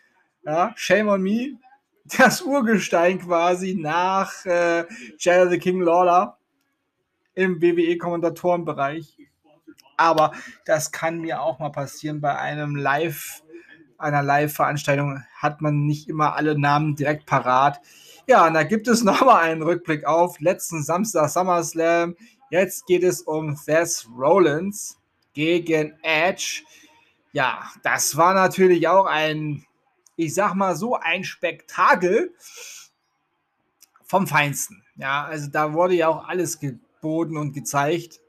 Ja, 0.45 0.72
shame 0.76 1.09
on 1.09 1.22
me. 1.22 1.59
Das 2.18 2.43
Urgestein 2.43 3.20
quasi 3.20 3.74
nach 3.74 4.45
äh, 4.47 4.85
Jared 5.18 5.51
the 5.51 5.59
King 5.59 5.81
Lawler 5.81 6.39
im 7.35 7.61
WWE-Kommentatorenbereich. 7.61 9.16
aber 9.97 10.33
das 10.64 10.93
kann 10.93 11.20
mir 11.20 11.43
auch 11.43 11.59
mal 11.59 11.70
passieren 11.70 12.20
bei 12.20 12.37
einem 12.37 12.74
Live, 12.74 13.43
einer 13.99 14.22
Live-Veranstaltung 14.22 15.22
hat 15.37 15.61
man 15.61 15.85
nicht 15.85 16.09
immer 16.09 16.35
alle 16.35 16.59
Namen 16.59 16.97
direkt 16.97 17.26
parat. 17.26 17.81
Ja, 18.26 18.47
und 18.47 18.55
da 18.55 18.62
gibt 18.62 18.89
es 18.89 19.05
nochmal 19.05 19.43
einen 19.43 19.62
Rückblick 19.62 20.07
auf 20.07 20.41
letzten 20.41 20.83
Samstag 20.83 21.28
SummerSlam. 21.28 22.16
Jetzt 22.51 22.87
geht 22.87 23.05
es 23.05 23.22
um 23.22 23.55
Seth 23.57 24.09
Rollins 24.16 24.99
gegen 25.33 25.99
Edge. 26.03 26.62
Ja, 27.33 27.70
das 27.83 28.16
war 28.16 28.35
natürlich 28.35 28.89
auch 28.89 29.07
ein, 29.07 29.64
ich 30.16 30.35
sag 30.35 30.55
mal 30.55 30.74
so, 30.76 30.97
ein 30.97 31.24
Spektakel 31.24 32.35
vom 34.05 34.26
Feinsten. 34.26 34.83
Ja, 34.97 35.24
also 35.24 35.49
da 35.49 35.72
wurde 35.72 35.95
ja 35.95 36.09
auch 36.09 36.28
alles 36.28 36.59
geboten 36.59 37.37
und 37.37 37.53
gezeigt. 37.53 38.20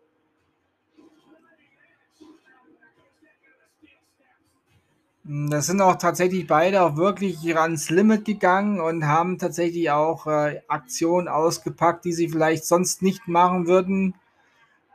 Das 5.23 5.67
sind 5.67 5.81
auch 5.81 5.95
tatsächlich 5.95 6.47
beide 6.47 6.81
auch 6.81 6.97
wirklich 6.97 7.55
ans 7.55 7.89
Limit 7.89 8.25
gegangen 8.25 8.79
und 8.79 9.05
haben 9.05 9.37
tatsächlich 9.37 9.91
auch 9.91 10.25
äh, 10.25 10.61
Aktionen 10.67 11.27
ausgepackt, 11.27 12.05
die 12.05 12.13
sie 12.13 12.29
vielleicht 12.29 12.65
sonst 12.65 13.03
nicht 13.03 13.27
machen 13.27 13.67
würden. 13.67 14.15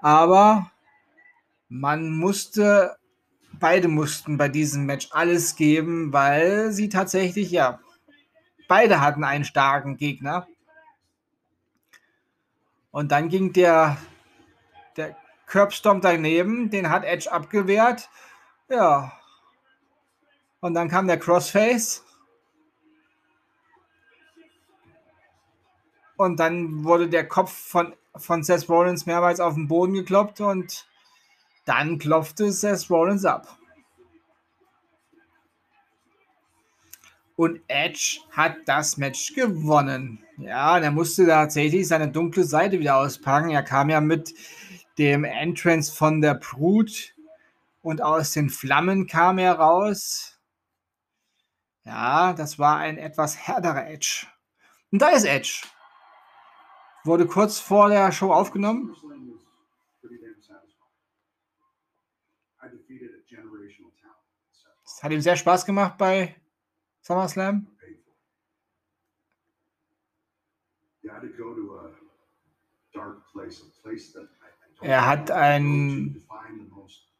Aber 0.00 0.70
man 1.68 2.10
musste, 2.10 2.96
beide 3.52 3.88
mussten 3.88 4.36
bei 4.36 4.48
diesem 4.48 4.86
Match 4.86 5.08
alles 5.10 5.56
geben, 5.56 6.12
weil 6.12 6.72
sie 6.72 6.88
tatsächlich, 6.88 7.50
ja, 7.50 7.80
beide 8.68 9.00
hatten 9.00 9.24
einen 9.24 9.44
starken 9.44 9.96
Gegner. 9.96 10.46
Und 12.90 13.12
dann 13.12 13.28
ging 13.28 13.52
der, 13.52 13.98
der 14.96 15.16
Curbstomp 15.46 16.02
daneben, 16.02 16.70
den 16.70 16.90
hat 16.90 17.04
Edge 17.04 17.30
abgewehrt. 17.30 18.08
Ja. 18.68 19.12
Und 20.60 20.74
dann 20.74 20.88
kam 20.88 21.06
der 21.06 21.18
Crossface. 21.18 22.02
Und 26.16 26.40
dann 26.40 26.84
wurde 26.84 27.08
der 27.08 27.28
Kopf 27.28 27.52
von, 27.52 27.94
von 28.16 28.42
Seth 28.42 28.68
Rollins 28.68 29.04
mehrmals 29.04 29.38
auf 29.38 29.54
den 29.54 29.68
Boden 29.68 29.92
gekloppt 29.92 30.40
und 30.40 30.86
dann 31.66 31.98
klopfte 31.98 32.50
Seth 32.50 32.88
Rollins 32.88 33.26
ab. 33.26 33.58
Und 37.36 37.60
Edge 37.68 38.20
hat 38.30 38.56
das 38.64 38.96
Match 38.96 39.34
gewonnen. 39.34 40.24
Ja, 40.38 40.78
er 40.78 40.90
musste 40.90 41.26
tatsächlich 41.26 41.86
seine 41.86 42.08
dunkle 42.08 42.44
Seite 42.44 42.80
wieder 42.80 42.96
auspacken. 42.96 43.50
Er 43.50 43.62
kam 43.62 43.90
ja 43.90 44.00
mit 44.00 44.32
dem 44.96 45.24
Entrance 45.24 45.94
von 45.94 46.22
der 46.22 46.34
Brut 46.34 47.14
und 47.82 48.00
aus 48.00 48.32
den 48.32 48.48
Flammen 48.48 49.06
kam 49.06 49.38
er 49.38 49.54
raus. 49.54 50.38
Ja, 51.84 52.32
das 52.32 52.58
war 52.58 52.78
ein 52.78 52.96
etwas 52.96 53.36
härterer 53.36 53.86
Edge. 53.86 54.26
Und 54.90 55.02
da 55.02 55.08
ist 55.10 55.24
Edge. 55.24 55.62
Wurde 57.04 57.26
kurz 57.26 57.58
vor 57.58 57.90
der 57.90 58.10
Show 58.12 58.32
aufgenommen. 58.32 58.96
Es 64.84 65.02
hat 65.02 65.12
ihm 65.12 65.20
sehr 65.20 65.36
Spaß 65.36 65.66
gemacht 65.66 65.98
bei 65.98 66.36
SummerSlam? 67.02 67.66
Er 74.80 75.06
hat 75.06 75.30
ein, 75.30 76.24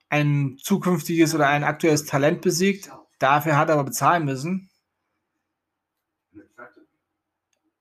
ein 0.09 0.59
zukünftiges 0.59 1.35
oder 1.35 1.49
ein 1.49 1.65
aktuelles 1.65 2.07
Talent 2.07 2.41
besiegt. 2.43 2.91
Dafür 3.19 3.57
hat 3.57 3.69
er 3.69 3.75
aber 3.75 3.85
bezahlen 3.85 4.25
müssen. 4.25 4.71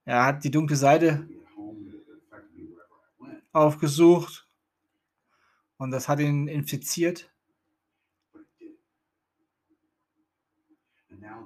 Er 0.06 0.26
hat 0.26 0.44
die 0.44 0.52
dunkle 0.52 0.76
Seite 0.76 1.28
aufgesucht 3.54 4.48
und 5.78 5.92
das 5.92 6.08
hat 6.10 6.20
ihn 6.20 6.48
infiziert. 6.48 7.30
now 11.26 11.42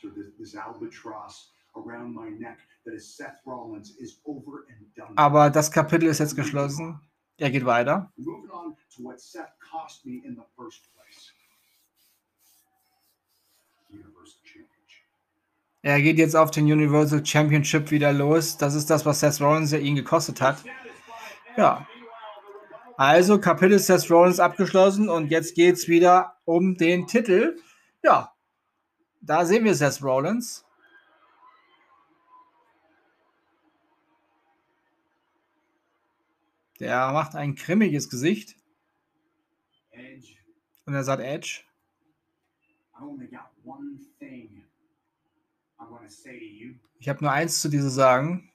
chapter, 0.00 0.14
this, 0.14 0.32
this 0.38 0.54
albatross 0.54 1.50
around 1.76 2.14
my 2.14 2.28
neck 2.28 2.58
that 2.84 2.94
is 2.94 3.16
Seth 3.16 3.40
Rollins 3.46 3.96
is 3.98 4.18
over 4.24 4.66
and 4.68 4.86
done. 4.96 5.16
Aber 5.16 5.50
das 5.50 5.70
Kapitel 5.70 6.08
ist 6.08 6.18
jetzt 6.18 6.36
geschlossen. 6.36 7.00
Er 7.38 7.50
geht 7.50 7.64
weiter. 7.64 8.12
Moving 8.16 8.50
on 8.50 8.76
to 8.94 9.02
what 9.02 9.20
Seth 9.20 9.50
cost 9.60 10.04
me 10.04 10.22
in 10.24 10.34
the 10.34 10.42
first 10.56 10.82
place. 10.94 11.32
Universal 13.90 14.40
Championship. 14.44 15.06
Er 15.82 16.00
geht 16.02 16.18
jetzt 16.18 16.36
auf 16.36 16.50
den 16.50 16.64
Universal 16.64 17.24
Championship 17.24 17.90
wieder 17.90 18.12
los. 18.12 18.56
Das 18.56 18.74
ist 18.74 18.90
das, 18.90 19.06
was 19.06 19.20
Seth 19.20 19.40
Rollins 19.40 19.72
ja 19.72 19.78
ihn 19.78 19.96
gekostet 19.96 20.40
hat. 20.40 20.62
Ja. 21.56 21.86
Also 22.96 23.40
Kapitel 23.40 23.78
Seth 23.78 24.10
Rollins 24.10 24.40
abgeschlossen 24.40 25.08
und 25.08 25.30
jetzt 25.30 25.54
geht 25.54 25.76
es 25.76 25.88
wieder 25.88 26.36
um 26.44 26.76
den 26.76 27.06
Titel. 27.06 27.58
Ja, 28.02 28.34
da 29.20 29.44
sehen 29.44 29.64
wir 29.64 29.74
Seth 29.74 30.02
Rollins. 30.02 30.64
Der 36.78 37.12
macht 37.12 37.34
ein 37.34 37.54
grimmiges 37.54 38.08
Gesicht. 38.08 38.56
Edge. 39.90 40.36
Und 40.86 40.94
er 40.94 41.04
sagt 41.04 41.22
Edge. 41.22 41.62
Ich 46.98 47.08
habe 47.08 47.22
nur 47.22 47.32
eins 47.32 47.60
zu 47.60 47.68
dir 47.68 47.80
zu 47.80 47.90
sagen. 47.90 48.50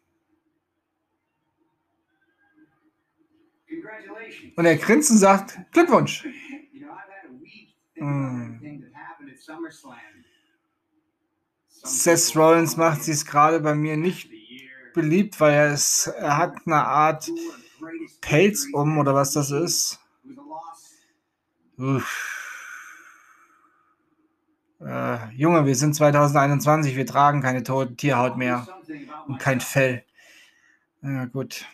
Und 4.55 4.66
er 4.66 4.78
grinst 4.78 5.11
und 5.11 5.18
sagt 5.18 5.59
Glückwunsch. 5.72 6.26
mm. 7.95 8.59
Seth 11.86 12.36
Rollins 12.36 12.77
macht 12.77 13.03
sich 13.03 13.25
gerade 13.25 13.59
bei 13.59 13.75
mir 13.75 13.95
nicht 13.95 14.29
beliebt, 14.93 15.39
weil 15.39 15.53
er, 15.53 15.73
ist, 15.73 16.07
er 16.07 16.38
hat 16.38 16.55
eine 16.65 16.83
Art 16.83 17.29
Pelz 18.21 18.67
um 18.73 18.97
oder 18.97 19.13
was 19.13 19.33
das 19.33 19.51
ist. 19.51 19.99
Äh, 24.79 25.29
Junge, 25.36 25.65
wir 25.65 25.75
sind 25.75 25.93
2021, 25.95 26.95
wir 26.95 27.05
tragen 27.05 27.41
keine 27.41 27.63
tote 27.63 27.95
Tierhaut 27.95 28.38
mehr 28.38 28.67
und 29.27 29.39
kein 29.39 29.61
Fell. 29.61 30.03
Ja, 31.01 31.25
gut. 31.25 31.65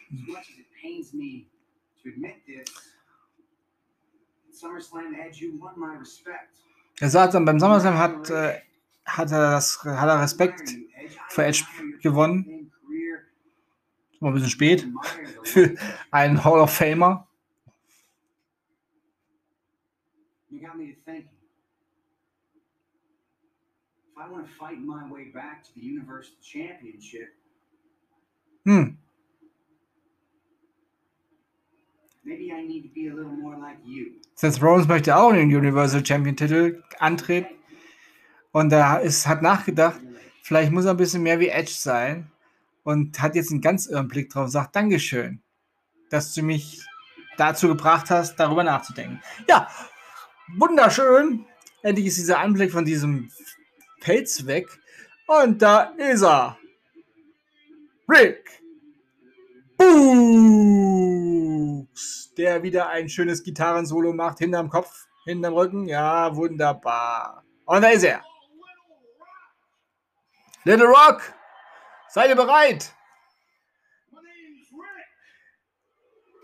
Er 7.00 7.10
sagt 7.10 7.34
dann, 7.34 7.46
beim 7.46 7.60
SummerSlam 7.60 7.98
hat 7.98 8.30
äh, 8.30 8.60
hat 9.18 9.32
er, 9.32 9.52
das, 9.52 9.84
hat 9.84 10.10
er 10.10 10.22
Respekt 10.22 10.76
für 11.30 11.44
Edge 11.44 11.64
gewonnen. 12.02 12.72
War 14.20 14.32
ein 14.32 14.34
bisschen 14.34 14.50
spät 14.50 14.88
für 15.44 15.76
einen 16.12 16.44
Hall 16.44 16.60
of 16.60 16.74
Famer. 16.74 17.28
Hm. 28.66 28.98
Seth 34.36 34.62
Rollins 34.62 34.88
möchte 34.88 35.16
auch 35.18 35.34
den 35.34 35.54
Universal 35.56 36.06
Champion 36.06 36.36
Titel 36.36 36.84
antreten. 37.00 37.61
Und 38.52 38.74
er 38.74 39.02
ist, 39.02 39.28
hat 39.28 39.42
nachgedacht, 39.42 40.00
vielleicht 40.44 40.72
muss 40.72 40.86
er 40.86 40.92
ein 40.92 40.98
bisschen 40.98 41.24
mehr 41.24 41.40
wie 41.40 41.50
Edge 41.50 41.74
sein. 41.74 42.32
Und 42.84 43.22
hat 43.22 43.36
jetzt 43.36 43.52
einen 43.52 43.62
ganz 43.62 43.86
irren 43.86 44.08
Blick 44.08 44.32
drauf 44.32 44.46
und 44.46 44.52
sagt, 44.52 44.76
Dankeschön, 44.76 45.42
dass 46.10 46.34
du 46.34 46.42
mich 46.42 46.84
dazu 47.38 47.68
gebracht 47.68 48.10
hast, 48.10 48.36
darüber 48.38 48.64
nachzudenken. 48.64 49.22
Ja, 49.48 49.68
wunderschön. 50.58 51.46
Endlich 51.84 52.08
ist 52.08 52.18
dieser 52.18 52.40
Anblick 52.40 52.72
von 52.72 52.84
diesem 52.84 53.30
Pelz 54.00 54.48
weg. 54.48 54.68
Und 55.28 55.62
da 55.62 55.94
ist 55.98 56.24
er. 56.24 56.58
Rick 58.10 58.62
Books, 61.82 62.34
der 62.38 62.64
wieder 62.64 62.90
ein 62.90 63.08
schönes 63.10 63.44
Gitarrensolo 63.44 64.12
macht, 64.14 64.40
hinterm 64.40 64.70
Kopf, 64.70 65.06
hinterm 65.26 65.54
Rücken. 65.54 65.88
Ja, 65.88 66.36
wunderbar. 66.36 67.44
Und 67.66 67.82
da 67.82 67.90
ist 67.90 68.04
er. 68.04 68.22
Little 70.64 70.88
Rock, 70.88 71.34
seid 72.10 72.30
ihr 72.30 72.36
bereit? 72.36 72.94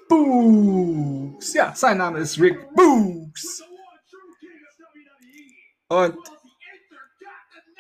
Books. 0.09 1.53
Ja, 1.53 1.73
sein 1.75 1.97
Name 1.97 2.19
ist 2.19 2.39
Rick 2.39 2.73
Books. 2.73 3.63
Und 5.89 6.17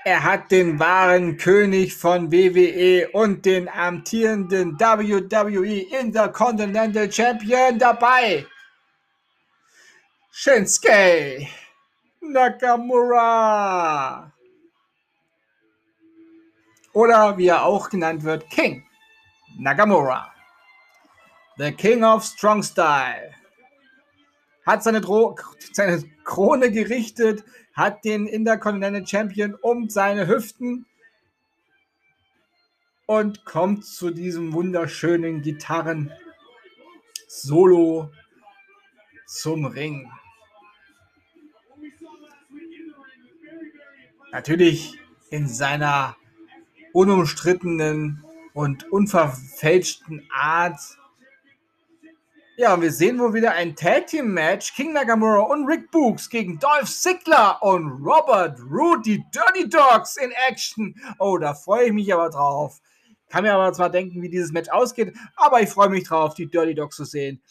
er 0.05 0.23
hat 0.23 0.51
den 0.51 0.79
wahren 0.79 1.37
König 1.37 1.95
von 1.95 2.31
WWE 2.31 3.09
und 3.11 3.45
den 3.45 3.67
amtierenden 3.67 4.79
WWE 4.79 5.99
Intercontinental 5.99 7.11
Champion 7.11 7.77
dabei. 7.77 8.45
Shinsuke 10.31 11.47
Nakamura. 12.21 14.31
Oder 16.93 17.37
wie 17.37 17.47
er 17.47 17.63
auch 17.63 17.89
genannt 17.89 18.23
wird, 18.23 18.49
King 18.49 18.85
Nakamura. 19.57 20.31
The 21.57 21.71
King 21.71 22.03
of 22.03 22.23
Strong 22.23 22.61
Style. 22.63 23.33
Hat 24.65 24.83
seine, 24.83 25.01
Dro 25.01 25.35
seine 25.71 26.03
Krone 26.23 26.71
gerichtet, 26.71 27.43
hat 27.73 28.05
den 28.05 28.27
Intercontinental 28.27 29.07
Champion 29.07 29.55
um 29.55 29.89
seine 29.89 30.27
Hüften 30.27 30.85
und 33.07 33.43
kommt 33.45 33.83
zu 33.85 34.11
diesem 34.11 34.53
wunderschönen 34.53 35.41
Gitarren-Solo 35.41 38.11
zum 39.25 39.65
Ring. 39.65 40.11
Natürlich 44.31 44.99
in 45.29 45.47
seiner 45.47 46.15
unumstrittenen 46.97 48.23
und 48.55 48.91
unverfälschten 48.91 50.27
Art. 50.33 50.79
Ja, 52.57 52.73
und 52.73 52.81
wir 52.81 52.91
sehen 52.91 53.19
wohl 53.19 53.35
wieder 53.35 53.51
ein 53.51 53.75
Tag 53.75 54.07
Team 54.07 54.33
Match. 54.33 54.73
King 54.73 54.93
Nakamura 54.93 55.41
und 55.41 55.67
Rick 55.67 55.91
Books 55.91 56.27
gegen 56.27 56.57
Dolph 56.57 56.89
Ziggler 56.89 57.61
und 57.61 58.03
Robert 58.03 58.59
Roode, 58.61 59.03
die 59.05 59.23
Dirty 59.29 59.69
Dogs 59.69 60.17
in 60.17 60.31
Action. 60.49 60.95
Oh, 61.19 61.37
da 61.37 61.53
freue 61.53 61.85
ich 61.85 61.93
mich 61.93 62.11
aber 62.11 62.31
drauf. 62.31 62.81
Kann 63.29 63.43
mir 63.43 63.53
aber 63.53 63.71
zwar 63.73 63.91
denken, 63.91 64.23
wie 64.23 64.29
dieses 64.29 64.51
Match 64.51 64.69
ausgeht, 64.69 65.15
aber 65.35 65.61
ich 65.61 65.69
freue 65.69 65.89
mich 65.89 66.05
drauf, 66.05 66.33
die 66.33 66.49
Dirty 66.49 66.73
Dogs 66.73 66.95
zu 66.95 67.05
sehen. 67.05 67.43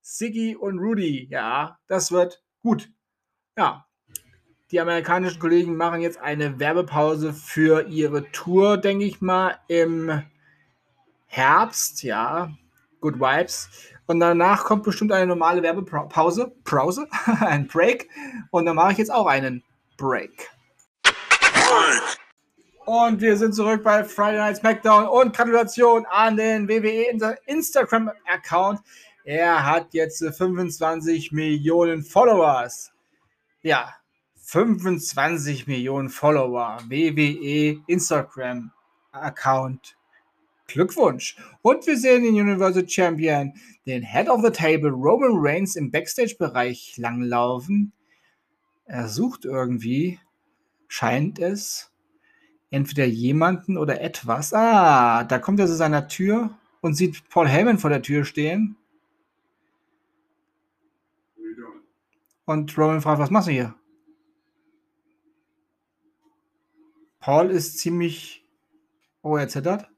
Siggy 0.00 0.56
und 0.56 0.78
Rudy, 0.78 1.28
ja, 1.30 1.78
das 1.86 2.12
wird 2.12 2.42
gut. 2.62 2.88
Ja, 3.58 3.86
die 4.70 4.80
amerikanischen 4.80 5.38
Kollegen 5.38 5.76
machen 5.76 6.00
jetzt 6.00 6.18
eine 6.18 6.58
Werbepause 6.58 7.32
für 7.32 7.86
ihre 7.86 8.30
Tour, 8.32 8.78
denke 8.78 9.04
ich 9.04 9.20
mal, 9.20 9.58
im 9.68 10.22
Herbst, 11.26 12.02
ja. 12.02 12.50
Good 13.00 13.20
Vibes. 13.20 13.68
Und 14.06 14.20
danach 14.20 14.64
kommt 14.64 14.84
bestimmt 14.84 15.12
eine 15.12 15.26
normale 15.26 15.62
Werbepause, 15.62 16.52
Pause, 16.64 17.08
ein 17.40 17.66
Break. 17.66 18.08
Und 18.50 18.66
dann 18.66 18.76
mache 18.76 18.92
ich 18.92 18.98
jetzt 18.98 19.12
auch 19.12 19.26
einen 19.26 19.62
Break. 19.96 20.50
Und 22.84 23.20
wir 23.20 23.36
sind 23.36 23.52
zurück 23.52 23.82
bei 23.82 24.04
Friday 24.04 24.38
Night 24.38 24.56
SmackDown 24.58 25.06
und 25.08 25.36
Gratulation 25.36 26.06
an 26.06 26.36
den 26.36 26.68
WWE 26.68 27.36
Instagram-Account. 27.46 28.80
Er 29.24 29.66
hat 29.66 29.92
jetzt 29.92 30.24
25 30.24 31.32
Millionen 31.32 32.04
Followers. 32.04 32.92
Ja, 33.62 33.92
25 34.46 35.66
Millionen 35.66 36.08
Follower, 36.08 36.78
WWE 36.88 37.82
Instagram 37.88 38.70
Account. 39.10 39.96
Glückwunsch. 40.68 41.36
Und 41.62 41.84
wir 41.88 41.96
sehen 41.98 42.22
den 42.22 42.34
Universal 42.34 42.88
Champion, 42.88 43.52
den 43.86 44.04
Head 44.04 44.28
of 44.28 44.42
the 44.44 44.50
Table 44.50 44.90
Roman 44.90 45.32
Reigns 45.34 45.74
im 45.74 45.90
Backstage-Bereich 45.90 46.96
langlaufen. 46.96 47.92
Er 48.84 49.08
sucht 49.08 49.44
irgendwie, 49.44 50.20
scheint 50.86 51.40
es, 51.40 51.92
entweder 52.70 53.04
jemanden 53.04 53.76
oder 53.76 54.00
etwas. 54.00 54.52
Ah, 54.52 55.24
da 55.24 55.40
kommt 55.40 55.58
er 55.58 55.66
zu 55.66 55.74
seiner 55.74 56.06
Tür 56.06 56.56
und 56.82 56.94
sieht 56.94 57.28
Paul 57.30 57.48
Heyman 57.48 57.78
vor 57.78 57.90
der 57.90 58.02
Tür 58.02 58.24
stehen. 58.24 58.76
Und 62.44 62.78
Roman 62.78 63.00
fragt, 63.00 63.18
was 63.18 63.30
machst 63.30 63.48
du 63.48 63.52
hier? 63.52 63.74
Paul 67.26 67.50
ist 67.50 67.80
ziemlich. 67.80 68.46
Oh, 69.20 69.36
er 69.36 69.48
zittert. 69.48 69.90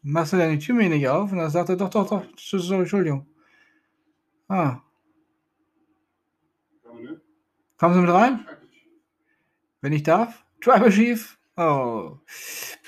Machst 0.00 0.32
du 0.32 0.38
deine 0.38 0.58
Tür 0.58 0.74
mir 0.74 0.88
nicht 0.88 1.06
auf? 1.06 1.30
Und 1.30 1.36
dann 1.36 1.50
sagt 1.50 1.68
er, 1.68 1.76
doch, 1.76 1.90
doch, 1.90 2.08
doch, 2.08 2.24
sorry, 2.38 2.80
Entschuldigung. 2.80 3.26
Ah. 4.48 4.80
Kommen 7.76 7.94
Sie 7.94 8.00
mit 8.00 8.10
rein? 8.10 8.46
Wenn 9.82 9.92
ich 9.92 10.04
darf? 10.04 10.42
Tribal 10.62 10.90
Chief? 10.90 11.38
Oh. 11.58 12.16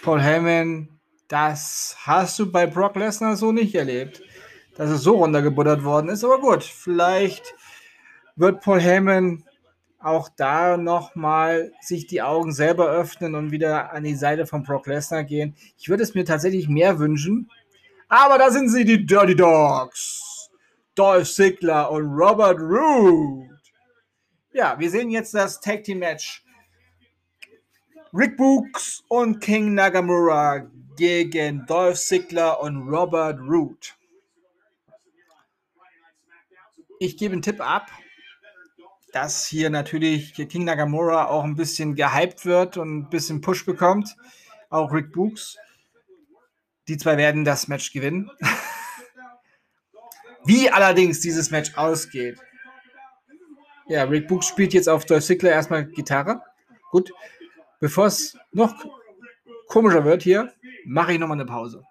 Paul 0.02 0.22
Heyman, 0.22 0.88
das 1.28 1.98
hast 2.06 2.38
du 2.38 2.50
bei 2.50 2.66
Brock 2.66 2.96
Lesnar 2.96 3.36
so 3.36 3.52
nicht 3.52 3.74
erlebt. 3.74 4.22
Dass 4.76 4.88
es 4.88 5.02
so 5.02 5.16
runtergebuttert 5.16 5.84
worden 5.84 6.08
ist, 6.08 6.24
aber 6.24 6.40
gut, 6.40 6.64
vielleicht 6.64 7.54
wird 8.40 8.62
Paul 8.62 8.80
Heyman 8.80 9.44
auch 9.98 10.30
da 10.34 10.78
nochmal 10.78 11.72
sich 11.82 12.06
die 12.06 12.22
Augen 12.22 12.52
selber 12.52 12.88
öffnen 12.90 13.34
und 13.34 13.50
wieder 13.50 13.92
an 13.92 14.04
die 14.04 14.14
Seite 14.14 14.46
von 14.46 14.62
Brock 14.62 14.86
Lesnar 14.86 15.24
gehen. 15.24 15.54
Ich 15.76 15.90
würde 15.90 16.02
es 16.02 16.14
mir 16.14 16.24
tatsächlich 16.24 16.68
mehr 16.68 16.98
wünschen. 16.98 17.50
Aber 18.08 18.38
da 18.38 18.50
sind 18.50 18.70
sie, 18.70 18.84
die 18.84 19.04
Dirty 19.04 19.36
Dogs. 19.36 20.48
Dolph 20.94 21.30
Ziggler 21.30 21.90
und 21.90 22.06
Robert 22.06 22.58
Roode. 22.58 23.58
Ja, 24.52 24.78
wir 24.78 24.90
sehen 24.90 25.10
jetzt 25.10 25.34
das 25.34 25.60
Tag 25.60 25.84
Team 25.84 25.98
Match. 25.98 26.42
Rick 28.12 28.36
Books 28.36 29.04
und 29.08 29.40
King 29.40 29.74
Nagamura 29.74 30.66
gegen 30.96 31.64
Dolph 31.66 31.98
Ziggler 31.98 32.60
und 32.60 32.88
Robert 32.88 33.38
Roode. 33.38 33.86
Ich 36.98 37.16
gebe 37.16 37.34
einen 37.34 37.42
Tipp 37.42 37.60
ab 37.60 37.86
dass 39.12 39.46
hier 39.46 39.70
natürlich 39.70 40.34
King 40.34 40.64
Nagamura 40.64 41.26
auch 41.26 41.44
ein 41.44 41.56
bisschen 41.56 41.94
gehypt 41.94 42.46
wird 42.46 42.76
und 42.76 42.98
ein 42.98 43.10
bisschen 43.10 43.40
Push 43.40 43.66
bekommt. 43.66 44.16
Auch 44.68 44.92
Rick 44.92 45.12
Books. 45.12 45.58
Die 46.88 46.96
zwei 46.96 47.16
werden 47.16 47.44
das 47.44 47.68
Match 47.68 47.92
gewinnen. 47.92 48.30
Wie 50.44 50.70
allerdings 50.70 51.20
dieses 51.20 51.50
Match 51.50 51.76
ausgeht. 51.76 52.38
Ja, 53.88 54.04
Rick 54.04 54.28
Books 54.28 54.46
spielt 54.46 54.72
jetzt 54.72 54.88
auf 54.88 55.04
Dolph 55.04 55.24
Ziggler 55.24 55.50
erstmal 55.50 55.84
Gitarre. 55.84 56.42
Gut. 56.90 57.12
Bevor 57.80 58.06
es 58.06 58.36
noch 58.52 58.74
komischer 59.66 60.04
wird 60.04 60.22
hier, 60.22 60.52
mache 60.84 61.12
ich 61.12 61.18
nochmal 61.18 61.38
eine 61.38 61.46
Pause. 61.46 61.84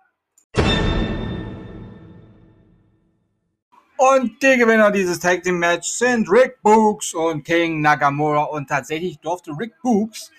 Und 3.99 4.41
die 4.41 4.55
Gewinner 4.55 4.91
dieses 4.91 5.19
Tag 5.19 5.43
Team 5.43 5.59
Match 5.59 5.89
sind 5.89 6.31
Rick 6.31 6.61
Books 6.61 7.13
und 7.13 7.43
King 7.43 7.81
Nagamura. 7.81 8.43
Und 8.43 8.69
tatsächlich 8.69 9.19
durfte 9.19 9.51
Rick 9.51 9.73
Books 9.83 10.31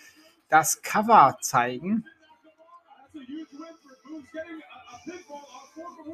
das 0.49 0.81
Cover 0.81 1.37
zeigen. 1.43 2.07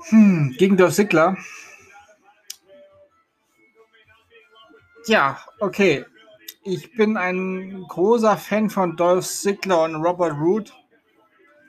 Hm, 0.08 0.56
gegen 0.58 0.76
Dolph 0.76 0.94
Ziggler. 0.94 1.36
Ja, 5.06 5.38
okay. 5.60 6.04
Ich 6.64 6.96
bin 6.96 7.16
ein 7.16 7.84
großer 7.86 8.36
Fan 8.38 8.70
von 8.70 8.96
Dolph 8.96 9.24
Ziggler 9.24 9.84
und 9.84 9.94
Robert 9.94 10.36
Root 10.36 10.74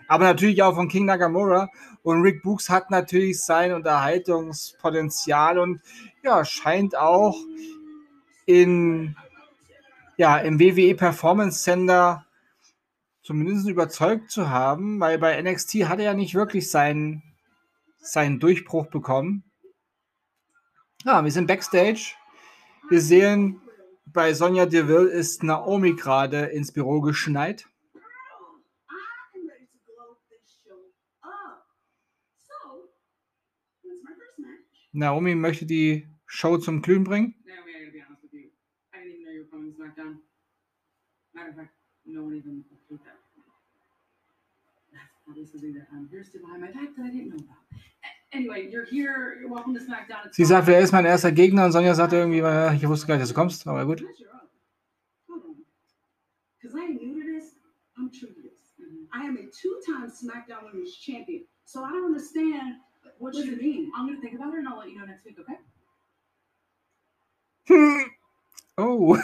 aber 0.08 0.26
natürlich 0.26 0.64
auch 0.64 0.76
von 0.76 0.88
King 0.88 1.06
Nakamura. 1.06 1.70
Und 2.04 2.22
Rick 2.22 2.44
Books 2.44 2.70
hat 2.70 2.90
natürlich 2.92 3.42
sein 3.42 3.74
Unterhaltungspotenzial 3.74 5.60
und 5.60 5.82
ja, 6.24 6.46
scheint 6.46 6.96
auch 6.96 7.36
in, 8.46 9.16
ja, 10.16 10.38
im 10.38 10.60
WWE 10.60 10.96
Performance 10.96 11.64
Center 11.64 12.26
zumindest 13.24 13.68
überzeugt 13.68 14.32
zu 14.32 14.50
haben, 14.50 15.02
weil 15.02 15.18
bei 15.18 15.42
NXT 15.42 15.90
hat 15.90 16.00
er 16.00 16.06
ja 16.06 16.14
nicht 16.14 16.34
wirklich 16.34 16.72
seinen, 16.72 17.24
seinen 18.00 18.40
Durchbruch 18.40 18.88
bekommen. 18.88 19.44
Ja, 21.04 21.24
wir 21.24 21.32
sind 21.32 21.48
backstage. 21.48 22.14
Wir 22.90 23.02
sehen, 23.02 23.62
bei 24.06 24.34
Sonja 24.34 24.66
Deville 24.66 25.10
ist 25.10 25.44
Naomi 25.44 25.94
gerade 25.94 26.46
ins 26.46 26.72
Büro 26.72 27.02
geschneit. 27.02 27.68
Naomi 34.98 35.36
möchte 35.36 35.66
die 35.66 36.08
Show 36.26 36.58
zum 36.58 36.82
Glühen 36.82 37.04
bringen. 37.04 37.36
Naomi, 37.46 37.72
I 37.72 37.86
gotta 37.86 37.92
be 37.92 38.04
honest 38.04 38.24
with 38.24 38.34
you. 38.34 38.50
I 38.92 38.98
didn't 38.98 39.14
even 39.14 39.24
know 39.24 39.32
you 39.32 39.44
were 39.44 39.50
coming 39.50 39.72
to 39.72 39.78
SmackDown. 39.78 40.18
Matter 41.34 41.50
of 41.50 41.56
fact, 41.56 41.72
no 42.06 42.24
one 42.24 42.36
even 42.36 42.66
that. 42.90 43.18
Sie 50.32 50.46
sagt, 50.46 50.68
wer 50.68 50.80
ist 50.80 50.92
mein 50.92 51.06
erster 51.06 51.32
Gegner? 51.32 51.66
Und 51.66 51.72
Sonja 51.74 51.94
sagt 51.94 52.14
irgendwie, 52.14 52.38
ich 52.38 52.88
wusste 52.88 53.08
gar 53.08 53.16
nicht, 53.16 53.24
dass 53.24 53.30
du 53.30 53.36
kommst, 53.36 53.68
aber 53.68 53.86
gut. 53.86 54.04
I 59.14 59.26
am 59.26 59.38
a 59.38 59.50
two-time 59.52 60.10
SmackDown 60.10 60.66
Women's 60.66 60.96
Champion, 60.96 61.46
so 61.66 61.84
I 61.84 61.92
don't 61.92 62.06
understand 62.06 62.78
what 63.20 63.36
you 63.36 63.56
mean. 63.58 63.92
I'm 63.96 64.08
gonna 64.08 64.20
think 64.22 64.36
about 64.36 64.54
it 64.54 64.60
and 64.60 64.68
I'll 64.68 64.78
let 64.78 64.90
you 64.90 64.98
know 64.98 65.06
next 65.06 65.26
week, 65.26 65.38
okay? 65.40 65.58
oh. 68.78 69.18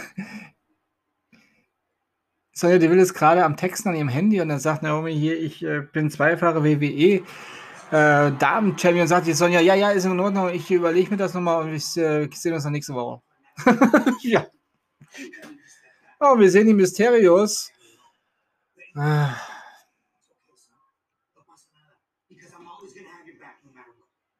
Sonja 2.55 2.77
Deville 2.77 3.01
ist 3.01 3.13
gerade 3.13 3.43
am 3.43 3.57
Texten 3.57 3.89
an 3.89 3.95
ihrem 3.95 4.09
Handy 4.09 4.39
und 4.39 4.49
dann 4.49 4.59
sagt 4.59 4.83
Naomi 4.83 5.13
hier, 5.13 5.39
ich 5.39 5.63
äh, 5.63 5.81
bin 5.81 6.11
zweifache 6.11 6.63
WWE 6.63 7.23
äh, 7.91 8.31
Damen-Champion. 8.37 9.07
Sagt 9.07 9.27
die 9.27 9.33
Sonja, 9.33 9.59
ja, 9.59 9.75
ja, 9.75 9.91
ist 9.91 10.05
in 10.05 10.19
Ordnung, 10.19 10.49
ich 10.49 10.69
überlege 10.69 11.11
mir 11.11 11.17
das 11.17 11.33
nochmal 11.33 11.63
und 11.63 11.73
ich 11.73 11.97
äh, 11.97 12.29
sehe 12.31 12.53
uns 12.53 12.63
dann 12.63 12.73
nächste 12.73 12.93
Woche. 12.93 13.21
ja. 14.21 14.45
Oh, 16.19 16.37
wir 16.37 16.49
sehen 16.49 16.67
die 16.67 16.73
Mysterios. 16.73 17.71
Ah. 18.95 19.52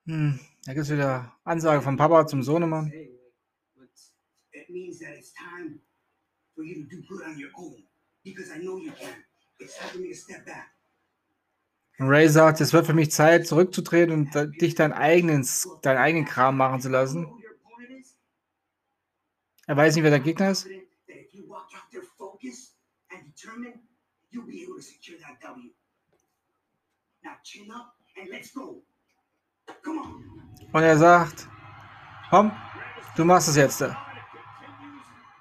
Hm, 0.06 0.38
da 0.66 0.74
gibt 0.74 0.84
es 0.84 0.92
wieder 0.92 1.34
Ansage 1.46 1.82
von 1.82 1.96
Papa 1.96 2.28
zum 2.28 2.44
Sohnemann. 2.44 2.92
Und 12.00 12.10
Ray 12.10 12.28
sagt, 12.28 12.60
es 12.60 12.74
wird 12.74 12.86
für 12.86 12.94
mich 12.94 13.12
Zeit, 13.12 13.48
zurückzutreten 13.48 14.14
und 14.14 14.62
dich 14.62 14.76
deinen 14.76 14.94
eigenen, 14.94 15.48
deinen 15.84 15.98
eigenen 15.98 16.26
Kram 16.26 16.58
machen 16.58 16.82
zu 16.82 16.90
lassen. 16.90 17.28
Er 19.68 19.78
weiß 19.78 19.96
nicht, 19.96 20.04
wer 20.04 20.12
der 20.12 20.20
Gegner 20.20 20.52
ist. 20.52 20.68
Now 27.24 27.38
chin 27.42 27.72
up 27.72 27.96
and 28.18 28.30
let's 28.30 28.52
go. 28.52 28.84
Und 30.72 30.82
er 30.82 30.98
sagt, 30.98 31.48
komm, 32.30 32.52
du 33.16 33.26
machst 33.26 33.50
es 33.50 33.56
jetzt. 33.56 33.82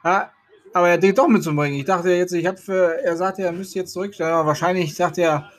Ja, 0.05 0.31
aber 0.75 0.89
er 0.89 0.99
denkt 0.99 1.19
doch 1.19 1.29
mitzubringen. 1.29 1.79
Ich 1.79 1.87
dachte 1.87 2.11
jetzt, 2.11 2.33
ich 2.33 2.47
habe 2.47 2.59
für, 2.59 3.03
er 3.03 3.17
sagte, 3.17 3.43
er 3.43 3.53
müsste 3.53 3.79
jetzt 3.79 3.93
zurückstellen, 3.93 4.33
aber 4.33 4.49
wahrscheinlich 4.49 4.95
sagt 4.95 5.19
er, 5.19 5.51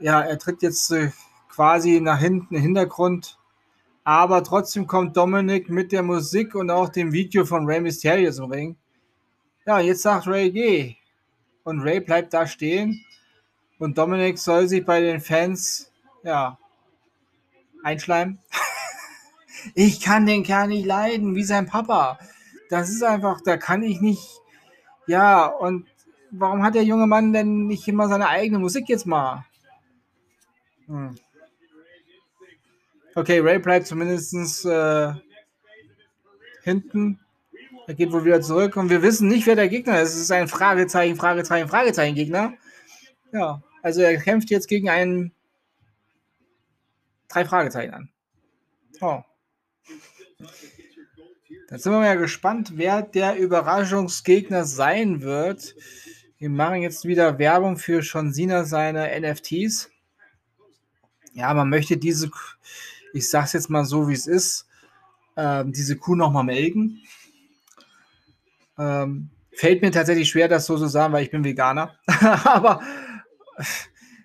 ja, 0.00 0.20
er 0.20 0.38
tritt 0.38 0.62
jetzt 0.62 0.90
äh, 0.92 1.10
quasi 1.48 2.00
nach 2.00 2.18
hinten 2.18 2.54
im 2.54 2.62
Hintergrund. 2.62 3.38
Aber 4.02 4.42
trotzdem 4.42 4.86
kommt 4.86 5.16
Dominik 5.16 5.68
mit 5.68 5.92
der 5.92 6.02
Musik 6.02 6.54
und 6.54 6.70
auch 6.70 6.88
dem 6.88 7.12
Video 7.12 7.44
von 7.44 7.66
Rey 7.66 7.80
Mysterio 7.80 8.32
zum 8.32 8.50
Ring. 8.50 8.76
Ja, 9.66 9.78
jetzt 9.78 10.02
sagt 10.02 10.26
Ray, 10.26 10.50
geh. 10.50 10.96
Und 11.64 11.80
Ray 11.80 12.00
bleibt 12.00 12.32
da 12.32 12.46
stehen. 12.46 13.04
Und 13.78 13.98
Dominik 13.98 14.38
soll 14.38 14.68
sich 14.68 14.84
bei 14.84 15.00
den 15.00 15.20
Fans, 15.20 15.92
ja, 16.22 16.58
einschleimen. 17.82 18.38
ich 19.74 20.00
kann 20.00 20.26
den 20.26 20.44
Kerl 20.44 20.68
nicht 20.68 20.86
leiden, 20.86 21.34
wie 21.34 21.44
sein 21.44 21.66
Papa. 21.66 22.18
Das 22.68 22.88
ist 22.88 23.02
einfach, 23.02 23.40
da 23.44 23.56
kann 23.56 23.82
ich 23.82 24.00
nicht. 24.00 24.22
Ja, 25.06 25.46
und 25.46 25.86
warum 26.30 26.62
hat 26.62 26.74
der 26.74 26.84
junge 26.84 27.06
Mann 27.06 27.32
denn 27.32 27.66
nicht 27.66 27.86
immer 27.88 28.08
seine 28.08 28.28
eigene 28.28 28.58
Musik 28.58 28.88
jetzt 28.88 29.06
mal? 29.06 29.44
Hm. 30.86 31.16
Okay, 33.14 33.40
Ray 33.40 33.58
bleibt 33.58 33.86
zumindest 33.86 34.64
äh, 34.64 35.12
hinten. 36.62 37.18
Er 37.86 37.94
geht 37.94 38.12
wohl 38.12 38.24
wieder 38.24 38.40
zurück 38.40 38.76
und 38.76 38.88
wir 38.88 39.02
wissen 39.02 39.26
nicht, 39.26 39.46
wer 39.46 39.56
der 39.56 39.68
Gegner 39.68 40.00
ist. 40.00 40.14
Es 40.14 40.20
ist 40.20 40.30
ein 40.30 40.46
Fragezeichen, 40.46 41.16
Fragezeichen, 41.16 41.68
Fragezeichen 41.68 42.14
Gegner. 42.14 42.54
Ja, 43.32 43.62
also 43.82 44.00
er 44.02 44.16
kämpft 44.16 44.50
jetzt 44.50 44.68
gegen 44.68 44.88
einen 44.88 45.32
drei 47.30 47.44
Fragezeichen 47.44 47.94
an. 47.94 48.10
Oh. 49.00 49.22
Dann 51.68 51.78
sind 51.78 51.92
wir 51.92 52.00
mal 52.00 52.18
gespannt, 52.18 52.72
wer 52.74 53.02
der 53.02 53.36
Überraschungsgegner 53.36 54.64
sein 54.64 55.22
wird. 55.22 55.74
Wir 56.38 56.50
machen 56.50 56.82
jetzt 56.82 57.04
wieder 57.04 57.38
Werbung 57.38 57.76
für 57.76 58.00
John 58.00 58.32
Cena 58.32 58.64
seine 58.64 59.08
NFTs. 59.20 59.90
Ja, 61.32 61.54
man 61.54 61.68
möchte 61.68 61.96
diese, 61.96 62.30
ich 63.12 63.30
sag's 63.30 63.52
jetzt 63.52 63.70
mal 63.70 63.84
so, 63.84 64.08
wie 64.08 64.14
es 64.14 64.26
ist, 64.26 64.66
ähm, 65.36 65.72
diese 65.72 65.96
Kuh 65.96 66.16
nochmal 66.16 66.44
melken. 66.44 67.00
Ähm, 68.78 69.30
fällt 69.52 69.82
mir 69.82 69.92
tatsächlich 69.92 70.28
schwer, 70.28 70.48
das 70.48 70.66
so 70.66 70.76
zu 70.76 70.88
sagen, 70.88 71.12
weil 71.12 71.22
ich 71.22 71.30
bin 71.30 71.44
Veganer. 71.44 71.94
Aber 72.44 72.82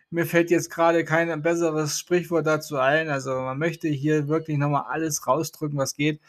mir 0.10 0.26
fällt 0.26 0.50
jetzt 0.52 0.70
gerade 0.70 1.04
kein 1.04 1.42
besseres 1.42 2.00
Sprichwort 2.00 2.46
dazu 2.46 2.78
ein. 2.78 3.10
Also 3.10 3.36
man 3.42 3.58
möchte 3.58 3.88
hier 3.88 4.28
wirklich 4.28 4.58
nochmal 4.58 4.86
alles 4.90 5.28
rausdrücken, 5.28 5.78
was 5.78 5.96
geht. 5.96 6.22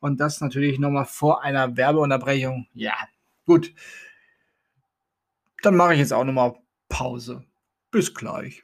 Und 0.00 0.20
das 0.20 0.40
natürlich 0.40 0.78
nochmal 0.78 1.06
vor 1.06 1.42
einer 1.42 1.76
Werbeunterbrechung. 1.76 2.66
Ja, 2.74 2.94
gut. 3.46 3.72
Dann 5.62 5.76
mache 5.76 5.94
ich 5.94 6.00
jetzt 6.00 6.12
auch 6.12 6.24
nochmal 6.24 6.54
Pause. 6.88 7.44
Bis 7.90 8.14
gleich. 8.14 8.63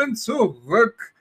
Willkommen 0.00 0.16
zurück 0.16 1.12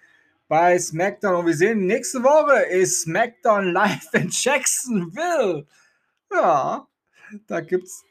bei 0.47 0.79
SmackDown. 0.79 1.35
Und 1.35 1.47
wir 1.47 1.53
sehen, 1.53 1.85
nächste 1.85 2.23
Woche 2.23 2.61
ist 2.61 3.01
SmackDown 3.01 3.73
live 3.73 4.07
in 4.13 4.29
Jacksonville. 4.31 5.67
Ja, 6.31 6.87
da 7.47 7.59
gibt's. 7.59 8.05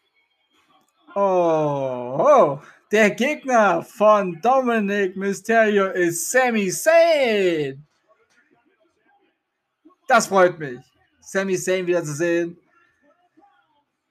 Oh, 1.15 2.19
oh, 2.21 2.61
der 2.93 3.13
Gegner 3.13 3.83
von 3.83 4.39
Dominic 4.43 5.17
Mysterio 5.17 5.87
ist 5.87 6.31
Sami 6.31 6.71
Zayn. 6.71 7.87
Das 10.07 10.27
freut 10.27 10.59
mich, 10.59 10.81
Sami 11.21 11.57
Zayn 11.57 11.87
wieder 11.87 12.05
zu 12.05 12.13
sehen. 12.13 12.59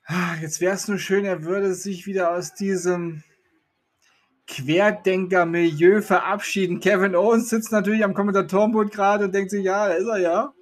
Ah, 0.05 0.35
jetzt 0.41 0.59
wäre 0.59 0.73
es 0.73 0.87
nur 0.87 0.97
schön, 0.97 1.23
er 1.23 1.43
würde 1.43 1.75
sich 1.75 2.07
wieder 2.07 2.31
aus 2.31 2.55
diesem 2.55 3.23
Querdenker-Milieu 4.47 6.01
verabschieden. 6.01 6.79
Kevin 6.79 7.15
Owens 7.15 7.49
sitzt 7.49 7.71
natürlich 7.71 8.03
am 8.03 8.13
Kommentatorenboot 8.13 8.91
gerade 8.91 9.25
und 9.25 9.35
denkt 9.35 9.51
sich, 9.51 9.63
ja, 9.63 9.87
da 9.87 9.93
ist 9.93 10.07
er 10.07 10.17
ja. 10.17 10.53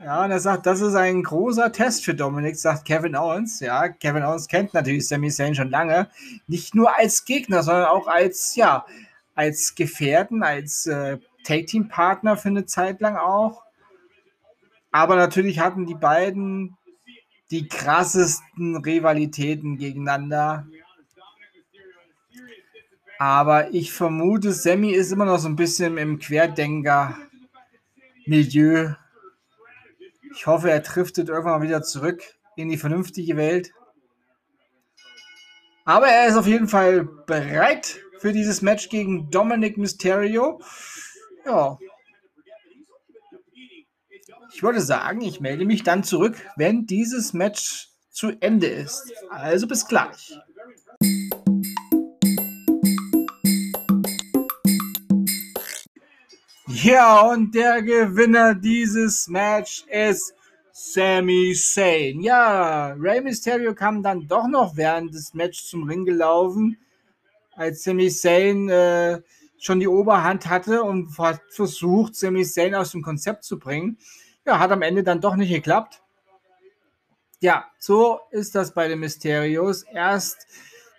Ja, 0.00 0.24
und 0.24 0.30
er 0.30 0.38
sagt, 0.38 0.64
das 0.64 0.80
ist 0.80 0.94
ein 0.94 1.24
großer 1.24 1.72
Test 1.72 2.04
für 2.04 2.14
Dominik, 2.14 2.56
sagt 2.56 2.84
Kevin 2.84 3.16
Owens. 3.16 3.58
Ja, 3.58 3.88
Kevin 3.88 4.22
Owens 4.22 4.46
kennt 4.46 4.72
natürlich 4.72 5.08
Sami 5.08 5.28
Zayn 5.30 5.56
schon 5.56 5.70
lange. 5.70 6.08
Nicht 6.46 6.76
nur 6.76 6.96
als 6.96 7.24
Gegner, 7.24 7.64
sondern 7.64 7.86
auch 7.86 8.06
als, 8.06 8.54
ja, 8.54 8.86
als 9.34 9.74
Gefährten, 9.74 10.44
als 10.44 10.86
äh, 10.86 11.18
Take-Team-Partner 11.42 12.36
für 12.36 12.48
eine 12.48 12.64
Zeit 12.64 13.00
lang 13.00 13.16
auch. 13.16 13.64
Aber 14.92 15.16
natürlich 15.16 15.58
hatten 15.58 15.84
die 15.84 15.94
beiden 15.94 16.76
die 17.50 17.66
krassesten 17.66 18.76
Rivalitäten 18.76 19.78
gegeneinander. 19.78 20.66
Aber 23.18 23.74
ich 23.74 23.92
vermute, 23.92 24.52
Sammy 24.52 24.92
ist 24.92 25.10
immer 25.10 25.24
noch 25.24 25.38
so 25.38 25.48
ein 25.48 25.56
bisschen 25.56 25.98
im 25.98 26.20
Querdenker-Milieu. 26.20 28.94
Ich 30.34 30.46
hoffe, 30.46 30.70
er 30.70 30.78
driftet 30.80 31.28
irgendwann 31.28 31.60
mal 31.60 31.66
wieder 31.66 31.82
zurück 31.82 32.22
in 32.54 32.68
die 32.68 32.76
vernünftige 32.76 33.36
Welt. 33.36 33.72
Aber 35.84 36.06
er 36.06 36.28
ist 36.28 36.36
auf 36.36 36.46
jeden 36.46 36.68
Fall 36.68 37.08
bereit 37.26 37.98
für 38.18 38.32
dieses 38.32 38.62
Match 38.62 38.88
gegen 38.88 39.30
Dominic 39.30 39.78
Mysterio. 39.78 40.60
Ja. 41.44 41.76
Ich 44.52 44.62
würde 44.62 44.80
sagen, 44.80 45.22
ich 45.22 45.40
melde 45.40 45.64
mich 45.64 45.82
dann 45.82 46.04
zurück, 46.04 46.36
wenn 46.56 46.86
dieses 46.86 47.32
Match 47.32 47.88
zu 48.10 48.32
Ende 48.40 48.66
ist. 48.66 49.12
Also 49.30 49.66
bis 49.66 49.86
gleich. 49.86 50.38
Ja, 56.82 57.22
und 57.22 57.56
der 57.56 57.82
Gewinner 57.82 58.54
dieses 58.54 59.26
Match 59.26 59.84
ist 59.88 60.32
Sami 60.70 61.52
Zayn. 61.52 62.20
Ja, 62.20 62.92
Rey 62.92 63.20
Mysterio 63.20 63.74
kam 63.74 64.00
dann 64.00 64.28
doch 64.28 64.46
noch 64.46 64.76
während 64.76 65.12
des 65.12 65.34
Matches 65.34 65.66
zum 65.66 65.88
Ring 65.88 66.04
gelaufen. 66.04 66.78
als 67.56 67.82
Sami 67.82 68.08
Zayn 68.10 68.68
äh, 68.68 69.20
schon 69.58 69.80
die 69.80 69.88
Oberhand 69.88 70.48
hatte 70.48 70.84
und 70.84 71.10
versucht, 71.50 72.14
Sami 72.14 72.44
Zayn 72.44 72.76
aus 72.76 72.92
dem 72.92 73.02
Konzept 73.02 73.42
zu 73.42 73.58
bringen. 73.58 73.98
Ja, 74.46 74.60
hat 74.60 74.70
am 74.70 74.82
Ende 74.82 75.02
dann 75.02 75.20
doch 75.20 75.34
nicht 75.34 75.52
geklappt. 75.52 76.00
Ja, 77.40 77.66
so 77.80 78.20
ist 78.30 78.54
das 78.54 78.72
bei 78.72 78.86
den 78.86 79.00
Mysterios. 79.00 79.82
Erst 79.82 80.46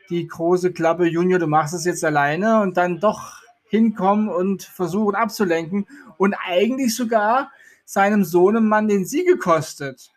die 0.10 0.28
große 0.28 0.74
Klappe, 0.74 1.06
Junior, 1.06 1.40
du 1.40 1.48
machst 1.48 1.74
es 1.74 1.86
jetzt 1.86 2.04
alleine 2.04 2.60
und 2.60 2.76
dann 2.76 3.00
doch 3.00 3.39
hinkommen 3.70 4.30
und 4.30 4.64
versuchen 4.64 5.16
abzulenken 5.16 5.88
und 6.18 6.36
eigentlich 6.46 6.96
sogar 6.96 7.52
seinem 7.86 8.24
Sohnemann 8.24 8.88
den 8.88 9.06
Sieg 9.06 9.28
gekostet. 9.28 10.12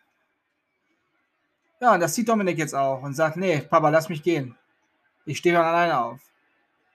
Ja, 1.79 1.93
und 1.93 1.99
das 1.99 2.15
sieht 2.15 2.29
Dominik 2.29 2.57
jetzt 2.57 2.75
auch 2.75 3.01
und 3.01 3.13
sagt, 3.13 3.37
nee, 3.37 3.59
Papa, 3.59 3.89
lass 3.89 4.09
mich 4.09 4.23
gehen. 4.23 4.55
Ich 5.25 5.37
stehe 5.39 5.55
dann 5.55 5.65
alleine 5.65 5.99
auf. 5.99 6.19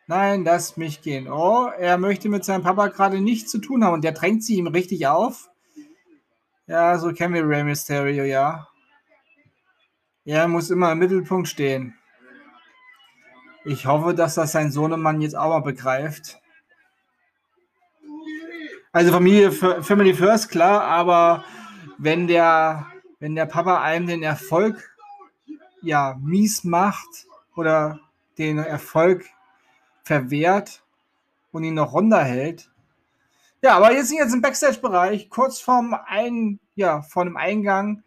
Nein, 0.06 0.44
lass 0.44 0.76
mich 0.76 1.02
gehen. 1.02 1.30
Oh, 1.30 1.66
er 1.66 1.98
möchte 1.98 2.30
mit 2.30 2.44
seinem 2.44 2.62
Papa 2.62 2.88
gerade 2.88 3.20
nichts 3.20 3.50
zu 3.50 3.58
tun 3.58 3.84
haben 3.84 3.94
und 3.94 4.04
der 4.04 4.12
drängt 4.12 4.42
sie 4.42 4.56
ihm 4.56 4.66
richtig 4.66 5.06
auf. 5.06 5.50
Ja, 6.66 6.98
so 6.98 7.12
kennen 7.12 7.34
wir 7.34 7.46
Rey 7.46 7.64
Mysterio, 7.64 8.24
ja. 8.24 8.68
Er 10.24 10.48
muss 10.48 10.70
immer 10.70 10.92
im 10.92 10.98
Mittelpunkt 10.98 11.48
stehen. 11.48 11.94
Ich 13.64 13.84
hoffe, 13.84 14.14
dass 14.14 14.34
das 14.34 14.52
sein 14.52 14.70
Sohnemann 14.70 15.20
jetzt 15.20 15.36
auch 15.36 15.50
mal 15.50 15.60
begreift. 15.60 16.40
Also 18.98 19.12
Familie, 19.12 19.52
Family 19.52 20.12
First, 20.12 20.48
klar, 20.48 20.82
aber 20.82 21.44
wenn 21.98 22.26
der, 22.26 22.88
wenn 23.20 23.36
der 23.36 23.46
Papa 23.46 23.80
einem 23.80 24.08
den 24.08 24.24
Erfolg 24.24 24.90
ja 25.82 26.18
mies 26.20 26.64
macht 26.64 27.28
oder 27.54 28.00
den 28.38 28.58
Erfolg 28.58 29.24
verwehrt 30.02 30.82
und 31.52 31.62
ihn 31.62 31.74
noch 31.74 31.92
runterhält. 31.92 32.72
Ja, 33.62 33.76
aber 33.76 33.92
jetzt 33.92 34.08
sind 34.08 34.16
wir 34.16 34.24
jetzt 34.24 34.34
im 34.34 34.42
Backstage-Bereich, 34.42 35.30
kurz 35.30 35.60
vorm 35.60 35.94
Ein, 36.08 36.58
ja, 36.74 37.02
vor 37.02 37.22
dem 37.22 37.36
Eingang 37.36 38.02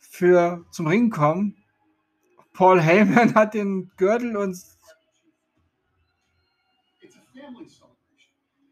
für 0.00 0.66
zum 0.70 0.86
Ring 0.86 1.08
kommen. 1.08 1.56
Paul 2.52 2.82
Heyman 2.82 3.34
hat 3.34 3.54
den 3.54 3.90
Gürtel 3.96 4.36
und 4.36 4.54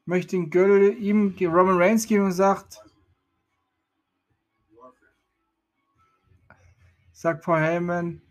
möchte 0.08 0.36
den 0.36 0.48
Gürtel 0.48 0.96
ihm 0.98 1.36
Roman 1.38 1.76
Reigns 1.76 2.06
geben 2.06 2.24
und 2.24 2.32
sagt, 2.32 2.82
sagt 7.12 7.44
Paul 7.44 7.60
Heyman, 7.60 8.22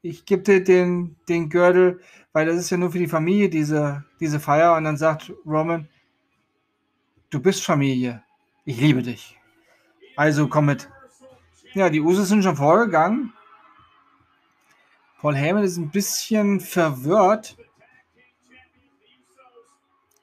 ich 0.00 0.24
gebe 0.24 0.42
dir 0.42 0.64
den, 0.64 1.16
den 1.28 1.50
Gürtel, 1.50 2.00
weil 2.32 2.46
das 2.46 2.56
ist 2.56 2.70
ja 2.70 2.78
nur 2.78 2.90
für 2.90 2.98
die 2.98 3.06
Familie, 3.06 3.50
diese, 3.50 4.04
diese 4.18 4.40
Feier. 4.40 4.76
Und 4.76 4.84
dann 4.84 4.96
sagt 4.96 5.30
Roman, 5.44 5.88
du 7.28 7.38
bist 7.38 7.64
Familie. 7.64 8.22
Ich 8.64 8.80
liebe 8.80 9.02
dich. 9.02 9.38
Also 10.16 10.48
komm 10.48 10.66
mit. 10.66 10.88
Ja, 11.74 11.90
die 11.90 12.00
Usos 12.00 12.28
sind 12.28 12.44
schon 12.44 12.56
vorgegangen. 12.56 13.34
Paul 15.20 15.34
Heyman 15.34 15.64
ist 15.64 15.76
ein 15.76 15.90
bisschen 15.90 16.60
verwirrt. 16.60 17.58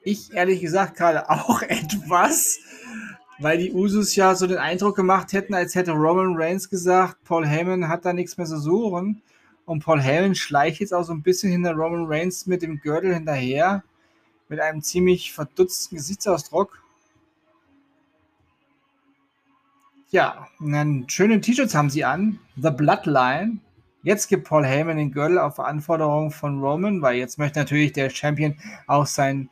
Ich 0.04 0.34
ehrlich 0.34 0.60
gesagt 0.60 0.96
gerade 0.96 1.30
auch 1.30 1.62
etwas, 1.62 2.60
weil 3.38 3.58
die 3.58 3.72
Usos 3.72 4.14
ja 4.14 4.34
so 4.34 4.46
den 4.46 4.58
Eindruck 4.58 4.96
gemacht 4.96 5.32
hätten, 5.32 5.54
als 5.54 5.74
hätte 5.74 5.92
Roman 5.92 6.36
Reigns 6.36 6.68
gesagt, 6.68 7.24
Paul 7.24 7.46
Heyman 7.46 7.88
hat 7.88 8.04
da 8.04 8.12
nichts 8.12 8.36
mehr 8.36 8.46
zu 8.46 8.58
suchen. 8.58 9.22
Und 9.66 9.82
Paul 9.82 10.00
Heyman 10.00 10.34
schleicht 10.34 10.80
jetzt 10.80 10.92
auch 10.92 11.04
so 11.04 11.12
ein 11.14 11.22
bisschen 11.22 11.50
hinter 11.50 11.72
Roman 11.72 12.04
Reigns 12.06 12.46
mit 12.46 12.62
dem 12.62 12.80
Gürtel 12.80 13.14
hinterher. 13.14 13.82
Mit 14.50 14.60
einem 14.60 14.82
ziemlich 14.82 15.32
verdutzten 15.32 15.96
Gesichtsausdruck. 15.96 16.82
Ja, 20.10 20.46
einen 20.60 21.08
schönen 21.08 21.40
T-Shirts 21.40 21.74
haben 21.74 21.88
sie 21.88 22.04
an. 22.04 22.38
The 22.56 22.70
Bloodline. 22.70 23.58
Jetzt 24.02 24.28
gibt 24.28 24.46
Paul 24.46 24.66
Heyman 24.66 24.98
den 24.98 25.12
Gürtel 25.12 25.38
auf 25.38 25.58
Anforderung 25.58 26.30
von 26.30 26.60
Roman, 26.60 27.00
weil 27.00 27.16
jetzt 27.16 27.38
möchte 27.38 27.58
natürlich 27.58 27.94
der 27.94 28.10
Champion 28.10 28.54
auch 28.86 29.06
sein, 29.06 29.48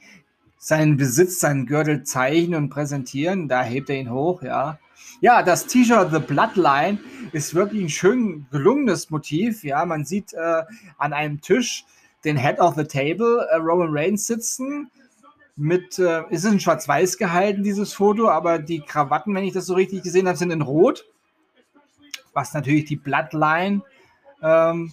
seinen 0.63 0.97
Besitz, 0.97 1.41
seinen 1.41 1.67
Gürtel 1.67 2.05
zeichnen 2.05 2.55
und 2.55 2.71
präsentieren. 2.71 3.49
Da 3.49 3.65
hebt 3.65 3.91
er 3.91 3.97
ihn 3.97 4.13
hoch, 4.13 4.43
ja. 4.43 4.79
Ja, 5.21 5.43
das 5.43 5.67
T-Shirt 5.67 6.13
The 6.13 6.21
Bloodline 6.21 7.01
ist 7.33 7.53
wirklich 7.53 7.83
ein 7.83 7.89
schön 7.89 8.47
gelungenes 8.53 9.11
Motiv. 9.11 9.65
Ja, 9.65 9.85
man 9.85 10.05
sieht 10.05 10.33
äh, 10.35 10.63
an 10.99 11.13
einem 11.13 11.41
Tisch 11.41 11.85
den 12.25 12.37
Head 12.37 12.61
of 12.61 12.77
the 12.77 12.85
Table, 12.85 13.45
äh, 13.51 13.57
Roman 13.57 13.89
Reigns 13.91 14.29
sitzen. 14.29 14.89
Mit, 15.57 15.99
äh, 15.99 16.23
ist 16.31 16.45
es 16.45 16.53
in 16.53 16.61
Schwarz-Weiß 16.61 17.19
gehalten, 17.19 17.65
dieses 17.65 17.93
Foto, 17.93 18.31
aber 18.31 18.61
die 18.61 18.83
Krawatten, 18.83 19.35
wenn 19.35 19.45
ich 19.45 19.53
das 19.53 19.67
so 19.67 19.75
richtig 19.75 20.05
gesehen 20.05 20.29
habe, 20.29 20.39
sind 20.39 20.53
in 20.53 20.63
Rot. 20.63 21.05
Was 22.35 22.55
natürlich 22.55 22.85
die 22.85 22.97
Bloodline 22.97 23.83
ähm, 24.41 24.93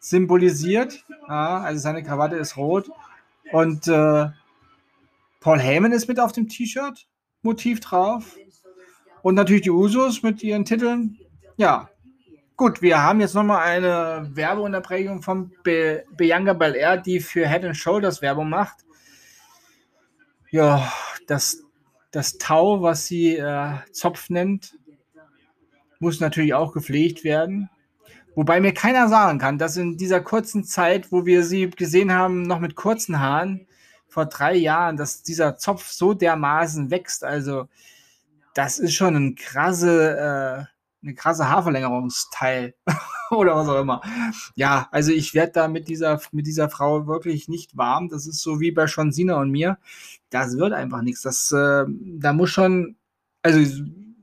symbolisiert. 0.00 1.04
Ja, 1.28 1.60
also 1.60 1.80
seine 1.80 2.02
Krawatte 2.02 2.34
ist 2.34 2.56
rot. 2.56 2.90
Und 3.52 3.86
äh, 3.86 4.26
Paul 5.40 5.60
Heyman 5.60 5.92
ist 5.92 6.08
mit 6.08 6.18
auf 6.18 6.32
dem 6.32 6.48
T-Shirt, 6.48 7.06
Motiv 7.42 7.80
drauf. 7.80 8.36
Und 9.22 9.34
natürlich 9.34 9.62
die 9.62 9.70
Usos 9.70 10.22
mit 10.22 10.42
ihren 10.42 10.64
Titeln. 10.64 11.18
Ja, 11.56 11.88
gut, 12.56 12.82
wir 12.82 13.02
haben 13.02 13.20
jetzt 13.20 13.34
nochmal 13.34 13.62
eine 13.62 14.30
Werbeunterbrechung 14.34 15.22
von 15.22 15.52
Be 15.62 16.04
Bianca 16.16 16.52
Belair, 16.52 16.96
die 16.96 17.20
für 17.20 17.48
Head 17.48 17.64
and 17.64 17.76
Shoulders 17.76 18.22
Werbung 18.22 18.48
macht. 18.48 18.84
Ja, 20.50 20.92
das, 21.26 21.62
das 22.10 22.38
Tau, 22.38 22.82
was 22.82 23.06
sie 23.06 23.36
äh, 23.36 23.74
Zopf 23.92 24.30
nennt, 24.30 24.78
muss 26.00 26.20
natürlich 26.20 26.54
auch 26.54 26.72
gepflegt 26.72 27.22
werden. 27.22 27.70
Wobei 28.34 28.60
mir 28.60 28.72
keiner 28.72 29.08
sagen 29.08 29.38
kann, 29.38 29.58
dass 29.58 29.76
in 29.76 29.96
dieser 29.96 30.20
kurzen 30.20 30.64
Zeit, 30.64 31.10
wo 31.10 31.26
wir 31.26 31.42
sie 31.44 31.70
gesehen 31.70 32.12
haben, 32.12 32.42
noch 32.42 32.60
mit 32.60 32.76
kurzen 32.76 33.20
Haaren, 33.20 33.67
vor 34.08 34.26
drei 34.26 34.54
Jahren, 34.54 34.96
dass 34.96 35.22
dieser 35.22 35.56
Zopf 35.56 35.90
so 35.90 36.14
dermaßen 36.14 36.90
wächst. 36.90 37.24
Also 37.24 37.68
das 38.54 38.78
ist 38.78 38.94
schon 38.94 39.14
ein 39.14 39.34
krasse, 39.36 40.16
äh, 40.18 41.04
eine 41.04 41.14
krasse 41.14 41.48
Haarverlängerungsteil 41.48 42.74
oder 43.30 43.54
was 43.54 43.68
auch 43.68 43.80
immer. 43.80 44.00
Ja, 44.56 44.88
also 44.90 45.12
ich 45.12 45.34
werde 45.34 45.52
da 45.52 45.68
mit 45.68 45.88
dieser, 45.88 46.20
mit 46.32 46.46
dieser 46.46 46.68
Frau 46.68 47.06
wirklich 47.06 47.48
nicht 47.48 47.76
warm. 47.76 48.08
Das 48.08 48.26
ist 48.26 48.40
so 48.40 48.58
wie 48.60 48.72
bei 48.72 48.86
Cena 48.86 49.36
und 49.36 49.50
mir. 49.50 49.78
Das 50.30 50.56
wird 50.56 50.72
einfach 50.72 51.02
nichts. 51.02 51.22
Das, 51.22 51.52
äh, 51.52 51.84
da 51.86 52.32
muss 52.32 52.50
schon, 52.50 52.96
also 53.42 53.60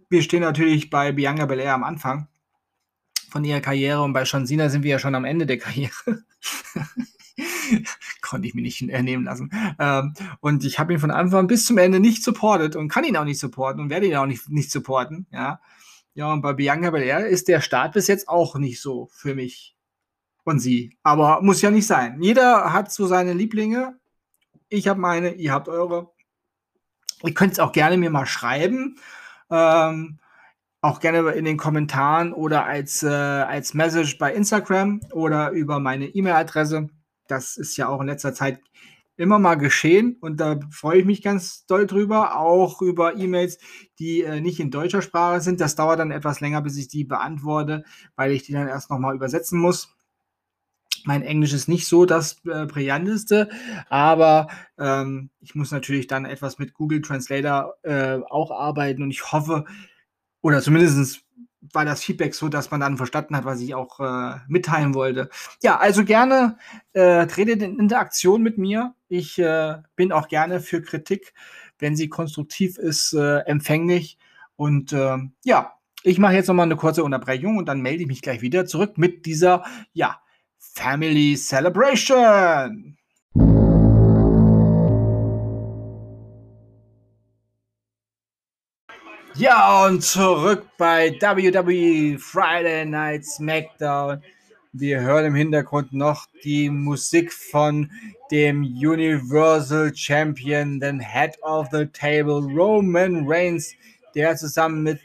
wir 0.09 0.21
stehen 0.21 0.41
natürlich 0.41 0.89
bei 0.89 1.11
Bianca 1.11 1.45
Belair 1.45 1.73
am 1.73 1.83
Anfang 1.83 2.27
von 3.29 3.43
ihrer 3.43 3.61
Karriere 3.61 4.01
und 4.01 4.13
bei 4.13 4.23
Cena 4.25 4.69
sind 4.69 4.83
wir 4.83 4.91
ja 4.91 4.99
schon 4.99 5.15
am 5.15 5.25
Ende 5.25 5.45
der 5.45 5.59
Karriere. 5.59 5.91
Konnte 8.21 8.47
ich 8.47 8.53
mir 8.53 8.61
nicht 8.61 8.81
ernehmen 8.81 9.25
lassen. 9.25 9.51
Ähm, 9.79 10.13
und 10.39 10.63
ich 10.63 10.79
habe 10.79 10.93
ihn 10.93 10.99
von 10.99 11.11
Anfang 11.11 11.47
bis 11.47 11.65
zum 11.65 11.77
Ende 11.77 11.99
nicht 11.99 12.23
supportet 12.23 12.75
und 12.75 12.89
kann 12.89 13.03
ihn 13.03 13.17
auch 13.17 13.25
nicht 13.25 13.39
supporten 13.39 13.81
und 13.81 13.89
werde 13.89 14.07
ihn 14.07 14.15
auch 14.15 14.25
nicht, 14.25 14.49
nicht 14.49 14.71
supporten. 14.71 15.27
Ja. 15.31 15.61
ja, 16.13 16.31
und 16.31 16.41
bei 16.41 16.53
Bianca 16.53 16.91
Belair 16.91 17.27
ist 17.27 17.47
der 17.47 17.61
Start 17.61 17.93
bis 17.93 18.07
jetzt 18.07 18.29
auch 18.29 18.55
nicht 18.55 18.81
so 18.81 19.09
für 19.11 19.35
mich 19.35 19.75
und 20.45 20.59
sie. 20.59 20.97
Aber 21.03 21.41
muss 21.41 21.61
ja 21.61 21.71
nicht 21.71 21.87
sein. 21.87 22.21
Jeder 22.21 22.71
hat 22.71 22.91
so 22.91 23.05
seine 23.07 23.33
Lieblinge. 23.33 23.99
Ich 24.69 24.87
habe 24.87 24.99
meine, 24.99 25.33
ihr 25.33 25.51
habt 25.51 25.67
eure. 25.67 26.11
Ihr 27.23 27.33
könnt 27.33 27.53
es 27.53 27.59
auch 27.59 27.71
gerne 27.71 27.97
mir 27.97 28.09
mal 28.09 28.25
schreiben. 28.25 28.97
Ähm, 29.49 30.19
auch 30.81 30.99
gerne 30.99 31.31
in 31.31 31.45
den 31.45 31.57
Kommentaren 31.57 32.31
oder 32.31 32.65
als, 32.65 33.01
äh, 33.01 33.07
als 33.07 33.73
Message 33.73 34.17
bei 34.19 34.33
Instagram 34.33 35.01
oder 35.11 35.49
über 35.49 35.79
meine 35.79 36.05
E-Mail-Adresse. 36.05 36.89
Das 37.27 37.57
ist 37.57 37.77
ja 37.77 37.87
auch 37.87 38.01
in 38.01 38.07
letzter 38.07 38.33
Zeit 38.33 38.59
immer 39.17 39.39
mal 39.39 39.55
geschehen 39.55 40.17
und 40.19 40.39
da 40.39 40.59
freue 40.71 40.99
ich 40.99 41.05
mich 41.05 41.21
ganz 41.21 41.65
doll 41.65 41.87
drüber, 41.87 42.37
auch 42.37 42.81
über 42.81 43.15
E-Mails, 43.15 43.59
die 43.97 44.21
äh, 44.21 44.41
nicht 44.41 44.59
in 44.59 44.71
deutscher 44.71 45.01
Sprache 45.01 45.39
sind. 45.41 45.61
Das 45.61 45.75
dauert 45.75 45.99
dann 45.99 46.11
etwas 46.11 46.41
länger, 46.41 46.61
bis 46.61 46.77
ich 46.77 46.89
die 46.89 47.05
beantworte, 47.05 47.85
weil 48.15 48.31
ich 48.31 48.43
die 48.43 48.51
dann 48.53 48.67
erst 48.67 48.89
nochmal 48.89 49.15
übersetzen 49.15 49.59
muss. 49.59 49.95
Mein 51.05 51.21
Englisch 51.21 51.53
ist 51.53 51.67
nicht 51.67 51.87
so 51.87 52.05
das 52.05 52.43
äh, 52.45 52.65
brillanteste, 52.65 53.49
aber 53.89 54.47
ähm, 54.77 55.29
ich 55.39 55.55
muss 55.55 55.71
natürlich 55.71 56.07
dann 56.07 56.25
etwas 56.25 56.57
mit 56.57 56.73
Google 56.73 57.01
Translator 57.01 57.75
äh, 57.83 58.17
auch 58.29 58.51
arbeiten 58.51 59.03
und 59.03 59.11
ich 59.11 59.31
hoffe, 59.31 59.65
oder 60.41 60.61
zumindest 60.61 61.23
war 61.73 61.85
das 61.85 62.03
Feedback 62.03 62.35
so, 62.35 62.49
dass 62.49 62.71
man 62.71 62.79
dann 62.79 62.97
verstanden 62.97 63.35
hat, 63.35 63.45
was 63.45 63.61
ich 63.61 63.75
auch 63.75 63.99
äh, 63.99 64.39
mitteilen 64.47 64.93
wollte. 64.93 65.29
Ja, 65.63 65.77
also 65.77 66.03
gerne 66.03 66.57
äh, 66.93 67.25
tretet 67.27 67.61
in 67.61 67.79
Interaktion 67.79 68.41
mit 68.41 68.57
mir. 68.57 68.93
Ich 69.07 69.39
äh, 69.39 69.77
bin 69.95 70.11
auch 70.11 70.27
gerne 70.27 70.59
für 70.59 70.81
Kritik, 70.81 71.33
wenn 71.79 71.95
sie 71.95 72.09
konstruktiv 72.09 72.77
ist, 72.77 73.13
äh, 73.13 73.39
empfänglich. 73.39 74.17
Und 74.55 74.93
äh, 74.93 75.17
ja, 75.43 75.73
ich 76.03 76.19
mache 76.19 76.33
jetzt 76.33 76.47
nochmal 76.47 76.65
eine 76.65 76.75
kurze 76.75 77.03
Unterbrechung 77.03 77.57
und 77.57 77.67
dann 77.67 77.81
melde 77.81 78.03
ich 78.03 78.07
mich 78.07 78.21
gleich 78.21 78.41
wieder 78.41 78.65
zurück 78.65 78.97
mit 78.97 79.25
dieser, 79.25 79.63
ja, 79.93 80.19
Family 80.57 81.35
Celebration. 81.37 82.97
Ja, 89.37 89.85
und 89.85 90.01
zurück 90.01 90.63
bei 90.77 91.11
WWE 91.19 92.17
Friday 92.17 92.85
Night 92.85 93.25
SmackDown. 93.25 94.23
Wir 94.71 95.01
hören 95.01 95.25
im 95.25 95.35
Hintergrund 95.35 95.91
noch 95.91 96.25
die 96.45 96.69
Musik 96.69 97.33
von 97.33 97.91
dem 98.31 98.63
Universal 98.63 99.93
Champion, 99.93 100.79
den 100.79 101.01
Head 101.01 101.37
of 101.43 101.67
the 101.73 101.85
Table, 101.87 102.47
Roman 102.55 103.25
Reigns, 103.27 103.73
der 104.15 104.37
zusammen 104.37 104.83
mit 104.83 105.01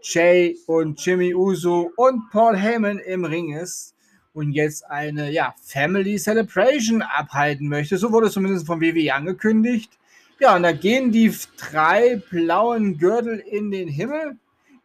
Jay 0.00 0.56
und 0.68 1.04
Jimmy 1.04 1.34
Uso 1.34 1.90
und 1.96 2.30
Paul 2.30 2.56
Heyman 2.56 3.00
im 3.00 3.24
Ring 3.24 3.56
ist 3.56 3.96
und 4.32 4.52
jetzt 4.52 4.88
eine 4.88 5.32
ja, 5.32 5.56
Family 5.60 6.18
Celebration 6.18 7.02
abhalten 7.02 7.68
möchte. 7.68 7.98
So 7.98 8.12
wurde 8.12 8.28
es 8.28 8.34
zumindest 8.34 8.64
von 8.64 8.80
WWE 8.80 9.12
angekündigt. 9.12 9.98
Ja, 10.38 10.54
und 10.54 10.64
da 10.64 10.72
gehen 10.72 11.12
die 11.12 11.34
drei 11.56 12.16
blauen 12.30 12.98
Gürtel 12.98 13.38
in 13.38 13.70
den 13.70 13.88
Himmel. 13.88 14.36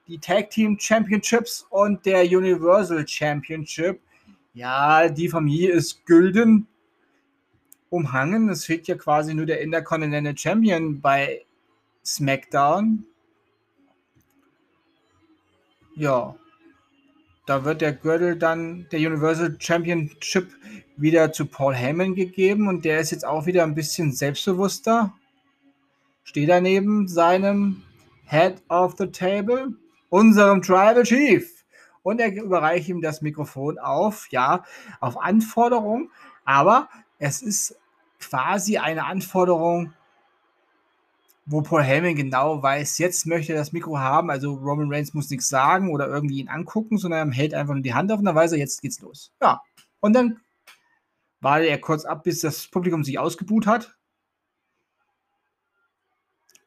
Die 0.07 0.17
Tag 0.17 0.49
Team 0.49 0.77
Championships 0.79 1.65
und 1.69 2.05
der 2.05 2.23
Universal 2.23 3.05
Championship. 3.05 3.99
Ja, 4.53 5.09
die 5.09 5.27
Familie 5.27 5.71
ist 5.71 6.05
gülden 6.05 6.67
umhangen. 7.89 8.47
Es 8.47 8.65
fehlt 8.65 8.87
ja 8.87 8.95
quasi 8.95 9.33
nur 9.33 9.45
der 9.45 9.59
Intercontinental 9.59 10.37
Champion 10.37 11.01
bei 11.01 11.45
SmackDown. 12.05 13.05
Ja, 15.95 16.35
da 17.45 17.65
wird 17.65 17.81
der 17.81 17.91
Gürtel 17.91 18.37
dann, 18.37 18.87
der 18.91 18.99
Universal 18.99 19.57
Championship, 19.59 20.49
wieder 20.95 21.33
zu 21.33 21.45
Paul 21.45 21.75
Heyman 21.75 22.15
gegeben 22.15 22.67
und 22.69 22.85
der 22.85 22.99
ist 22.99 23.11
jetzt 23.11 23.25
auch 23.25 23.45
wieder 23.45 23.63
ein 23.63 23.75
bisschen 23.75 24.13
selbstbewusster 24.13 25.13
steht 26.23 26.49
er 26.49 26.61
neben 26.61 27.07
seinem 27.07 27.83
Head 28.25 28.63
of 28.69 28.95
the 28.97 29.07
Table, 29.07 29.73
unserem 30.09 30.61
Tribal 30.61 31.03
Chief. 31.03 31.65
Und 32.03 32.19
er 32.19 32.33
überreicht 32.33 32.89
ihm 32.89 33.01
das 33.01 33.21
Mikrofon 33.21 33.77
auf, 33.77 34.27
ja, 34.31 34.63
auf 34.99 35.21
Anforderung, 35.21 36.09
aber 36.45 36.89
es 37.19 37.41
ist 37.41 37.75
quasi 38.19 38.77
eine 38.77 39.05
Anforderung, 39.05 39.93
wo 41.45 41.61
Paul 41.61 41.83
Heyman 41.83 42.15
genau 42.15 42.63
weiß, 42.63 42.97
jetzt 42.99 43.25
möchte 43.25 43.53
er 43.53 43.59
das 43.59 43.73
Mikro 43.73 43.99
haben, 43.99 44.29
also 44.29 44.53
Roman 44.53 44.91
Reigns 44.91 45.13
muss 45.13 45.29
nichts 45.29 45.49
sagen 45.49 45.91
oder 45.91 46.07
irgendwie 46.07 46.39
ihn 46.39 46.49
angucken, 46.49 46.97
sondern 46.97 47.29
er 47.29 47.35
hält 47.35 47.53
einfach 47.53 47.73
nur 47.73 47.83
die 47.83 47.93
Hand 47.93 48.11
auf 48.11 48.19
und 48.19 48.25
dann 48.25 48.35
weiß 48.35 48.53
er, 48.53 48.57
jetzt 48.57 48.81
geht's 48.81 49.01
los. 49.01 49.31
Ja, 49.41 49.61
und 49.99 50.13
dann 50.13 50.39
wartet 51.41 51.69
er 51.69 51.79
kurz 51.79 52.05
ab, 52.05 52.23
bis 52.23 52.41
das 52.41 52.67
Publikum 52.67 53.03
sich 53.03 53.19
ausgebuht 53.19 53.67
hat 53.67 53.95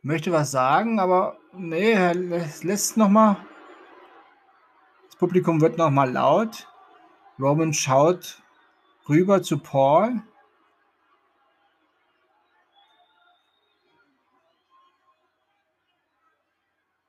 möchte 0.05 0.30
was 0.30 0.50
sagen, 0.50 1.00
aber 1.00 1.38
nee, 1.52 1.92
er 1.92 2.14
lässt 2.14 2.96
noch 2.96 3.09
mal. 3.09 3.36
Das 5.07 5.16
Publikum 5.16 5.61
wird 5.61 5.78
noch 5.78 5.90
mal 5.90 6.11
laut. 6.11 6.68
Roman 7.40 7.72
schaut 7.72 8.42
rüber 9.09 9.42
zu 9.42 9.59
Paul. 9.59 10.22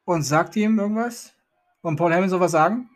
Und 0.05 0.23
sagt 0.23 0.55
ihm 0.55 0.79
irgendwas? 0.79 1.33
Und 1.81 1.97
Paul 1.97 2.13
Heyman 2.13 2.29
soll 2.29 2.39
was 2.39 2.51
sagen? 2.51 2.89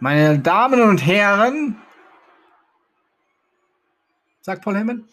Meine 0.00 0.38
Damen 0.38 0.80
und 0.80 1.04
Herren, 1.04 1.80
sagt 4.40 4.62
Paul 4.62 4.76
Heyman. 4.76 5.08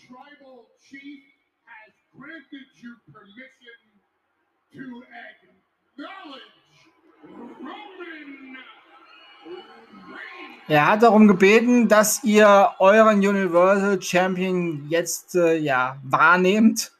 Er 10.68 10.88
hat 10.88 11.04
darum 11.04 11.28
gebeten, 11.28 11.88
dass 11.88 12.24
ihr 12.24 12.74
euren 12.80 13.18
Universal 13.18 14.02
Champion 14.02 14.88
jetzt 14.90 15.36
äh, 15.36 15.58
ja 15.58 16.00
wahrnehmt. 16.04 16.92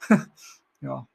ja. 0.80 1.06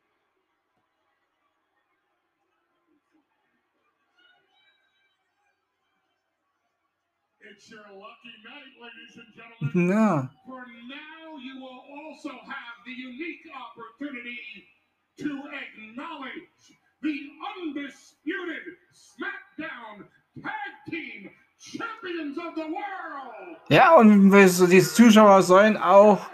It's 7.42 7.72
your 7.72 7.82
lucky 7.92 8.34
night, 8.44 8.74
ladies 8.80 9.18
and 9.18 9.36
gentlemen. 9.36 9.90
Ja. 9.90 10.30
For 10.46 10.66
now 10.66 11.38
you 11.38 11.60
will 11.60 11.82
also 11.92 12.30
have 12.30 12.86
the 12.86 12.94
unique 12.94 13.46
opportunity 13.52 14.77
to 15.18 15.26
acknowledge 15.26 16.74
the 17.02 17.16
undisputed 17.58 18.64
SmackDown 18.94 20.06
Tag 20.42 20.74
Team 20.90 21.30
Champions 21.60 22.38
of 22.38 22.56
the 22.56 22.62
World. 22.62 23.58
Ja, 23.70 23.96
und 23.96 24.32
die 24.32 24.82
Zuschauer 24.82 25.42
sollen 25.42 25.76
auch 25.78 26.30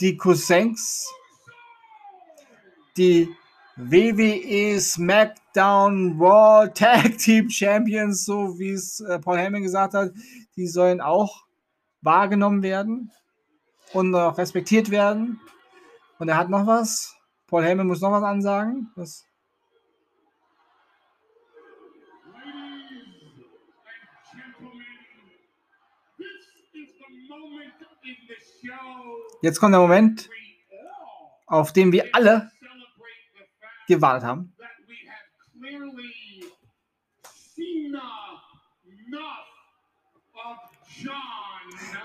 die 0.00 0.16
Cousins, 0.16 1.10
die 2.96 3.28
WWE 3.76 4.78
SmackDown 4.78 6.18
World 6.18 6.76
Tag 6.76 7.16
Team 7.18 7.48
Champions, 7.48 8.26
so 8.26 8.58
wie 8.58 8.72
es 8.72 9.00
äh, 9.00 9.18
Paul 9.18 9.38
Heyman 9.38 9.62
gesagt 9.62 9.94
hat, 9.94 10.12
die 10.56 10.66
sollen 10.66 11.00
auch 11.00 11.46
wahrgenommen 12.02 12.62
werden 12.62 13.10
und 13.92 14.14
auch 14.14 14.38
respektiert 14.38 14.90
werden. 14.90 15.40
Und 16.18 16.28
er 16.28 16.36
hat 16.36 16.48
noch 16.48 16.66
was. 16.66 17.16
Paul 17.46 17.64
Heyman 17.64 17.86
muss 17.86 18.00
noch 18.00 18.12
was 18.12 18.22
ansagen. 18.22 18.90
Das 18.96 19.24
Jetzt 29.42 29.58
kommt 29.58 29.74
der 29.74 29.80
Moment, 29.80 30.30
auf 31.46 31.72
den 31.72 31.90
wir 31.90 32.14
alle 32.14 32.52
gewartet 33.88 34.24
haben. 34.24 34.56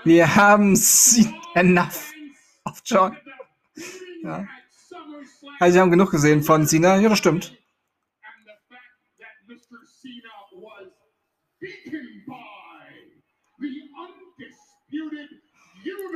Wir 0.08 0.34
haben 0.34 0.74
enough 1.54 2.14
of 2.64 2.80
John. 2.82 3.14
Ja. 4.22 4.48
Also, 5.60 5.72
sie 5.74 5.80
haben 5.80 5.90
genug 5.90 6.10
gesehen 6.10 6.42
von 6.42 6.66
Cena. 6.66 6.96
Ja, 6.96 7.10
das 7.10 7.18
stimmt. 7.18 7.54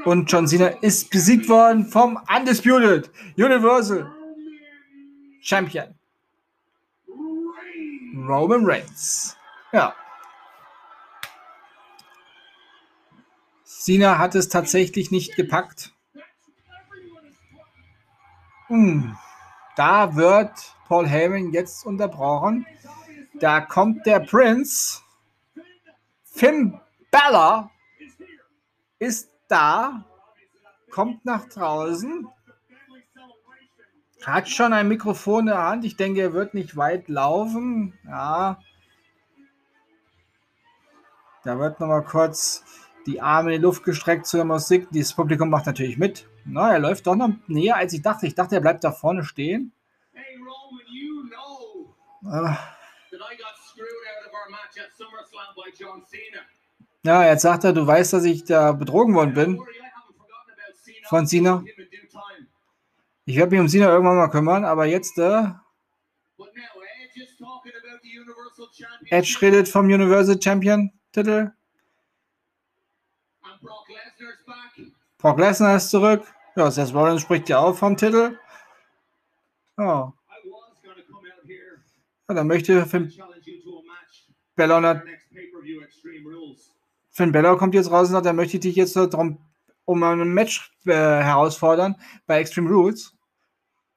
Und 0.06 0.32
John 0.32 0.48
Cena 0.48 0.68
ist 0.68 1.10
besiegt 1.10 1.50
worden 1.50 1.84
vom 1.84 2.18
Undisputed 2.34 3.10
Universal 3.36 4.10
Champion 5.42 5.94
Roman 8.26 8.64
Reigns. 8.64 9.36
Ja. 9.74 9.94
Cena 13.82 14.18
hat 14.18 14.36
es 14.36 14.48
tatsächlich 14.48 15.10
nicht 15.10 15.34
gepackt. 15.34 15.92
Hm. 18.68 19.16
Da 19.74 20.14
wird 20.14 20.52
Paul 20.86 21.08
Heyman 21.08 21.50
jetzt 21.50 21.84
unterbrochen. 21.84 22.64
Da 23.40 23.60
kommt 23.60 24.06
der 24.06 24.20
Prinz. 24.20 25.02
Finn 26.22 26.80
Balor 27.10 27.72
ist 29.00 29.30
da, 29.48 30.04
kommt 30.92 31.24
nach 31.24 31.48
draußen, 31.48 32.28
hat 34.24 34.48
schon 34.48 34.72
ein 34.72 34.86
Mikrofon 34.86 35.40
in 35.40 35.46
der 35.46 35.62
Hand. 35.64 35.84
Ich 35.84 35.96
denke, 35.96 36.20
er 36.20 36.32
wird 36.32 36.54
nicht 36.54 36.76
weit 36.76 37.08
laufen. 37.08 37.98
Ja. 38.04 38.60
Da 41.42 41.58
wird 41.58 41.80
noch 41.80 41.88
mal 41.88 42.04
kurz 42.04 42.64
die 43.06 43.20
Arme 43.20 43.54
in 43.54 43.60
die 43.60 43.62
Luft 43.62 43.84
gestreckt 43.84 44.26
zur 44.26 44.44
Musik. 44.44 44.88
Dieses 44.90 45.12
Publikum 45.12 45.50
macht 45.50 45.66
natürlich 45.66 45.98
mit. 45.98 46.26
Na, 46.44 46.72
er 46.72 46.78
läuft 46.78 47.06
doch 47.06 47.16
noch 47.16 47.30
näher, 47.46 47.76
als 47.76 47.92
ich 47.92 48.02
dachte. 48.02 48.26
Ich 48.26 48.34
dachte, 48.34 48.56
er 48.56 48.60
bleibt 48.60 48.84
da 48.84 48.92
vorne 48.92 49.24
stehen. 49.24 49.72
Hey 50.12 50.36
Roman, 50.36 50.86
you 50.90 51.24
know 51.28 51.94
äh. 52.24 52.54
Cena. 56.06 56.40
Ja, 57.04 57.26
jetzt 57.26 57.42
sagt 57.42 57.64
er, 57.64 57.72
du 57.72 57.86
weißt, 57.86 58.12
dass 58.12 58.24
ich 58.24 58.44
da 58.44 58.72
betrogen 58.72 59.14
worden 59.14 59.34
bin. 59.34 59.60
Von 61.08 61.26
Cena. 61.26 61.64
Ich 63.24 63.36
werde 63.36 63.50
mich 63.50 63.60
um 63.60 63.68
Cena 63.68 63.88
irgendwann 63.88 64.16
mal 64.16 64.28
kümmern, 64.28 64.64
aber 64.64 64.86
jetzt, 64.86 65.18
äh, 65.18 65.48
Edge 69.10 69.38
redet 69.40 69.68
vom 69.68 69.86
Universal 69.86 70.40
Champion 70.40 70.90
Titel. 71.12 71.52
Brock 75.22 75.38
Lesnar 75.38 75.76
ist 75.76 75.90
zurück. 75.90 76.24
Ja, 76.56 76.68
Seth 76.68 76.92
Rollins 76.92 77.22
spricht 77.22 77.48
ja 77.48 77.60
auch 77.60 77.76
vom 77.76 77.96
Titel. 77.96 78.36
Ja. 79.78 80.12
ja 82.28 82.34
dann 82.34 82.46
möchte 82.48 82.84
Finn 82.86 83.12
Balor 84.56 85.02
Finn 87.12 87.30
Balor 87.30 87.56
kommt 87.56 87.74
jetzt 87.74 87.92
raus 87.92 88.08
und 88.08 88.14
sagt, 88.14 88.26
er 88.26 88.32
möchte 88.32 88.58
dich 88.58 88.74
jetzt 88.74 88.96
darum 88.96 89.38
um 89.84 90.02
ein 90.02 90.34
Match 90.34 90.72
äh, 90.86 90.92
herausfordern 90.92 91.94
bei 92.26 92.40
Extreme 92.40 92.68
Rules. 92.68 93.16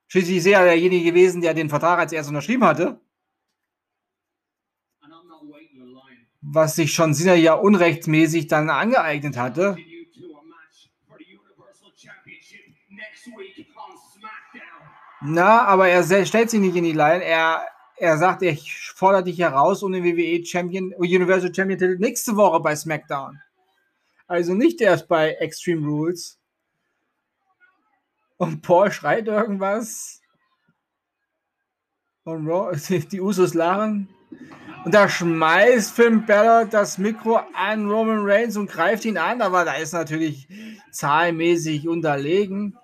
Schließlich 0.08 0.38
ist 0.38 0.46
er 0.46 0.64
derjenige 0.64 1.10
gewesen, 1.12 1.42
der 1.42 1.56
den 1.56 1.70
Vertrag 1.70 1.98
als 1.98 2.12
erstes 2.12 2.30
unterschrieben 2.30 2.64
hatte. 2.64 3.00
Was 6.42 6.76
sich 6.76 6.94
schon 6.94 7.16
Sinner 7.16 7.34
ja 7.34 7.56
unrechtsmäßig 7.56 8.46
dann 8.46 8.70
angeeignet 8.70 9.38
hatte. 9.38 9.76
Na, 15.28 15.66
aber 15.66 15.88
er 15.88 16.04
stellt 16.26 16.50
sich 16.50 16.60
nicht 16.60 16.76
in 16.76 16.84
die 16.84 16.92
Line. 16.92 17.24
Er, 17.24 17.66
er 17.98 18.18
sagt, 18.18 18.44
ich 18.44 18.92
fordere 18.94 19.24
dich 19.24 19.40
heraus 19.40 19.82
um 19.82 19.92
den 19.92 20.04
WWE 20.04 20.46
Champion, 20.46 20.94
Universal 20.98 21.54
Champion 21.54 21.80
Titel 21.80 21.98
nächste 21.98 22.36
Woche 22.36 22.60
bei 22.60 22.76
SmackDown. 22.76 23.42
Also 24.28 24.54
nicht 24.54 24.82
erst 24.82 25.08
bei 25.08 25.32
Extreme 25.34 25.88
Rules. 25.88 26.40
Und 28.38 28.62
Paul 28.62 28.92
schreit 28.92 29.28
irgendwas. 29.28 30.22
Und 32.24 32.48
die 33.12 33.22
Usos 33.22 33.54
lachen. 33.54 34.10
Und 34.84 34.94
da 34.94 35.10
schmeißt 35.10 35.92
Finn 35.92 36.26
Balor 36.26 36.66
das 36.66 37.00
Mikro 37.00 37.40
an 37.56 37.90
Roman 37.90 38.20
Reigns 38.22 38.58
und 38.58 38.70
greift 38.70 39.06
ihn 39.06 39.18
an, 39.18 39.42
aber 39.42 39.66
da 39.66 39.74
ist 39.74 39.94
natürlich 39.94 40.48
zahlmäßig 40.92 41.88
unterlegen. 41.88 42.78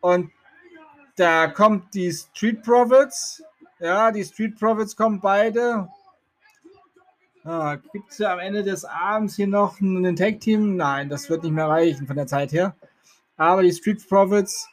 Und 0.00 0.32
da 1.16 1.48
kommt 1.48 1.94
die 1.94 2.12
Street 2.12 2.62
Profits. 2.62 3.42
Ja, 3.78 4.10
die 4.10 4.24
Street 4.24 4.58
Profits 4.58 4.96
kommen 4.96 5.20
beide. 5.20 5.88
Ah, 7.44 7.76
Gibt 7.92 8.10
es 8.10 8.18
ja 8.18 8.32
am 8.32 8.38
Ende 8.38 8.62
des 8.62 8.84
Abends 8.84 9.34
hier 9.34 9.48
noch 9.48 9.80
ein 9.80 10.14
Tag-Team? 10.14 10.76
Nein, 10.76 11.08
das 11.08 11.28
wird 11.28 11.42
nicht 11.42 11.52
mehr 11.52 11.68
reichen 11.68 12.06
von 12.06 12.16
der 12.16 12.28
Zeit 12.28 12.52
her. 12.52 12.76
Aber 13.36 13.62
die 13.62 13.72
Street 13.72 14.08
Profits 14.08 14.68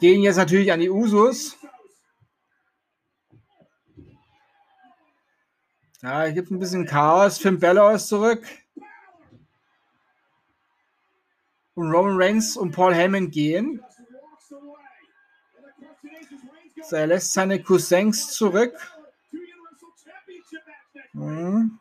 gehen 0.00 0.22
jetzt 0.22 0.36
natürlich 0.36 0.72
an 0.72 0.80
die 0.80 0.90
Usus. 0.90 1.56
Ja, 6.02 6.24
hier 6.24 6.32
gibt 6.32 6.50
ein 6.50 6.58
bisschen 6.58 6.86
Chaos. 6.86 7.38
Finn 7.38 7.60
Balor 7.60 7.92
ist 7.92 8.08
zurück. 8.08 8.42
Und 11.74 11.92
Roman 11.92 12.20
Reigns 12.20 12.56
und 12.56 12.72
Paul 12.72 12.94
Heyman 12.94 13.30
gehen. 13.30 13.82
Er 16.92 17.06
lässt 17.06 17.32
seine 17.32 17.62
Cousins 17.62 18.32
zurück. 18.32 18.74
Mhm. 21.12 21.78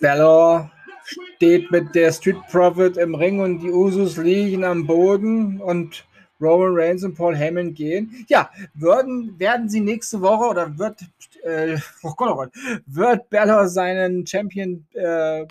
Balor 0.00 0.70
steht 1.04 1.70
mit 1.70 1.94
der 1.94 2.12
Street 2.12 2.36
Profit 2.50 2.96
im 2.96 3.14
Ring 3.14 3.40
und 3.40 3.60
die 3.60 3.70
Usus 3.70 4.16
liegen 4.16 4.64
am 4.64 4.86
Boden 4.86 5.60
und 5.60 6.04
Roman 6.40 6.72
Reigns 6.74 7.04
und 7.04 7.14
Paul 7.14 7.36
Heyman 7.36 7.74
gehen. 7.74 8.24
Ja, 8.28 8.50
würden, 8.74 9.38
werden 9.38 9.68
sie 9.68 9.80
nächste 9.80 10.20
Woche 10.20 10.44
oder 10.50 10.78
wird, 10.78 11.00
äh, 11.42 11.78
oh 12.02 12.14
Gott, 12.16 12.30
oh 12.30 12.34
Gott, 12.36 12.52
wird 12.86 13.30
Balor 13.30 13.68
seinen 13.68 14.26
Champion 14.26 14.86
äh, 14.94 15.46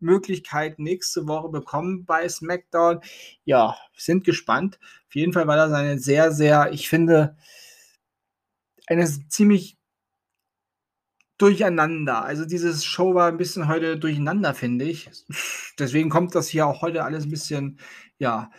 Möglichkeit 0.00 0.78
nächste 0.78 1.26
Woche 1.26 1.48
bekommen 1.48 2.04
bei 2.04 2.28
SmackDown. 2.28 3.00
Ja, 3.44 3.76
sind 3.96 4.24
gespannt. 4.24 4.78
Auf 5.08 5.14
jeden 5.14 5.32
Fall 5.32 5.46
war 5.46 5.56
das 5.56 5.72
eine 5.72 5.98
sehr, 5.98 6.30
sehr, 6.32 6.72
ich 6.72 6.88
finde, 6.88 7.36
eine 8.86 9.06
ziemlich 9.28 9.78
durcheinander. 11.38 12.22
Also 12.24 12.44
dieses 12.44 12.84
Show 12.84 13.14
war 13.14 13.28
ein 13.28 13.38
bisschen 13.38 13.68
heute 13.68 13.98
durcheinander, 13.98 14.54
finde 14.54 14.84
ich. 14.84 15.10
Deswegen 15.78 16.10
kommt 16.10 16.34
das 16.34 16.48
hier 16.48 16.66
auch 16.66 16.82
heute 16.82 17.04
alles 17.04 17.24
ein 17.24 17.30
bisschen, 17.30 17.78
ja, 18.18 18.50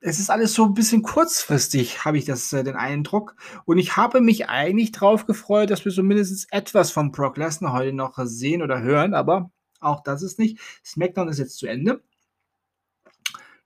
es 0.00 0.20
ist 0.20 0.30
alles 0.30 0.54
so 0.54 0.64
ein 0.64 0.74
bisschen 0.74 1.02
kurzfristig, 1.02 2.04
habe 2.04 2.18
ich 2.18 2.24
das 2.24 2.52
äh, 2.52 2.62
den 2.62 2.76
Eindruck. 2.76 3.34
Und 3.64 3.78
ich 3.78 3.96
habe 3.96 4.20
mich 4.20 4.48
eigentlich 4.48 4.92
darauf 4.92 5.26
gefreut, 5.26 5.70
dass 5.70 5.84
wir 5.84 5.92
zumindest 5.92 6.52
etwas 6.52 6.90
von 6.90 7.10
Brock 7.10 7.36
Lesnar 7.36 7.72
heute 7.72 7.92
noch 7.92 8.18
sehen 8.24 8.62
oder 8.62 8.80
hören, 8.80 9.14
aber 9.14 9.50
auch 9.80 10.02
das 10.02 10.22
ist 10.22 10.38
nicht. 10.38 10.58
SmackDown 10.84 11.28
ist 11.28 11.38
jetzt 11.38 11.58
zu 11.58 11.66
Ende. 11.66 12.02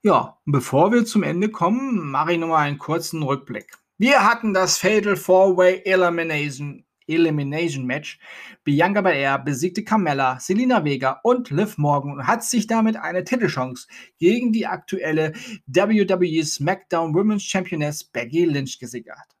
Ja, 0.01 0.37
bevor 0.45 0.91
wir 0.91 1.05
zum 1.05 1.23
Ende 1.23 1.49
kommen, 1.49 2.11
mache 2.11 2.33
ich 2.33 2.39
nochmal 2.39 2.67
einen 2.67 2.77
kurzen 2.77 3.23
Rückblick. 3.23 3.77
Wir 3.97 4.25
hatten 4.27 4.53
das 4.53 4.77
Fatal 4.77 5.15
Four-Way 5.15 5.83
Elimination, 5.85 6.85
Elimination 7.07 7.85
Match. 7.85 8.19
Bianca 8.63 9.01
Belair 9.01 9.39
besiegte 9.39 9.83
Carmella, 9.83 10.39
Selina 10.39 10.83
Vega 10.83 11.19
und 11.23 11.49
Liv 11.49 11.77
Morgan 11.77 12.13
und 12.13 12.27
hat 12.27 12.43
sich 12.43 12.67
damit 12.67 12.97
eine 12.97 13.23
Titelchance 13.23 13.87
gegen 14.19 14.51
die 14.51 14.67
aktuelle 14.67 15.33
WWE 15.67 16.43
SmackDown 16.43 17.13
Women's 17.13 17.43
Championess 17.43 18.03
Becky 18.03 18.45
Lynch 18.45 18.79
gesichert. 18.79 19.35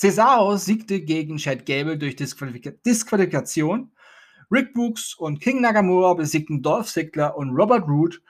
Cesaro 0.00 0.56
siegte 0.56 1.00
gegen 1.00 1.38
Chad 1.38 1.66
Gable 1.66 1.98
durch 1.98 2.14
Disqualifika 2.14 2.70
Disqualifikation 2.86 3.90
Rick 4.50 4.72
Brooks 4.72 5.14
und 5.14 5.40
King 5.40 5.60
Nagamura 5.60 6.14
besiegten 6.14 6.62
Dolph 6.62 6.88
Ziggler 6.88 7.36
und 7.36 7.50
Robert 7.50 7.86
Root. 7.86 8.22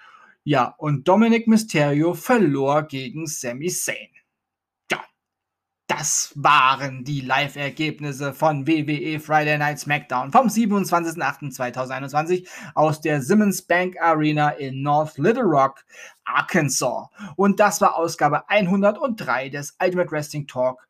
Ja, 0.42 0.74
und 0.78 1.06
Dominic 1.06 1.46
Mysterio 1.46 2.14
verlor 2.14 2.82
gegen 2.82 3.26
Sami 3.26 3.68
Zayn. 3.68 4.08
Das 5.88 6.30
waren 6.34 7.02
die 7.02 7.22
Live-Ergebnisse 7.22 8.32
von 8.34 8.66
WWE 8.66 9.18
Friday 9.20 9.56
Night 9.56 9.78
SmackDown 9.78 10.30
vom 10.30 10.48
27.08.2021 10.48 12.46
aus 12.74 13.00
der 13.00 13.22
Simmons 13.22 13.62
Bank 13.62 13.96
Arena 13.98 14.50
in 14.50 14.82
North 14.82 15.16
Little 15.16 15.44
Rock, 15.44 15.86
Arkansas. 16.24 17.06
Und 17.36 17.58
das 17.58 17.80
war 17.80 17.96
Ausgabe 17.96 18.50
103 18.50 19.48
des 19.48 19.78
Ultimate 19.82 20.10
Wrestling 20.10 20.46
Talk 20.46 20.86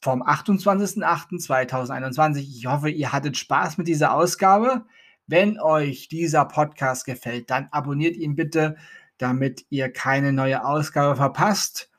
vom 0.00 0.24
28.08.2021. 0.24 2.40
Ich 2.40 2.66
hoffe, 2.66 2.90
ihr 2.90 3.12
hattet 3.12 3.36
Spaß 3.36 3.78
mit 3.78 3.86
dieser 3.86 4.12
Ausgabe. 4.12 4.86
Wenn 5.28 5.60
euch 5.60 6.08
dieser 6.08 6.46
Podcast 6.46 7.06
gefällt, 7.06 7.48
dann 7.48 7.68
abonniert 7.70 8.16
ihn 8.16 8.34
bitte, 8.34 8.74
damit 9.18 9.64
ihr 9.70 9.92
keine 9.92 10.32
neue 10.32 10.64
Ausgabe 10.64 11.14
verpasst. 11.14 11.90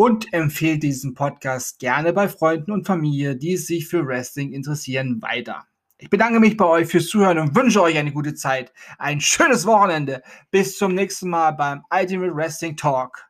Und 0.00 0.32
empfehlt 0.32 0.82
diesen 0.82 1.12
Podcast 1.12 1.78
gerne 1.78 2.14
bei 2.14 2.26
Freunden 2.26 2.72
und 2.72 2.86
Familie, 2.86 3.36
die 3.36 3.58
sich 3.58 3.86
für 3.86 4.06
Wrestling 4.06 4.50
interessieren, 4.50 5.20
weiter. 5.20 5.66
Ich 5.98 6.08
bedanke 6.08 6.40
mich 6.40 6.56
bei 6.56 6.64
euch 6.64 6.88
fürs 6.88 7.08
Zuhören 7.08 7.38
und 7.38 7.54
wünsche 7.54 7.82
euch 7.82 7.98
eine 7.98 8.10
gute 8.10 8.32
Zeit. 8.32 8.72
Ein 8.96 9.20
schönes 9.20 9.66
Wochenende. 9.66 10.22
Bis 10.50 10.78
zum 10.78 10.94
nächsten 10.94 11.28
Mal 11.28 11.50
beim 11.50 11.84
Ultimate 11.90 12.34
Wrestling 12.34 12.78
Talk. 12.78 13.26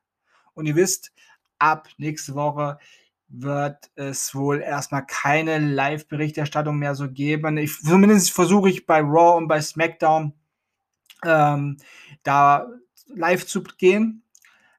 Und 0.54 0.66
ihr 0.66 0.76
wisst, 0.76 1.10
ab 1.58 1.88
nächste 1.98 2.36
Woche 2.36 2.78
wird 3.26 3.90
es 3.96 4.32
wohl 4.36 4.60
erstmal 4.60 5.04
keine 5.06 5.58
Live-Berichterstattung 5.58 6.78
mehr 6.78 6.94
so 6.94 7.10
geben. 7.10 7.56
Ich, 7.56 7.80
zumindest 7.80 8.30
versuche 8.30 8.70
ich 8.70 8.86
bei 8.86 9.00
Raw 9.00 9.38
und 9.38 9.48
bei 9.48 9.60
SmackDown 9.60 10.34
ähm, 11.24 11.78
da 12.22 12.68
live 13.08 13.44
zu 13.44 13.64
gehen. 13.64 14.22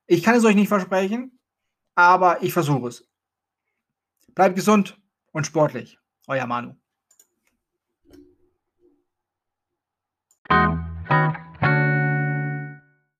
Ich 0.07 0.23
kann 0.23 0.35
es 0.35 0.45
euch 0.45 0.55
nicht 0.55 0.69
versprechen, 0.69 1.37
aber 2.01 2.41
ich 2.41 2.53
versuche 2.53 2.87
es. 2.87 3.07
Bleibt 4.33 4.55
gesund 4.55 4.99
und 5.31 5.45
sportlich. 5.45 5.99
Euer 6.27 6.47
Manu. 6.47 6.75